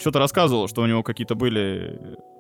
что-то 0.01 0.19
рассказывал, 0.19 0.69
что 0.69 0.83
у 0.83 0.87
него 0.87 1.03
какие-то 1.03 1.35
были... 1.37 1.97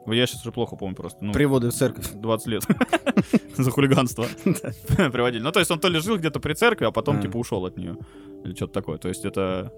э, 0.06 0.12
Я 0.14 0.26
сейчас 0.26 0.42
уже 0.42 0.50
плохо 0.52 0.74
помню 0.76 0.96
просто. 0.96 1.24
Ну, 1.24 1.32
Приводы 1.32 1.68
в 1.70 1.72
церковь. 1.72 2.10
20 2.12 2.46
лет. 2.48 2.62
За 3.56 3.70
хулиганство. 3.70 4.26
Приводили. 4.44 5.42
Ну, 5.42 5.52
то 5.52 5.60
есть 5.60 5.70
он 5.70 5.78
то 5.78 5.88
ли 5.88 6.00
жил 6.00 6.16
где-то 6.18 6.40
при 6.40 6.54
церкви, 6.54 6.86
а 6.86 6.90
потом, 6.90 7.18
А. 7.18 7.22
типа, 7.22 7.36
ушел 7.36 7.64
от 7.64 7.76
нее. 7.78 7.96
Или 8.44 8.54
что-то 8.54 8.72
такое. 8.72 8.98
То 8.98 9.08
есть 9.08 9.24
это 9.24 9.72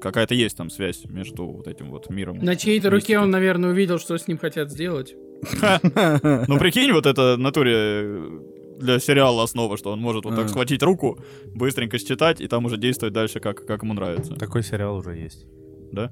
какая-то 0.00 0.34
есть 0.34 0.56
там 0.56 0.70
связь 0.70 1.04
между 1.04 1.44
вот 1.46 1.66
этим 1.68 1.90
вот 1.90 2.08
миром. 2.08 2.38
На 2.38 2.56
чьей-то 2.56 2.88
руке 2.88 3.18
он, 3.18 3.30
наверное, 3.30 3.70
увидел, 3.70 3.98
что 3.98 4.16
с 4.16 4.26
ним 4.26 4.38
хотят 4.38 4.70
сделать. 4.70 5.14
Ну, 5.42 6.58
прикинь, 6.58 6.92
вот 6.92 7.04
это 7.06 7.34
в 7.36 7.38
натуре 7.38 7.74
э, 7.76 8.38
для 8.78 8.98
сериала 8.98 9.42
основа, 9.42 9.76
что 9.76 9.92
он 9.92 10.00
может 10.00 10.24
вот 10.24 10.34
так 10.36 10.46
А. 10.46 10.48
схватить 10.48 10.82
руку, 10.82 11.18
быстренько 11.54 11.98
считать, 11.98 12.40
и 12.40 12.48
там 12.48 12.64
уже 12.64 12.76
действовать 12.76 13.12
дальше, 13.14 13.40
как, 13.40 13.66
как 13.66 13.82
ему 13.82 13.94
нравится. 13.94 14.34
Такой 14.34 14.62
сериал 14.62 14.96
уже 14.96 15.16
есть. 15.16 15.46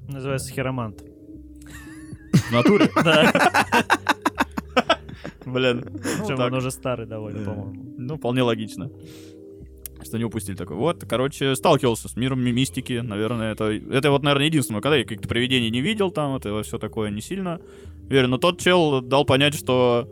Называется 0.09 0.51
хиромант. 0.51 1.03
В 2.33 2.51
натуре? 2.51 2.89
Да, 3.03 3.31
Блин. 5.45 5.81
причем 6.01 6.39
он 6.41 6.53
уже 6.55 6.71
старый 6.71 7.05
довольно, 7.05 7.43
по-моему. 7.45 7.93
Ну, 7.97 8.17
вполне 8.17 8.41
логично. 8.41 8.91
Что 10.03 10.17
не 10.17 10.25
упустили 10.25 10.55
такой. 10.55 10.75
Вот, 10.75 11.03
короче, 11.07 11.55
сталкивался 11.55 12.09
с 12.09 12.15
миром 12.17 12.41
ми- 12.43 12.51
мистики, 12.51 12.99
наверное, 13.03 13.53
это, 13.53 13.65
это 13.71 14.11
вот, 14.11 14.23
наверное, 14.23 14.47
единственное, 14.47 14.81
когда 14.81 14.97
я 14.97 15.03
каких-то 15.03 15.27
привидений 15.27 15.69
не 15.69 15.81
видел 15.81 16.11
там, 16.11 16.35
это 16.35 16.61
все 16.63 16.77
такое 16.77 17.09
не 17.11 17.21
сильно 17.21 17.59
верю. 18.09 18.27
Но 18.27 18.37
тот 18.37 18.59
чел 18.59 19.01
дал 19.01 19.25
понять, 19.25 19.55
что, 19.55 20.09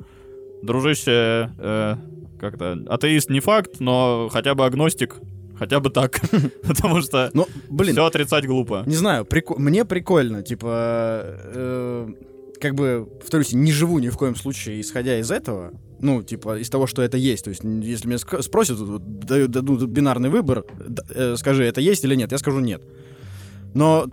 дружище, 0.63 1.51
э, 1.57 1.95
как-то, 2.39 2.77
атеист 2.87 3.29
не 3.29 3.39
факт, 3.39 3.79
но 3.79 4.29
хотя 4.31 4.55
бы 4.55 4.65
агностик, 4.65 5.15
хотя 5.57 5.79
бы 5.79 5.89
так. 5.89 6.19
Потому 6.63 7.01
что 7.01 7.29
Ну, 7.33 7.47
блин, 7.69 7.93
все 7.93 8.05
отрицать 8.05 8.45
глупо. 8.45 8.83
не 8.85 8.95
знаю, 8.95 9.27
мне 9.57 9.85
прикольно, 9.85 10.41
типа, 10.43 11.21
э, 11.23 12.07
как 12.59 12.75
бы, 12.75 13.07
повторюсь, 13.19 13.53
не 13.53 13.71
живу 13.71 13.99
ни 13.99 14.09
в 14.09 14.17
коем 14.17 14.35
случае, 14.35 14.81
исходя 14.81 15.19
из 15.19 15.31
этого, 15.31 15.71
ну, 15.99 16.23
типа, 16.23 16.59
из 16.59 16.69
того, 16.69 16.87
что 16.87 17.01
это 17.01 17.17
есть. 17.17 17.43
То 17.45 17.49
есть, 17.49 17.63
если 17.63 18.07
меня 18.07 18.17
спросят, 18.17 18.77
дают, 19.25 19.51
дадут 19.51 19.83
бинарный 19.89 20.29
выбор, 20.29 20.65
э, 21.13 21.35
скажи, 21.37 21.63
это 21.63 21.81
есть 21.81 22.03
или 22.03 22.15
нет, 22.15 22.31
я 22.31 22.37
скажу 22.37 22.59
нет. 22.59 22.81
Но 23.73 24.07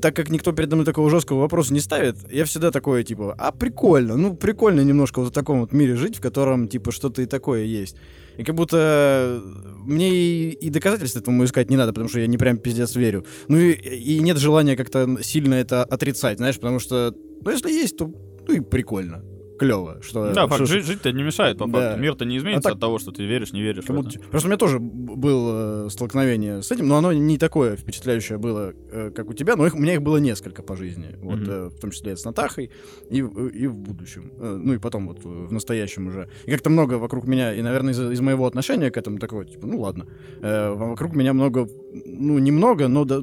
так 0.00 0.14
как 0.14 0.30
никто 0.30 0.52
передо 0.52 0.76
мной 0.76 0.86
такого 0.86 1.10
жесткого 1.10 1.40
вопроса 1.40 1.72
не 1.72 1.80
ставит, 1.80 2.16
я 2.30 2.44
всегда 2.44 2.70
такое, 2.70 3.02
типа, 3.02 3.34
а 3.38 3.52
прикольно, 3.52 4.16
ну, 4.16 4.34
прикольно 4.34 4.80
немножко 4.80 5.20
вот 5.20 5.30
в 5.30 5.32
таком 5.32 5.60
вот 5.60 5.72
мире 5.72 5.96
жить, 5.96 6.16
в 6.16 6.20
котором, 6.20 6.68
типа, 6.68 6.92
что-то 6.92 7.22
и 7.22 7.26
такое 7.26 7.64
есть. 7.64 7.96
И 8.36 8.44
как 8.44 8.54
будто 8.54 9.42
мне 9.84 10.10
и, 10.10 10.50
и 10.50 10.70
доказательств 10.70 11.16
этому 11.16 11.44
искать 11.44 11.70
не 11.70 11.76
надо, 11.76 11.92
потому 11.92 12.08
что 12.08 12.20
я 12.20 12.26
не 12.26 12.36
прям 12.36 12.58
пиздец 12.58 12.94
верю. 12.94 13.24
Ну 13.48 13.56
и, 13.58 13.72
и 13.72 14.18
нет 14.20 14.36
желания 14.38 14.76
как-то 14.76 15.18
сильно 15.22 15.54
это 15.54 15.84
отрицать, 15.84 16.38
знаешь, 16.38 16.56
потому 16.56 16.78
что, 16.78 17.14
ну, 17.42 17.50
если 17.50 17.70
есть, 17.70 17.96
то, 17.96 18.12
ну 18.46 18.54
и 18.54 18.60
прикольно, 18.60 19.22
клево, 19.58 19.98
что... 20.02 20.32
Да, 20.32 20.46
факт, 20.46 20.54
что- 20.56 20.66
жить- 20.66 20.86
жить-то 20.86 21.12
не 21.12 21.22
мешает, 21.22 21.58
по 21.58 21.66
Да. 21.66 21.72
факту. 21.80 22.00
Мир-то 22.00 22.24
не 22.24 22.36
изменится 22.38 22.68
А 22.68 22.70
так- 22.70 22.74
от 22.74 22.80
того, 22.80 22.98
что 22.98 23.10
ты 23.12 23.24
веришь, 23.24 23.52
не 23.52 23.62
веришь. 23.62 23.84
Как 23.84 23.96
будто- 23.96 24.18
Просто 24.30 24.48
у 24.48 24.50
меня 24.50 24.58
тоже 24.58 24.78
было 24.78 25.86
э, 25.86 25.90
столкновение 25.90 26.62
с 26.62 26.70
этим, 26.72 26.88
но 26.88 26.96
оно 26.96 27.12
не 27.12 27.38
такое 27.38 27.76
впечатляющее 27.76 28.38
было, 28.38 28.72
э, 28.92 29.10
как 29.14 29.28
у 29.30 29.32
тебя, 29.34 29.56
но 29.56 29.66
их, 29.66 29.74
у 29.74 29.78
меня 29.78 29.94
их 29.94 30.02
было 30.02 30.18
несколько 30.18 30.62
по 30.62 30.76
жизни. 30.76 31.16
Вот, 31.22 31.40
э, 31.48 31.70
в 31.76 31.80
том 31.80 31.90
числе 31.90 32.16
с 32.16 32.24
Натахой 32.24 32.70
и, 33.10 33.22
в- 33.22 33.48
и 33.48 33.66
в 33.66 33.76
будущем. 33.78 34.32
Ну 34.38 34.74
и 34.74 34.78
потом 34.78 35.08
вот 35.08 35.24
в 35.24 35.52
настоящем 35.52 36.08
уже. 36.08 36.28
И 36.46 36.50
как-то 36.50 36.70
много 36.70 36.94
вокруг 36.94 37.26
меня, 37.26 37.54
и, 37.54 37.62
наверное, 37.62 37.92
из, 37.92 38.00
из 38.00 38.20
моего 38.20 38.46
отношения 38.46 38.90
к 38.90 38.96
этому 38.96 39.18
такого, 39.18 39.44
типа, 39.44 39.66
ну 39.66 39.80
ладно. 39.80 40.06
Вокруг 40.40 41.14
меня 41.14 41.32
много, 41.32 41.68
ну 42.04 42.38
немного, 42.38 42.88
но 42.88 43.04
да, 43.04 43.20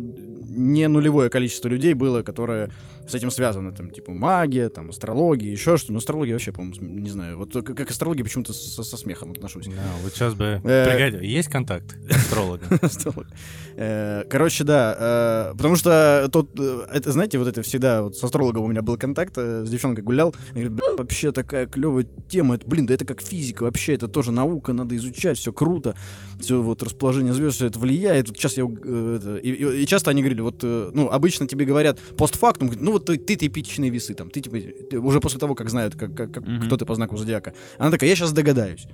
не 0.56 0.88
нулевое 0.88 1.30
количество 1.30 1.68
людей 1.68 1.94
было, 1.94 2.22
которые 2.22 2.70
с 3.08 3.14
этим 3.16 3.32
связаны. 3.32 3.72
Там, 3.74 3.90
типа, 3.90 4.12
магия, 4.12 4.70
там, 4.70 4.90
астрология, 4.90 5.52
еще 5.52 5.78
что-то. 5.78 5.94
Ну, 5.94 5.98
астрология 6.00 6.34
вообще, 6.34 6.52
по-моему, 6.52 6.76
не 6.82 7.10
знаю. 7.10 7.38
Вот 7.38 7.54
как, 7.54 7.76
как 7.78 7.90
астрология 7.92 8.24
почему-то 8.24 8.54
со, 8.54 8.84
со 8.84 8.98
смехом 8.98 9.32
отношусь. 9.32 9.68
Да, 9.68 9.74
вот 10.04 10.14
сейчас 10.14 10.34
бы... 10.34 10.62
Э, 10.64 10.86
Пригодил. 10.90 11.22
Есть 11.22 11.50
контакт 11.50 11.96
астролога? 12.10 12.66
Астролог. 12.82 13.28
Э, 13.76 14.24
Короче, 14.30 14.64
да, 14.64 15.52
э, 15.52 15.58
потому 15.58 15.76
что 15.76 16.28
тот, 16.32 16.58
это, 16.60 17.12
знаете, 17.12 17.38
вот 17.38 17.48
это 17.48 17.62
всегда, 17.62 18.04
вот 18.04 18.16
с 18.18 18.24
астрологом 18.24 18.64
у 18.64 18.68
меня 18.68 18.82
был 18.82 18.98
контакт, 18.98 19.36
с 19.38 19.70
девчонкой 19.70 20.04
гулял, 20.04 20.34
и 20.52 20.54
говорит, 20.54 20.72
«Бля, 20.74 20.96
вообще 20.98 21.32
такая 21.32 21.66
клевая 21.68 22.06
тема, 22.30 22.56
это, 22.56 22.68
блин, 22.68 22.86
да 22.86 22.94
это 22.94 23.06
как 23.06 23.22
физика, 23.22 23.64
вообще, 23.64 23.94
это 23.96 24.08
тоже 24.08 24.32
наука, 24.32 24.74
надо 24.74 24.96
изучать, 24.96 25.38
все 25.38 25.52
круто, 25.52 25.96
все 26.40 26.62
вот 26.62 26.84
расположение 26.84 27.34
звезд, 27.34 27.56
все 27.58 27.68
это 27.68 27.80
влияет, 27.80 28.28
вот 28.30 28.38
сейчас 28.38 28.58
я, 28.58 28.64
и, 28.64 29.50
и- 29.50 29.84
и 29.84 29.86
часто 29.88 30.12
они 30.12 30.22
говорили, 30.22 30.42
вот, 30.42 30.62
ну, 30.64 31.10
обычно 31.10 31.48
тебе 31.48 31.66
говорят 31.66 32.00
постфактум, 32.18 32.72
ну, 32.80 32.93
вот 32.94 33.06
ты, 33.06 33.18
ты 33.18 33.36
типичные 33.36 33.92
весы, 33.92 34.14
там, 34.14 34.30
ты, 34.30 34.42
типа, 34.42 34.58
ты 34.90 35.00
уже 35.00 35.20
после 35.20 35.40
того, 35.40 35.54
как 35.56 35.70
знают, 35.70 35.96
как, 35.96 36.16
как- 36.16 36.32
как- 36.34 36.48
Мгм. 36.48 36.62
кто 36.66 36.78
ты 36.78 36.86
по 36.86 36.96
знаку 36.96 37.18
зодиака. 37.18 37.54
Она 37.78 37.92
такая, 37.92 38.10
я 38.10 38.16
сейчас 38.16 38.32
догадаюсь. 38.32 38.88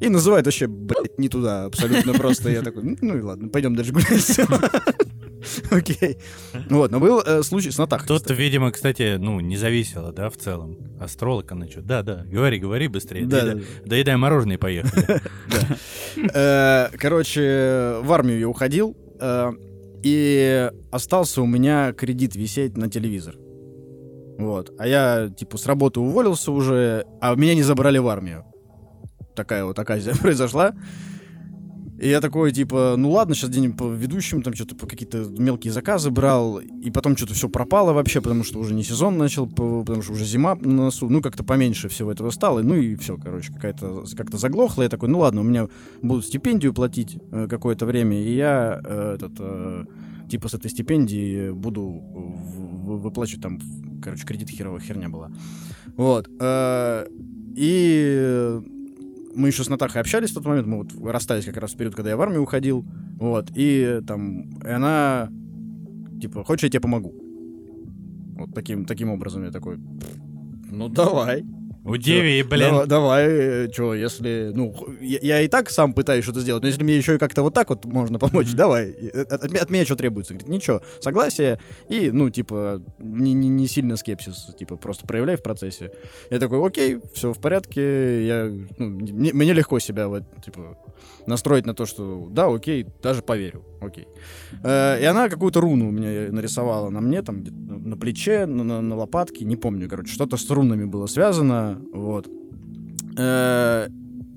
И 0.00 0.08
называет 0.08 0.46
вообще, 0.46 0.66
блядь, 0.66 1.18
не 1.18 1.28
туда 1.28 1.64
абсолютно 1.66 2.12
просто. 2.14 2.50
Я 2.50 2.62
такой, 2.62 2.82
«Ну, 2.82 2.96
ну 3.00 3.16
и 3.18 3.20
ладно, 3.20 3.48
пойдем 3.48 3.76
дальше 3.76 3.92
гулять. 3.92 4.40
Окей. 5.70 6.18
Вот, 6.70 6.90
но 6.90 7.00
был 7.00 7.20
э, 7.20 7.42
случай 7.42 7.70
с 7.70 7.78
Натахой. 7.78 8.06
Тут, 8.08 8.22
кстати. 8.22 8.38
видимо, 8.38 8.70
кстати, 8.72 9.16
ну, 9.18 9.40
не 9.40 9.56
зависело, 9.56 10.12
да, 10.12 10.28
в 10.30 10.36
целом. 10.36 10.76
Астролог, 11.00 11.50
она 11.52 11.68
что? 11.68 11.82
Да, 11.82 12.02
да, 12.02 12.24
говори, 12.24 12.58
говори 12.58 12.88
быстрее. 12.88 13.26
Да, 13.26 13.40
доедай, 13.42 13.54
да, 13.84 13.88
доедай 13.90 14.16
мороженое 14.16 14.58
поехали. 14.58 15.20
Э, 16.34 16.88
Короче, 16.98 17.96
в 18.02 18.12
армию 18.12 18.38
я 18.38 18.48
уходил, 18.48 18.96
э, 19.20 19.52
и 20.02 20.70
остался 20.90 21.42
у 21.42 21.46
меня 21.46 21.92
кредит 21.92 22.34
висеть 22.34 22.76
на 22.76 22.90
телевизор. 22.90 23.36
Вот. 24.38 24.72
А 24.78 24.86
я, 24.86 25.28
типа, 25.28 25.58
с 25.58 25.66
работы 25.66 26.00
уволился 26.00 26.52
уже, 26.52 27.06
а 27.20 27.34
меня 27.34 27.54
не 27.54 27.62
забрали 27.62 27.98
в 27.98 28.08
армию. 28.08 28.44
Такая 29.36 29.64
вот 29.64 29.78
оказия 29.78 30.14
произошла. 30.20 30.74
И 32.02 32.08
я 32.08 32.20
такой, 32.20 32.50
типа, 32.50 32.96
ну 32.98 33.12
ладно, 33.12 33.32
сейчас 33.36 33.50
где-нибудь 33.50 33.76
по 33.76 33.84
ведущим, 33.88 34.42
там 34.42 34.54
что-то 34.54 34.74
по 34.74 34.88
какие-то 34.88 35.18
мелкие 35.38 35.72
заказы 35.72 36.10
брал, 36.10 36.58
и 36.58 36.90
потом 36.90 37.16
что-то 37.16 37.34
все 37.34 37.48
пропало 37.48 37.92
вообще, 37.92 38.20
потому 38.20 38.42
что 38.42 38.58
уже 38.58 38.74
не 38.74 38.82
сезон 38.82 39.16
начал, 39.18 39.46
по- 39.46 39.84
потому 39.84 40.02
что 40.02 40.14
уже 40.14 40.24
зима 40.24 40.56
на 40.56 40.84
носу, 40.86 41.08
ну 41.08 41.22
как-то 41.22 41.44
поменьше 41.44 41.88
всего 41.88 42.10
этого 42.10 42.30
стало, 42.30 42.60
ну 42.62 42.74
и 42.74 42.96
все, 42.96 43.16
короче, 43.16 43.52
какая-то 43.52 44.04
как-то 44.16 44.36
заглохло, 44.36 44.82
я 44.82 44.88
такой, 44.88 45.08
ну 45.10 45.20
ладно, 45.20 45.42
у 45.42 45.44
меня 45.44 45.68
будут 46.02 46.26
стипендию 46.26 46.74
платить 46.74 47.18
э, 47.30 47.46
какое-то 47.48 47.86
время, 47.86 48.20
и 48.20 48.34
я 48.34 48.80
э, 48.84 49.14
этот, 49.14 49.32
э, 49.38 49.84
типа 50.28 50.48
с 50.48 50.54
этой 50.54 50.72
стипендии 50.72 51.50
буду 51.50 51.84
выплачивать 51.84 53.42
там, 53.42 53.60
короче, 54.02 54.26
кредит 54.26 54.50
херовая 54.50 54.80
херня 54.80 55.08
была. 55.08 55.30
Вот. 55.96 56.28
э, 56.40 57.06
И 57.54 58.58
мы 59.34 59.48
еще 59.48 59.64
с 59.64 59.68
Натахой 59.68 60.00
общались 60.00 60.30
в 60.30 60.34
тот 60.34 60.44
момент, 60.44 60.66
мы 60.66 60.78
вот 60.78 60.92
расстались 61.10 61.44
как 61.44 61.56
раз 61.56 61.72
в 61.72 61.76
период, 61.76 61.94
когда 61.94 62.10
я 62.10 62.16
в 62.16 62.20
армию 62.20 62.42
уходил, 62.42 62.84
вот, 63.18 63.50
и 63.54 64.00
там, 64.06 64.50
и 64.60 64.68
она, 64.68 65.30
типа, 66.20 66.44
хочешь, 66.44 66.64
я 66.64 66.70
тебе 66.70 66.80
помогу? 66.80 67.14
Вот 68.36 68.54
таким, 68.54 68.84
таким 68.84 69.10
образом 69.10 69.44
я 69.44 69.50
такой, 69.50 69.78
ну 70.70 70.88
давай. 70.88 71.44
У 71.84 71.96
Деви, 71.96 72.42
блин, 72.42 72.70
Давай, 72.70 72.86
давай 72.86 73.72
что, 73.72 73.94
если, 73.94 74.52
ну, 74.54 74.74
я, 75.00 75.18
я 75.20 75.40
и 75.40 75.48
так 75.48 75.68
сам 75.68 75.94
пытаюсь 75.94 76.22
что-то 76.22 76.40
сделать, 76.40 76.62
но 76.62 76.68
если 76.68 76.84
мне 76.84 76.96
еще 76.96 77.16
и 77.16 77.18
как-то 77.18 77.42
вот 77.42 77.54
так 77.54 77.70
вот 77.70 77.84
можно 77.84 78.18
помочь, 78.20 78.52
давай. 78.52 78.90
И 78.90 79.08
От, 79.08 79.42
от 79.44 79.70
меня 79.70 79.84
что 79.84 79.96
требуется? 79.96 80.34
Говорит, 80.34 80.48
ничего, 80.48 80.82
согласие 81.00 81.58
и, 81.88 82.12
ну, 82.12 82.30
типа, 82.30 82.80
не, 82.98 83.32
не, 83.32 83.48
не 83.48 83.66
сильно 83.66 83.96
скепсис, 83.96 84.54
типа, 84.56 84.76
просто 84.76 85.06
проявляй 85.06 85.36
в 85.36 85.42
процессе. 85.42 85.90
Я 86.30 86.38
такой, 86.38 86.64
окей, 86.64 86.98
все 87.14 87.32
в 87.32 87.40
порядке, 87.40 88.26
я, 88.26 88.44
ну, 88.78 88.86
мне, 88.86 89.32
мне 89.32 89.52
легко 89.52 89.80
себя 89.80 90.06
вот, 90.06 90.22
типа, 90.44 90.78
настроить 91.26 91.66
на 91.66 91.74
то, 91.74 91.86
что 91.86 92.28
да, 92.30 92.46
окей, 92.46 92.86
даже 93.02 93.22
поверю, 93.22 93.62
окей. 93.80 94.06
Э, 94.64 95.00
и 95.00 95.04
она 95.04 95.28
какую-то 95.28 95.60
руну 95.60 95.88
у 95.88 95.92
меня 95.92 96.32
нарисовала 96.32 96.90
на 96.90 97.00
мне, 97.00 97.22
там, 97.22 97.44
на 97.44 97.96
плече, 97.96 98.46
на, 98.46 98.64
на- 98.64 98.80
на 98.80 98.96
лопатке, 98.96 99.44
не 99.44 99.56
помню, 99.56 99.88
короче, 99.88 100.12
что-то 100.12 100.36
с 100.36 100.50
рунами 100.50 100.84
было 100.84 101.06
связано, 101.06 101.78
вот. 101.92 102.28
Э, 103.18 103.88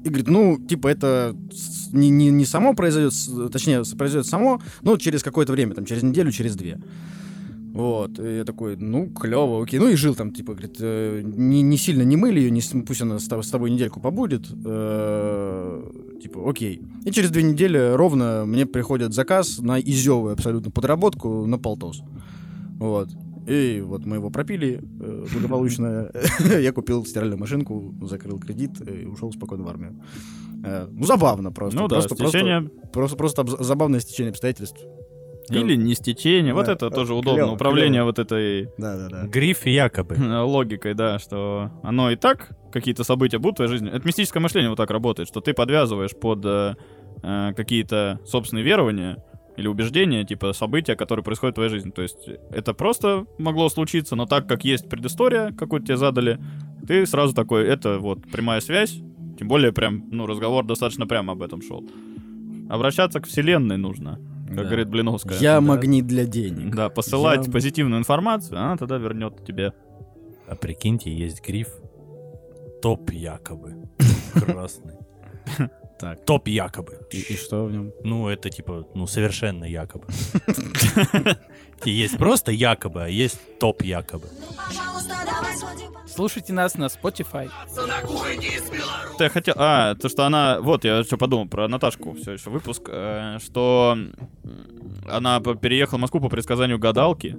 и 0.03 0.07
говорит, 0.07 0.27
ну, 0.27 0.59
типа, 0.59 0.87
это 0.89 1.35
не, 1.91 2.09
не, 2.11 2.29
не 2.29 2.45
само 2.45 2.75
произойдет, 2.75 3.13
точнее, 3.51 3.81
произойдет 3.97 4.27
само, 4.27 4.61
но 4.83 4.97
через 4.97 5.23
какое-то 5.23 5.51
время, 5.51 5.73
там, 5.73 5.85
через 5.85 6.03
неделю, 6.03 6.31
через 6.31 6.55
две. 6.55 6.79
Вот, 7.73 8.19
и 8.19 8.37
я 8.37 8.43
такой, 8.45 8.77
ну, 8.77 9.09
клево, 9.09 9.61
окей. 9.61 9.79
Ну 9.79 9.89
и 9.89 9.95
жил 9.95 10.15
там, 10.15 10.31
типа, 10.31 10.53
говорит, 10.53 10.77
э, 10.79 11.21
не, 11.25 11.61
не 11.61 11.75
сильно 11.77 12.03
не 12.03 12.15
мыли 12.15 12.39
ее, 12.39 12.49
не, 12.51 12.61
пусть 12.83 13.01
она 13.01 13.19
с, 13.19 13.25
с 13.27 13.49
тобой 13.49 13.69
недельку 13.71 13.99
побудет. 13.99 14.45
э, 14.63 15.83
типа, 16.21 16.49
окей. 16.49 16.81
И 17.05 17.11
через 17.11 17.29
две 17.31 17.43
недели 17.43 17.93
ровно 17.95 18.43
мне 18.45 18.65
приходит 18.65 19.13
заказ 19.13 19.59
на 19.59 19.79
изевую 19.79 20.33
абсолютно 20.33 20.71
подработку 20.71 21.45
на 21.45 21.57
полтос. 21.57 22.01
Вот. 22.79 23.09
И 23.47 23.81
вот 23.85 24.05
мы 24.05 24.15
его 24.15 24.29
пропили 24.31 24.81
э, 24.99 25.25
благополучно. 25.33 26.09
Я 26.59 26.71
купил 26.71 27.05
стиральную 27.05 27.39
машинку, 27.39 27.93
закрыл 28.01 28.39
кредит 28.39 28.71
и 28.89 29.05
ушел 29.05 29.31
спокойно 29.31 29.63
в 29.63 29.67
армию. 29.69 30.01
Э, 30.63 30.87
Ну, 30.91 31.05
забавно 31.05 31.51
просто. 31.51 31.79
Ну 31.79 31.87
да, 31.87 31.95
просто, 31.97 32.15
просто, 32.15 32.37
стечение 32.39 32.69
просто, 32.91 33.17
просто 33.17 33.41
обз- 33.43 33.63
забавное 33.63 33.99
стечение 33.99 34.31
обстоятельств. 34.31 34.83
Или 35.49 35.75
не 35.75 35.93
стечение. 35.95 36.53
Вот 36.53 36.65
Да, 36.65 36.73
это 36.73 36.87
э, 36.87 36.89
тоже 36.89 37.07
клево, 37.07 37.19
удобно. 37.19 37.53
Управление 37.53 38.01
клево. 38.01 38.05
вот 38.05 38.19
этой 38.19 38.69
Да-да-да. 38.77 39.27
гриф 39.27 39.65
якобы. 39.65 40.15
логикой, 40.45 40.93
да, 40.93 41.19
что 41.19 41.71
оно 41.83 42.11
и 42.11 42.15
так, 42.15 42.49
какие-то 42.71 43.03
события 43.03 43.37
будут 43.37 43.55
в 43.55 43.57
твоей 43.57 43.71
жизни. 43.71 43.89
Это 43.89 44.05
мистическое 44.05 44.41
мышление 44.41 44.69
вот 44.69 44.77
так 44.77 44.89
работает, 44.91 45.27
что 45.27 45.41
ты 45.41 45.53
подвязываешь 45.53 46.15
под 46.15 46.45
э, 46.45 46.75
э, 47.23 47.53
какие-то 47.55 48.19
собственные 48.25 48.63
верования 48.63 49.23
или 49.57 49.67
убеждения, 49.67 50.25
типа 50.25 50.53
события, 50.53 50.95
которые 50.95 51.23
происходят 51.23 51.53
в 51.53 51.55
твоей 51.55 51.69
жизни. 51.69 51.91
То 51.91 52.01
есть 52.01 52.27
это 52.51 52.73
просто 52.73 53.25
могло 53.37 53.69
случиться, 53.69 54.15
но 54.15 54.25
так 54.25 54.47
как 54.47 54.65
есть 54.65 54.89
предыстория, 54.89 55.51
какую-то 55.51 55.87
тебе 55.87 55.97
задали, 55.97 56.39
ты 56.87 57.05
сразу 57.05 57.33
такой, 57.33 57.65
это 57.65 57.99
вот 57.99 58.21
прямая 58.31 58.59
связь, 58.59 58.99
тем 59.39 59.47
более 59.47 59.71
прям, 59.71 60.05
ну, 60.11 60.25
разговор 60.25 60.65
достаточно 60.65 61.07
прямо 61.07 61.33
об 61.33 61.41
этом 61.41 61.61
шел. 61.61 61.83
Обращаться 62.69 63.19
к 63.19 63.27
вселенной 63.27 63.77
нужно, 63.77 64.19
как 64.45 64.55
Да. 64.55 64.63
говорит 64.63 64.89
Блиновская. 64.89 65.37
Я 65.39 65.55
Да. 65.55 65.61
магнит 65.61 66.05
для 66.07 66.25
денег. 66.25 66.75
Да, 66.75 66.89
посылать 66.89 67.47
Я- 67.47 67.51
позитивную 67.51 67.99
информацию, 67.99 68.57
она 68.59 68.77
тогда 68.77 68.97
вернет 68.97 69.43
тебе. 69.45 69.73
А 70.47 70.55
прикиньте, 70.55 71.11
есть 71.11 71.45
гриф. 71.45 71.69
Топ 72.81 73.09
якобы. 73.11 73.75
Красный. 74.33 74.93
Так. 75.99 76.25
Топ 76.25 76.47
якобы. 76.47 76.99
И, 77.11 77.19
и 77.19 77.37
что 77.37 77.65
в 77.65 77.71
нем? 77.71 77.91
Ну, 78.03 78.27
это 78.27 78.49
типа, 78.49 78.85
ну, 78.93 79.07
совершенно 79.07 79.65
якобы. 79.65 80.05
Есть 81.85 82.17
просто 82.17 82.51
якобы, 82.51 83.03
а 83.03 83.07
есть 83.07 83.39
топ 83.59 83.81
якобы. 83.81 84.27
Слушайте 86.07 86.53
нас 86.53 86.75
на 86.75 86.85
Spotify. 86.85 87.49
На 87.75 89.23
я 89.23 89.29
хотел... 89.29 89.53
А, 89.57 89.95
то, 89.95 90.07
что 90.07 90.25
она... 90.25 90.61
Вот, 90.61 90.85
я 90.85 91.03
что 91.03 91.17
подумал 91.17 91.47
про 91.47 91.67
Наташку, 91.67 92.13
все 92.13 92.33
еще 92.33 92.49
выпуск, 92.49 92.83
э, 92.87 93.39
что 93.43 93.97
она 95.09 95.41
переехала 95.41 95.97
в 95.97 96.01
Москву 96.01 96.21
по 96.21 96.29
предсказанию 96.29 96.79
гадалки 96.79 97.37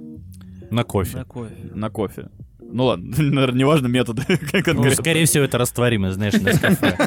На 0.69 0.83
кофе. 0.83 1.25
на 1.73 1.89
кофе. 1.89 2.29
Ну 2.59 2.85
ладно, 2.85 3.15
наверное, 3.17 3.59
неважно 3.59 3.87
методы. 3.87 4.23
как 4.51 4.67
Ну, 4.75 4.89
скорее 4.91 5.25
всего, 5.25 5.45
это 5.45 5.57
растворимое, 5.57 6.11
знаешь, 6.11 6.33
на 6.33 6.51
кафе. 6.51 6.97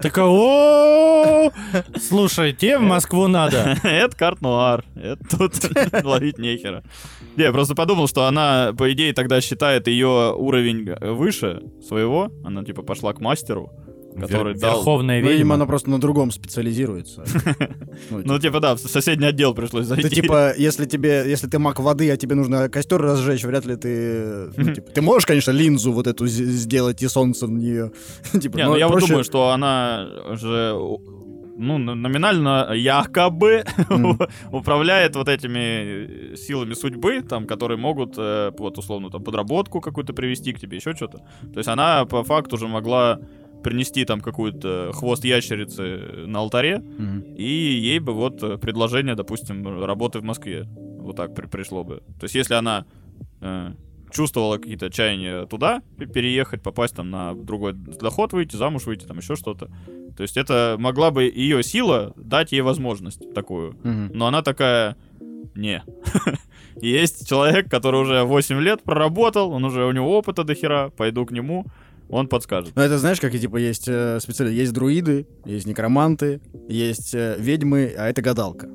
Такая, 0.00 0.26
о 0.26 1.50
Слушай, 2.00 2.52
тебе 2.52 2.78
в 2.78 2.82
Москву 2.82 3.26
надо. 3.28 3.76
Это 3.82 4.16
карт 4.16 4.40
нуар. 4.40 4.84
Это 4.94 5.38
тут 5.38 5.54
ловить 6.04 6.38
нехера. 6.38 6.82
Не, 7.36 7.44
я 7.44 7.52
просто 7.52 7.74
подумал, 7.74 8.08
что 8.08 8.26
она, 8.26 8.72
по 8.76 8.92
идее, 8.92 9.12
тогда 9.12 9.40
считает 9.40 9.88
ее 9.88 10.34
уровень 10.34 10.88
э, 10.88 11.10
выше 11.10 11.62
своего. 11.86 12.30
Она, 12.44 12.64
типа, 12.64 12.82
пошла 12.82 13.12
к 13.12 13.20
мастеру, 13.20 13.70
который 14.20 14.54
Вер- 14.54 14.60
дал... 14.60 14.76
Верховная 14.78 15.20
Ну, 15.20 15.28
видимо, 15.28 15.38
ведьма. 15.38 15.54
она 15.56 15.66
просто 15.66 15.90
на 15.90 16.00
другом 16.00 16.30
специализируется. 16.30 17.24
Ну, 18.10 18.22
Ну, 18.24 18.38
типа, 18.38 18.60
да, 18.60 18.74
в 18.74 18.78
соседний 18.80 19.26
отдел 19.26 19.54
пришлось 19.54 19.86
зайти. 19.86 20.08
Ты 20.08 20.14
типа, 20.16 20.52
если 20.56 20.84
тебе, 20.86 21.24
если 21.26 21.46
ты 21.48 21.58
маг 21.58 21.80
воды, 21.80 22.10
а 22.10 22.16
тебе 22.16 22.34
нужно 22.34 22.68
костер 22.68 23.00
разжечь, 23.00 23.44
вряд 23.44 23.64
ли 23.66 23.76
ты, 23.76 24.50
ну, 24.56 24.74
типа, 24.74 24.90
ты 24.90 25.00
можешь, 25.02 25.26
конечно, 25.26 25.50
линзу 25.52 25.92
вот 25.92 26.06
эту 26.06 26.26
сделать 26.26 27.02
и 27.02 27.08
солнце 27.08 27.46
в 27.46 27.50
нее, 27.50 27.90
типа, 28.40 28.56
Не, 28.56 28.64
ну 28.66 28.76
я 28.76 28.88
вот 28.88 29.00
думаю, 29.00 29.24
что 29.24 29.50
она 29.50 30.06
же, 30.32 30.74
ну, 31.58 31.78
номинально 31.78 32.72
якобы 32.74 33.64
Мгм. 33.88 34.18
управляет 34.52 35.16
вот 35.16 35.28
этими 35.28 36.36
силами 36.36 36.74
судьбы, 36.74 37.22
там, 37.22 37.46
которые 37.46 37.78
могут, 37.78 38.14
э, 38.18 38.52
вот, 38.58 38.76
условно, 38.78 39.10
там, 39.10 39.22
подработку 39.24 39.80
какую-то 39.80 40.12
привести 40.12 40.52
к 40.52 40.60
тебе, 40.60 40.76
еще 40.76 40.92
что-то. 40.94 41.18
То 41.52 41.58
есть 41.58 41.68
она 41.68 42.04
по 42.04 42.22
факту 42.24 42.58
же 42.58 42.68
могла 42.68 43.20
принести 43.62 44.04
там 44.04 44.20
какую-то 44.20 44.90
хвост 44.94 45.24
ящерицы 45.24 46.26
на 46.26 46.38
алтаре, 46.40 46.78
Мгм. 46.78 47.20
и 47.36 47.44
ей 47.44 47.98
бы 47.98 48.12
вот 48.12 48.42
э, 48.42 48.58
предложение, 48.58 49.14
допустим, 49.14 49.82
работы 49.84 50.20
в 50.20 50.24
Москве. 50.24 50.66
Вот 51.00 51.16
так 51.16 51.34
при- 51.34 51.46
пришло 51.46 51.84
бы. 51.84 51.96
То 52.20 52.24
есть 52.24 52.34
если 52.34 52.54
она 52.54 52.84
э, 53.40 53.72
чувствовала 54.10 54.58
какие-то 54.58 54.90
чаяния 54.90 55.46
туда 55.46 55.82
пе- 55.98 56.06
переехать, 56.06 56.62
попасть 56.62 56.94
там 56.96 57.10
на 57.10 57.34
другой 57.34 57.72
доход 57.74 58.32
выйти, 58.32 58.56
замуж 58.56 58.86
выйти, 58.86 59.04
там 59.06 59.18
еще 59.18 59.36
что-то. 59.36 59.68
То 60.16 60.22
есть 60.22 60.36
это 60.36 60.76
могла 60.78 61.10
бы 61.10 61.24
ее 61.24 61.62
сила 61.62 62.12
дать 62.16 62.52
ей 62.52 62.62
возможность 62.62 63.34
такую. 63.34 63.76
Мгм. 63.82 64.10
Но 64.14 64.26
она 64.26 64.42
такая, 64.42 64.96
не. 65.54 65.82
Есть 66.80 67.26
человек, 67.28 67.70
который 67.70 68.00
уже 68.00 68.22
8 68.24 68.60
лет 68.60 68.82
проработал, 68.82 69.50
он 69.52 69.64
уже, 69.64 69.84
у 69.86 69.92
него 69.92 70.16
опыта 70.18 70.44
до 70.44 70.54
хера, 70.54 70.90
пойду 70.90 71.24
к 71.24 71.32
нему, 71.32 71.66
он 72.08 72.28
подскажет. 72.28 72.72
Ну, 72.76 72.82
это 72.82 72.98
знаешь, 72.98 73.20
как 73.20 73.34
и 73.34 73.38
типа 73.38 73.56
есть 73.56 73.86
э, 73.88 74.18
специально, 74.20 74.52
есть 74.52 74.72
друиды, 74.72 75.26
есть 75.44 75.66
некроманты, 75.66 76.40
есть 76.68 77.14
э, 77.14 77.36
ведьмы, 77.38 77.92
а 77.96 78.08
это 78.08 78.22
гадалка. 78.22 78.68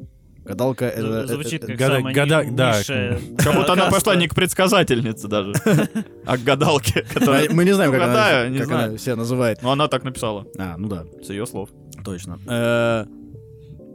Гадалка 0.44 0.86
это... 0.86 1.28
Звучит 1.28 1.64
это- 1.64 1.68
как 1.74 1.78
Гада- 1.80 1.96
самая 1.98 2.14
гада- 2.16 2.46
да. 2.52 2.78
низшая 2.80 3.20
Как 3.38 3.56
будто 3.56 3.74
она 3.74 3.90
пошла 3.92 4.16
не 4.16 4.28
к 4.28 4.34
предсказательнице 4.36 5.28
даже, 5.28 5.54
а 6.26 6.38
к 6.38 6.44
гадалке, 6.44 7.06
которая... 7.14 7.48
А, 7.48 7.54
Мы 7.54 7.64
не 7.64 7.74
знаем, 7.74 7.92
как, 7.92 8.02
она 8.02 8.98
себя 8.98 9.16
называет. 9.16 9.62
Но 9.62 9.72
она 9.72 9.88
так 9.88 10.04
написала, 10.04 10.48
А, 10.58 10.78
ну 10.78 10.88
да, 10.88 11.06
с 11.24 11.30
ее 11.30 11.46
слов. 11.46 11.70
точно. 12.04 12.40
Э, 12.48 13.06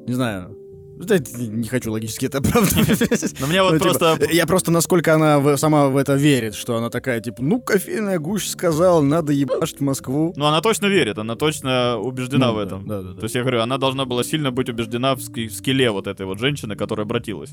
Не 0.07 0.15
знаю. 0.15 0.57
Да, 0.99 1.17
Не 1.19 1.69
хочу 1.69 1.93
логически 1.93 2.27
это 2.27 2.39
оправдывать. 2.39 3.35
Но 3.41 3.47
мне 3.47 3.63
вот 3.63 3.73
Ну, 3.75 3.79
типа, 3.79 3.95
просто... 3.99 4.31
Я 4.33 4.47
просто 4.47 4.71
насколько 4.71 5.15
она 5.15 5.39
в- 5.39 5.57
сама 5.59 5.89
в 5.89 5.97
это 5.97 6.15
верит, 6.15 6.55
что 6.55 6.77
она 6.77 6.89
такая, 6.91 7.21
типа, 7.21 7.43
ну, 7.43 7.61
кофейная 7.61 8.19
гуща 8.19 8.51
сказал, 8.51 9.03
надо 9.03 9.33
ебашить 9.33 9.79
в 9.79 9.83
Москву. 9.83 10.33
Ну, 10.37 10.47
она 10.47 10.61
точно 10.61 10.87
верит, 10.87 11.19
она 11.19 11.37
точно 11.37 11.99
убеждена 11.99 12.49
Ну, 12.49 12.55
в 12.55 12.59
этом. 12.59 12.87
Да, 12.87 13.03
да, 13.03 13.11
да. 13.11 13.21
То 13.21 13.25
есть 13.25 13.35
я 13.35 13.43
говорю, 13.43 13.61
она 13.61 13.79
должна 13.79 14.05
была 14.07 14.25
сильно 14.25 14.51
быть 14.51 14.69
убеждена 14.69 15.15
в, 15.15 15.21
ски- 15.21 15.49
в 15.49 15.93
вот 15.93 16.07
этой 16.07 16.25
вот 16.27 16.39
женщины, 16.39 16.77
которая 16.77 17.05
обратилась. 17.05 17.51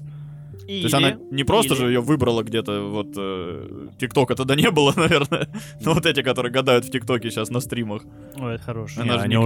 То 0.66 0.72
есть 0.72 0.94
она 0.94 1.18
не 1.32 1.44
просто 1.44 1.74
или- 1.74 1.80
же 1.82 1.88
ее 1.88 2.00
выбрала 2.00 2.44
где-то, 2.44 2.88
вот, 2.90 3.08
э, 3.18 3.88
ТикТока 4.00 4.36
тогда 4.36 4.56
не 4.56 4.72
было, 4.72 4.94
наверное. 4.96 5.50
Но 5.82 5.94
вот 5.94 6.06
эти, 6.06 6.22
которые 6.22 6.52
гадают 6.54 6.86
в 6.86 6.92
ТикТоке 6.92 7.30
сейчас 7.30 7.50
на 7.50 7.60
стримах. 7.60 8.04
Ой, 8.38 8.56
это 8.56 8.64
хороший. 8.64 9.00
Она 9.04 9.14
Не, 9.14 9.20
же 9.20 9.24
они 9.26 9.36
не 9.36 9.38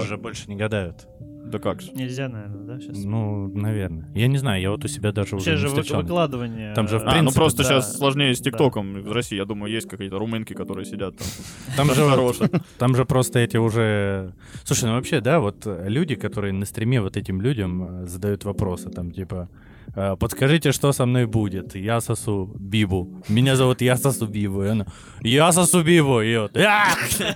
уже 0.00 0.16
больше 0.16 0.48
не 0.48 0.56
гадают. 0.56 1.06
Да 1.54 1.60
как 1.60 1.80
же. 1.80 1.92
Нельзя, 1.92 2.28
наверное, 2.28 2.64
да, 2.64 2.80
сейчас? 2.80 3.04
Ну, 3.04 3.46
наверное. 3.46 4.08
Я 4.12 4.26
не 4.26 4.38
знаю, 4.38 4.60
я 4.60 4.72
вот 4.72 4.84
у 4.84 4.88
себя 4.88 5.12
даже 5.12 5.36
уже 5.36 5.44
Сейчас 5.44 5.60
же 5.60 5.68
не 5.68 5.72
вы- 5.72 5.82
встречал. 5.82 6.02
выкладывание. 6.02 6.74
Там 6.74 6.88
же, 6.88 6.98
в 6.98 7.02
э, 7.02 7.04
А, 7.04 7.06
ну 7.10 7.12
принципе, 7.12 7.36
просто 7.38 7.62
да, 7.62 7.68
сейчас 7.68 7.96
сложнее 7.96 8.34
с 8.34 8.40
да. 8.40 8.50
ТикТоком 8.50 9.02
в 9.02 9.12
России. 9.12 9.36
Я 9.36 9.44
думаю, 9.44 9.72
есть 9.72 9.88
какие-то 9.88 10.18
румынки, 10.18 10.52
которые 10.52 10.84
сидят 10.84 11.14
там. 11.16 11.28
Там 11.76 11.94
же, 11.94 12.32
там 12.78 12.96
же 12.96 13.04
просто 13.04 13.38
эти 13.38 13.56
уже... 13.56 14.34
Слушай, 14.64 14.86
ну 14.86 14.94
вообще, 14.96 15.20
да, 15.20 15.38
вот 15.38 15.64
э, 15.64 15.84
люди, 15.88 16.16
которые 16.16 16.52
на 16.52 16.66
стриме 16.66 17.00
вот 17.00 17.16
этим 17.16 17.40
людям 17.40 18.02
э, 18.02 18.06
задают 18.06 18.44
вопросы, 18.44 18.90
там 18.90 19.12
типа, 19.12 19.48
э, 19.94 20.16
подскажите, 20.18 20.72
что 20.72 20.90
со 20.90 21.06
мной 21.06 21.26
будет? 21.26 21.76
Я 21.76 22.00
сосу 22.00 22.52
Бибу. 22.58 23.22
Меня 23.28 23.54
зовут 23.54 23.80
Я 23.80 23.96
сосу 23.96 24.26
Бибу. 24.26 24.64
И 24.64 24.66
она, 24.70 24.86
я 25.20 25.52
сосу 25.52 25.84
Бибу. 25.84 26.20
И 26.20 26.36
вот, 26.36 26.56
«А! 26.56 26.88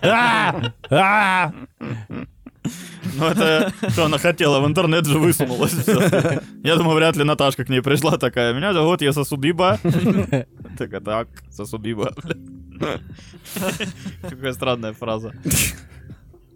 А! 0.02 0.72
А!» 0.90 1.52
Ну 3.18 3.26
это 3.26 3.72
что 3.90 4.04
она 4.06 4.18
хотела, 4.18 4.60
в 4.60 4.66
интернет 4.66 5.06
же 5.06 5.18
высунулась. 5.18 5.74
Я 6.64 6.76
думаю, 6.76 6.96
вряд 6.96 7.16
ли 7.16 7.24
Наташка 7.24 7.64
к 7.64 7.68
ней 7.68 7.80
пришла 7.82 8.16
такая. 8.18 8.52
Меня 8.54 8.72
зовут 8.72 9.02
я 9.02 9.12
Сосудиба. 9.12 9.78
Так, 10.76 10.92
а 10.94 11.00
так, 11.00 11.28
Сосудиба. 11.50 12.14
Какая 14.22 14.52
странная 14.52 14.92
фраза. 14.92 15.32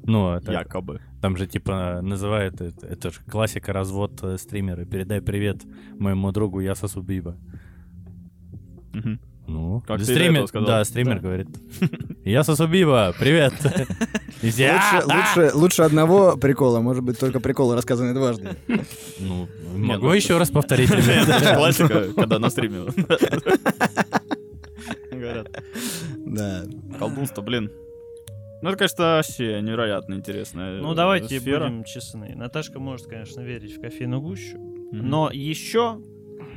Ну, 0.04 0.32
это- 0.34 0.52
Якобы. 0.52 1.00
там 1.20 1.36
же 1.36 1.46
типа 1.46 2.00
называют, 2.02 2.60
это, 2.60 2.86
это 2.86 3.10
же 3.10 3.20
классика 3.30 3.72
развод 3.72 4.18
э, 4.22 4.36
стримеры. 4.36 4.84
Передай 4.84 5.20
привет 5.20 5.62
моему 5.98 6.32
другу 6.32 6.58
Я 6.60 6.74
Биба. 6.96 7.36
Ну, 9.46 9.80
Как 9.86 9.98
ты 9.98 10.04
стример, 10.04 10.46
сказал. 10.46 10.66
да, 10.66 10.84
стример 10.84 11.20
говорит. 11.20 11.48
Я 12.24 12.42
сосу 12.44 12.66
Биба, 12.66 13.12
привет. 13.18 13.54
Лучше, 14.42 14.64
«А, 14.68 15.02
лучше, 15.04 15.50
лучше 15.54 15.82
одного 15.82 16.36
прикола, 16.36 16.80
может 16.80 17.04
быть, 17.04 17.18
только 17.18 17.38
приколы 17.40 17.76
рассказаны 17.76 18.12
дважды. 18.14 18.56
Ну, 19.20 19.48
могу 19.76 20.06
ну, 20.06 20.12
еще 20.14 20.36
раз 20.38 20.50
повторить, 20.50 20.90
Это 20.92 21.54
классика, 21.56 22.12
когда 22.14 22.38
на 22.38 22.50
стриме. 22.50 22.86
Говорят, 25.10 25.48
Да. 26.26 26.64
колдунство, 26.98 27.42
блин. 27.42 27.70
Ну, 28.62 28.68
это, 28.68 28.78
конечно, 28.78 29.04
вообще 29.04 29.60
невероятно 29.60 30.14
интересная 30.14 30.80
Ну, 30.80 30.94
давайте 30.94 31.40
сфера. 31.40 31.64
будем 31.68 31.84
честны. 31.84 32.32
Наташка 32.36 32.78
может, 32.78 33.06
конечно, 33.06 33.40
верить 33.40 33.76
в 33.76 33.80
кофейную 33.80 34.20
гущу, 34.20 34.56
Мгм. 34.58 35.08
но 35.08 35.30
еще 35.32 36.00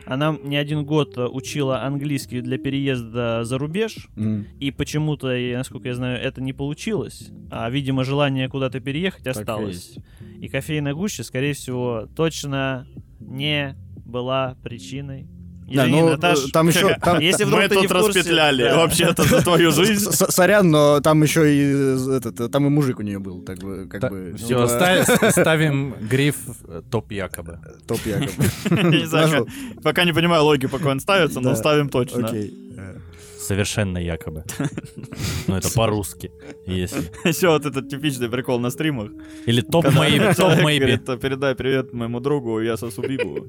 она 0.05 0.37
не 0.43 0.57
один 0.57 0.85
год 0.85 1.17
э, 1.17 1.25
учила 1.25 1.83
английский 1.83 2.41
для 2.41 2.57
переезда 2.57 3.43
за 3.43 3.57
рубеж, 3.57 4.07
М. 4.15 4.45
и 4.59 4.71
почему-то, 4.71 5.35
и, 5.35 5.55
насколько 5.55 5.87
я 5.87 5.95
знаю, 5.95 6.19
это 6.21 6.41
не 6.41 6.53
получилось, 6.53 7.29
а, 7.51 7.69
видимо, 7.69 8.03
желание 8.03 8.49
куда-то 8.49 8.79
переехать 8.79 9.25
и 9.25 9.29
осталось. 9.29 9.95
И, 10.41 10.47
кофейная 10.47 10.93
гуща, 10.93 11.23
скорее 11.23 11.53
всего, 11.53 12.07
точно 12.15 12.87
не 13.19 13.75
была 14.05 14.55
причиной. 14.63 15.27
Да, 15.67 15.83
Извини, 15.83 16.01
ну, 16.01 16.09
Наташ, 16.09 16.45
э, 16.45 16.51
там 16.51 16.67
еще... 16.67 16.95
там- 17.01 17.19
если 17.19 17.43
вдруг 17.43 17.61
Мы 17.61 17.67
ты 17.69 17.75
не 17.75 17.87
тут 17.87 17.97
в 17.97 18.01
курсе, 18.01 18.19
распетляли 18.19 18.63
да. 18.63 18.75
вообще-то 18.77 19.23
за 19.23 19.41
твою 19.41 19.71
жизнь. 19.71 20.11
С- 20.11 20.31
Сорян, 20.31 20.69
но 20.69 21.01
там 21.01 21.23
еще 21.23 21.41
и 21.51 21.73
э, 21.73 22.17
этот, 22.17 22.51
там 22.51 22.67
и 22.67 22.69
мужик 22.69 22.99
у 22.99 23.01
нее 23.01 23.17
был, 23.17 23.41
так 23.41 23.57
бы, 23.59 23.87
как 23.87 24.11
бы. 24.11 24.35
Все, 24.37 24.59
ну, 24.59 24.67
ставим 25.31 25.95
гриф 26.01 26.35
э, 26.67 26.81
топ 26.91 27.11
якобы. 27.11 27.59
Топ 27.87 27.99
якобы. 28.05 28.43
Не 28.91 29.81
пока 29.81 30.03
не 30.03 30.13
понимаю 30.13 30.43
логики, 30.43 30.67
по 30.67 30.77
какой 30.77 30.91
он 30.91 30.99
ставится, 30.99 31.39
но 31.39 31.55
ставим 31.55 31.89
точно. 31.89 32.27
Окей. 32.27 32.53
Э, 32.77 32.99
Совершенно 33.39 33.97
якобы. 33.97 34.43
Ну, 35.47 35.55
это 35.55 35.69
по-русски, 35.75 36.31
если. 36.65 37.01
Еще 37.23 37.49
вот 37.49 37.65
этот 37.65 37.89
типичный 37.89 38.29
прикол 38.29 38.59
на 38.59 38.71
стримах. 38.71 39.11
Или 39.47 39.61
топ 39.61 39.85
maybe, 39.85 40.33
топ 40.35 41.09
«А, 41.09 41.17
передай 41.17 41.55
привет 41.55 41.93
моему 41.93 42.19
другу, 42.19 42.61
я 42.61 42.77
сосу 42.77 43.01
Бибу. 43.01 43.45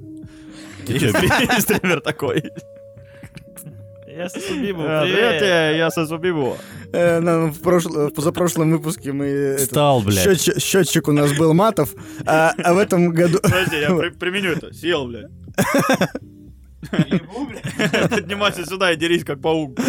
И 0.88 0.98
стри- 0.98 1.56
и 1.56 1.60
стример 1.60 2.00
такой. 2.00 2.42
Я 4.06 4.30
Субибу, 4.30 4.82
«А, 4.86 5.02
Привет, 5.02 5.42
я 5.42 5.70
я 5.72 5.90
сосу 5.90 6.16
Бибу. 6.16 6.56
э, 6.92 7.20
в 7.20 7.60
прошло- 7.60 8.08
в 8.08 8.14
позапрошлом 8.14 8.70
выпуске 8.70 9.12
мы... 9.12 9.26
этот, 9.26 9.66
Стал, 9.66 10.00
блядь. 10.00 10.24
счетчик, 10.24 10.58
счетчик 10.58 11.08
у 11.08 11.12
нас 11.12 11.32
был 11.34 11.52
матов, 11.52 11.92
а, 12.24 12.54
а 12.64 12.72
в 12.72 12.78
этом 12.78 13.10
году... 13.10 13.40
Подожди, 13.42 13.76
я 13.76 13.94
при- 13.94 14.10
применю 14.10 14.52
это. 14.52 14.72
Съел, 14.72 15.06
бля. 15.06 15.28
Поднимайся 18.10 18.64
сюда 18.64 18.92
и 18.92 18.96
дерись, 18.96 19.24
как 19.24 19.40
паук. 19.42 19.78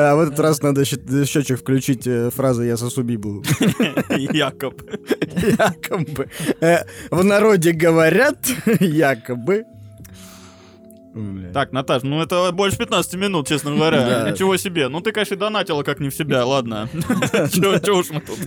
А 0.00 0.14
в 0.14 0.20
этот 0.20 0.38
раз 0.38 0.62
надо 0.62 0.84
счетчик 0.84 1.58
включить 1.58 2.06
э, 2.06 2.30
фразы 2.30 2.64
«Я 2.66 2.76
сосу 2.76 3.02
бибу». 3.02 3.42
Якоб. 4.10 4.82
Якобы. 5.20 6.28
Э, 6.60 6.84
В 7.10 7.24
народе 7.24 7.72
говорят, 7.72 8.38
якобы. 8.80 9.64
Бля. 11.18 11.52
Так, 11.52 11.72
Наташ, 11.72 12.02
ну 12.04 12.22
это 12.22 12.52
больше 12.52 12.78
15 12.78 13.14
минут, 13.16 13.48
честно 13.48 13.72
говоря. 13.74 14.30
Ничего 14.30 14.56
себе. 14.56 14.88
Ну 14.88 15.00
ты, 15.00 15.10
конечно, 15.12 15.36
донатила 15.36 15.82
как 15.82 15.98
не 16.00 16.08
в 16.10 16.14
себя, 16.14 16.44
ладно. 16.46 16.88
Чего 16.92 17.98
уж 17.98 18.10
мы 18.10 18.20
тут. 18.20 18.38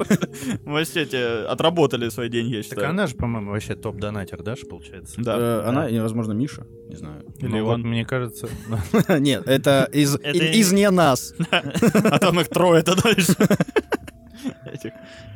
Вообще 0.64 1.06
тебе 1.06 1.46
отработали 1.48 2.10
свои 2.10 2.30
деньги, 2.30 2.56
я 2.56 2.62
Так 2.62 2.70
считаю. 2.72 2.90
она 2.90 3.08
же, 3.08 3.16
по-моему, 3.16 3.52
вообще 3.52 3.76
топ-донатер, 3.76 4.42
да, 4.44 4.56
получается? 4.70 5.16
Да. 5.18 5.36
Э, 5.38 5.64
Она, 5.68 5.88
возможно, 6.02 6.32
Миша, 6.34 6.66
не 6.88 6.96
знаю. 6.96 7.24
Или 7.40 7.48
Ну, 7.50 7.60
Иван. 7.60 7.82
вот 7.82 7.88
мне 7.90 8.06
кажется... 8.06 8.48
Нет, 9.10 9.48
это 9.48 9.84
из 9.92 10.72
не 10.72 10.90
нас. 10.90 11.34
А 11.52 12.20
там 12.20 12.40
их 12.40 12.48
трое-то 12.50 12.96
дальше. 13.02 13.36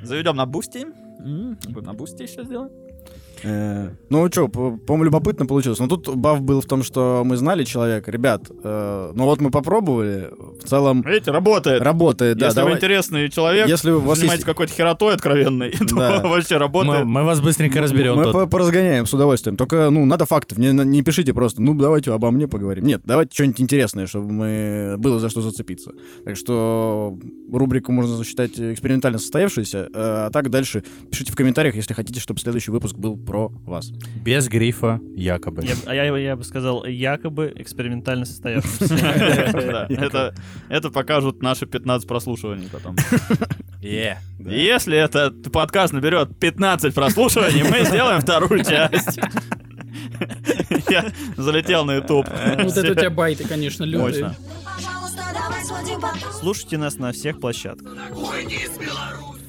Заведем 0.04 0.36
на 0.36 0.46
бусти. 0.46 0.86
На 1.20 1.94
бусти 1.94 2.24
еще 2.24 2.44
сделаем. 2.44 2.70
Э, 3.44 3.90
Ну 4.10 4.28
что, 4.32 4.48
по-моему, 4.48 5.04
любопытно 5.06 5.46
получилось. 5.46 5.80
Но 5.80 5.88
тут 5.88 6.16
баф 6.16 6.42
был 6.42 6.62
в 6.62 6.66
том, 6.66 6.84
что 6.84 7.24
мы 7.26 7.38
знали 7.38 7.64
человека. 7.64 8.12
Ребят, 8.12 8.50
э, 8.64 9.12
ну 9.14 9.24
вот 9.26 9.42
мы 9.42 9.52
попробовали. 9.52 10.30
В 10.62 10.68
целом 10.68 11.02
Видите, 11.02 11.32
работает. 11.32 11.82
работает. 11.82 12.38
Да, 12.38 12.48
Если 12.48 12.62
вы 12.62 12.72
интересный 12.72 13.30
человек, 13.30 13.68
Если 13.68 13.92
вас 13.92 14.18
занимаетесь 14.18 14.44
есть... 14.44 14.46
какой-то 14.46 14.74
херотой 14.74 15.14
откровенной, 15.16 15.72
то 15.90 15.96
вообще 16.24 16.58
работает. 16.58 17.06
мы 17.06 17.24
вас 17.24 17.42
быстренько 17.42 17.82
разберем 17.82 18.16
Мы 18.16 18.48
поразгоняем 18.48 19.06
с 19.06 19.14
удовольствием. 19.14 19.58
Только, 19.58 19.90
ну, 19.90 20.06
надо 20.06 20.26
фактов. 20.26 20.58
Не, 20.58 20.72
не 20.72 21.02
пишите 21.02 21.34
просто, 21.34 21.62
ну, 21.62 21.74
давайте 21.74 22.12
обо 22.14 22.32
мне 22.32 22.48
поговорим. 22.48 22.86
Нет, 22.86 23.02
давайте 23.06 23.34
что-нибудь 23.34 23.62
интересное, 23.62 24.08
чтобы 24.08 24.32
мы... 24.32 24.96
было 24.98 25.20
за 25.20 25.30
что 25.30 25.42
зацепиться. 25.42 25.92
Так 26.24 26.38
что 26.38 27.18
рубрику 27.52 27.92
можно 27.92 28.16
засчитать 28.16 28.60
экспериментально 28.60 29.20
состоявшейся. 29.20 29.90
э, 29.94 30.26
А 30.26 30.30
так 30.32 30.50
дальше 30.50 30.84
пишите 31.12 31.32
в 31.32 31.36
комментариях, 31.36 31.76
если 31.76 31.94
хотите, 31.94 32.20
чтобы 32.20 32.40
следующий 32.40 32.72
выпуск 32.72 32.96
был 32.96 33.18
про 33.26 33.52
вас. 33.66 33.92
Без 34.24 34.48
грифа 34.48 35.00
якобы. 35.16 35.64
Я, 35.66 35.76
а 35.86 35.94
я, 35.94 36.18
я 36.18 36.36
бы 36.36 36.44
сказал, 36.44 36.86
якобы 36.86 37.52
экспериментально 37.56 38.26
состоявшийся. 38.26 38.96
Да, 39.66 39.88
Это 39.90 40.34
это 40.70 40.90
покажут 40.90 41.42
наши 41.42 41.66
15 41.66 42.08
прослушиваний 42.08 42.70
потом. 42.72 42.96
Если 43.82 44.98
этот 44.98 45.52
подкаст 45.52 45.94
наберет 45.94 46.38
15 46.40 46.94
прослушиваний, 46.94 47.64
мы 47.64 47.86
сделаем 47.86 48.22
вторую 48.22 48.64
часть. 48.64 49.20
Я 50.90 51.06
залетел 51.38 51.86
на 51.86 51.96
YouTube. 51.96 52.28
Вот 52.58 52.78
это 52.78 52.92
у 52.92 52.96
тебя 52.96 53.10
байты, 53.10 53.48
конечно, 53.48 53.84
лютые. 53.84 54.36
Слушайте 56.40 56.78
нас 56.78 56.98
на 56.98 57.12
всех 57.12 57.40
площадках. 57.40 57.96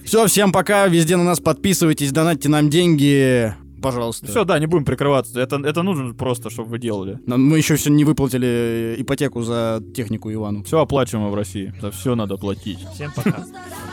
Все, 0.05 0.27
всем 0.27 0.53
пока. 0.53 0.87
Везде 0.87 1.17
на 1.17 1.25
нас 1.25 1.41
подписывайтесь, 1.41 2.13
донатьте 2.13 2.49
нам 2.49 2.71
деньги. 2.71 3.55
Пожалуйста. 3.83 4.27
Все, 4.27 4.45
да, 4.45 4.59
не 4.59 4.67
будем 4.67 4.85
прикрываться. 4.85 5.41
Это, 5.41 5.57
это 5.57 5.83
нужно 5.83 6.15
просто, 6.15 6.51
чтобы 6.51 6.71
вы 6.71 6.79
делали. 6.79 7.19
Нам- 7.27 7.43
Мы 7.45 7.59
еще 7.59 7.77
все 7.77 7.91
не 7.91 8.05
выплатили 8.05 8.97
ипотеку 8.99 9.43
за 9.43 9.83
технику 9.95 10.33
Ивану. 10.33 10.63
Все 10.65 10.81
оплачиваемо 10.81 11.31
в 11.31 11.35
России. 11.35 11.73
За 11.81 11.91
все 11.91 12.15
надо 12.15 12.37
платить. 12.37 12.79
Всем 12.95 13.13
пока. 13.15 13.45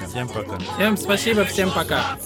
Всем 0.09 0.27
пока. 0.27 0.57
Всем 0.75 0.97
спасибо, 0.97 1.43
всем 1.45 1.69
пока. 1.71 2.17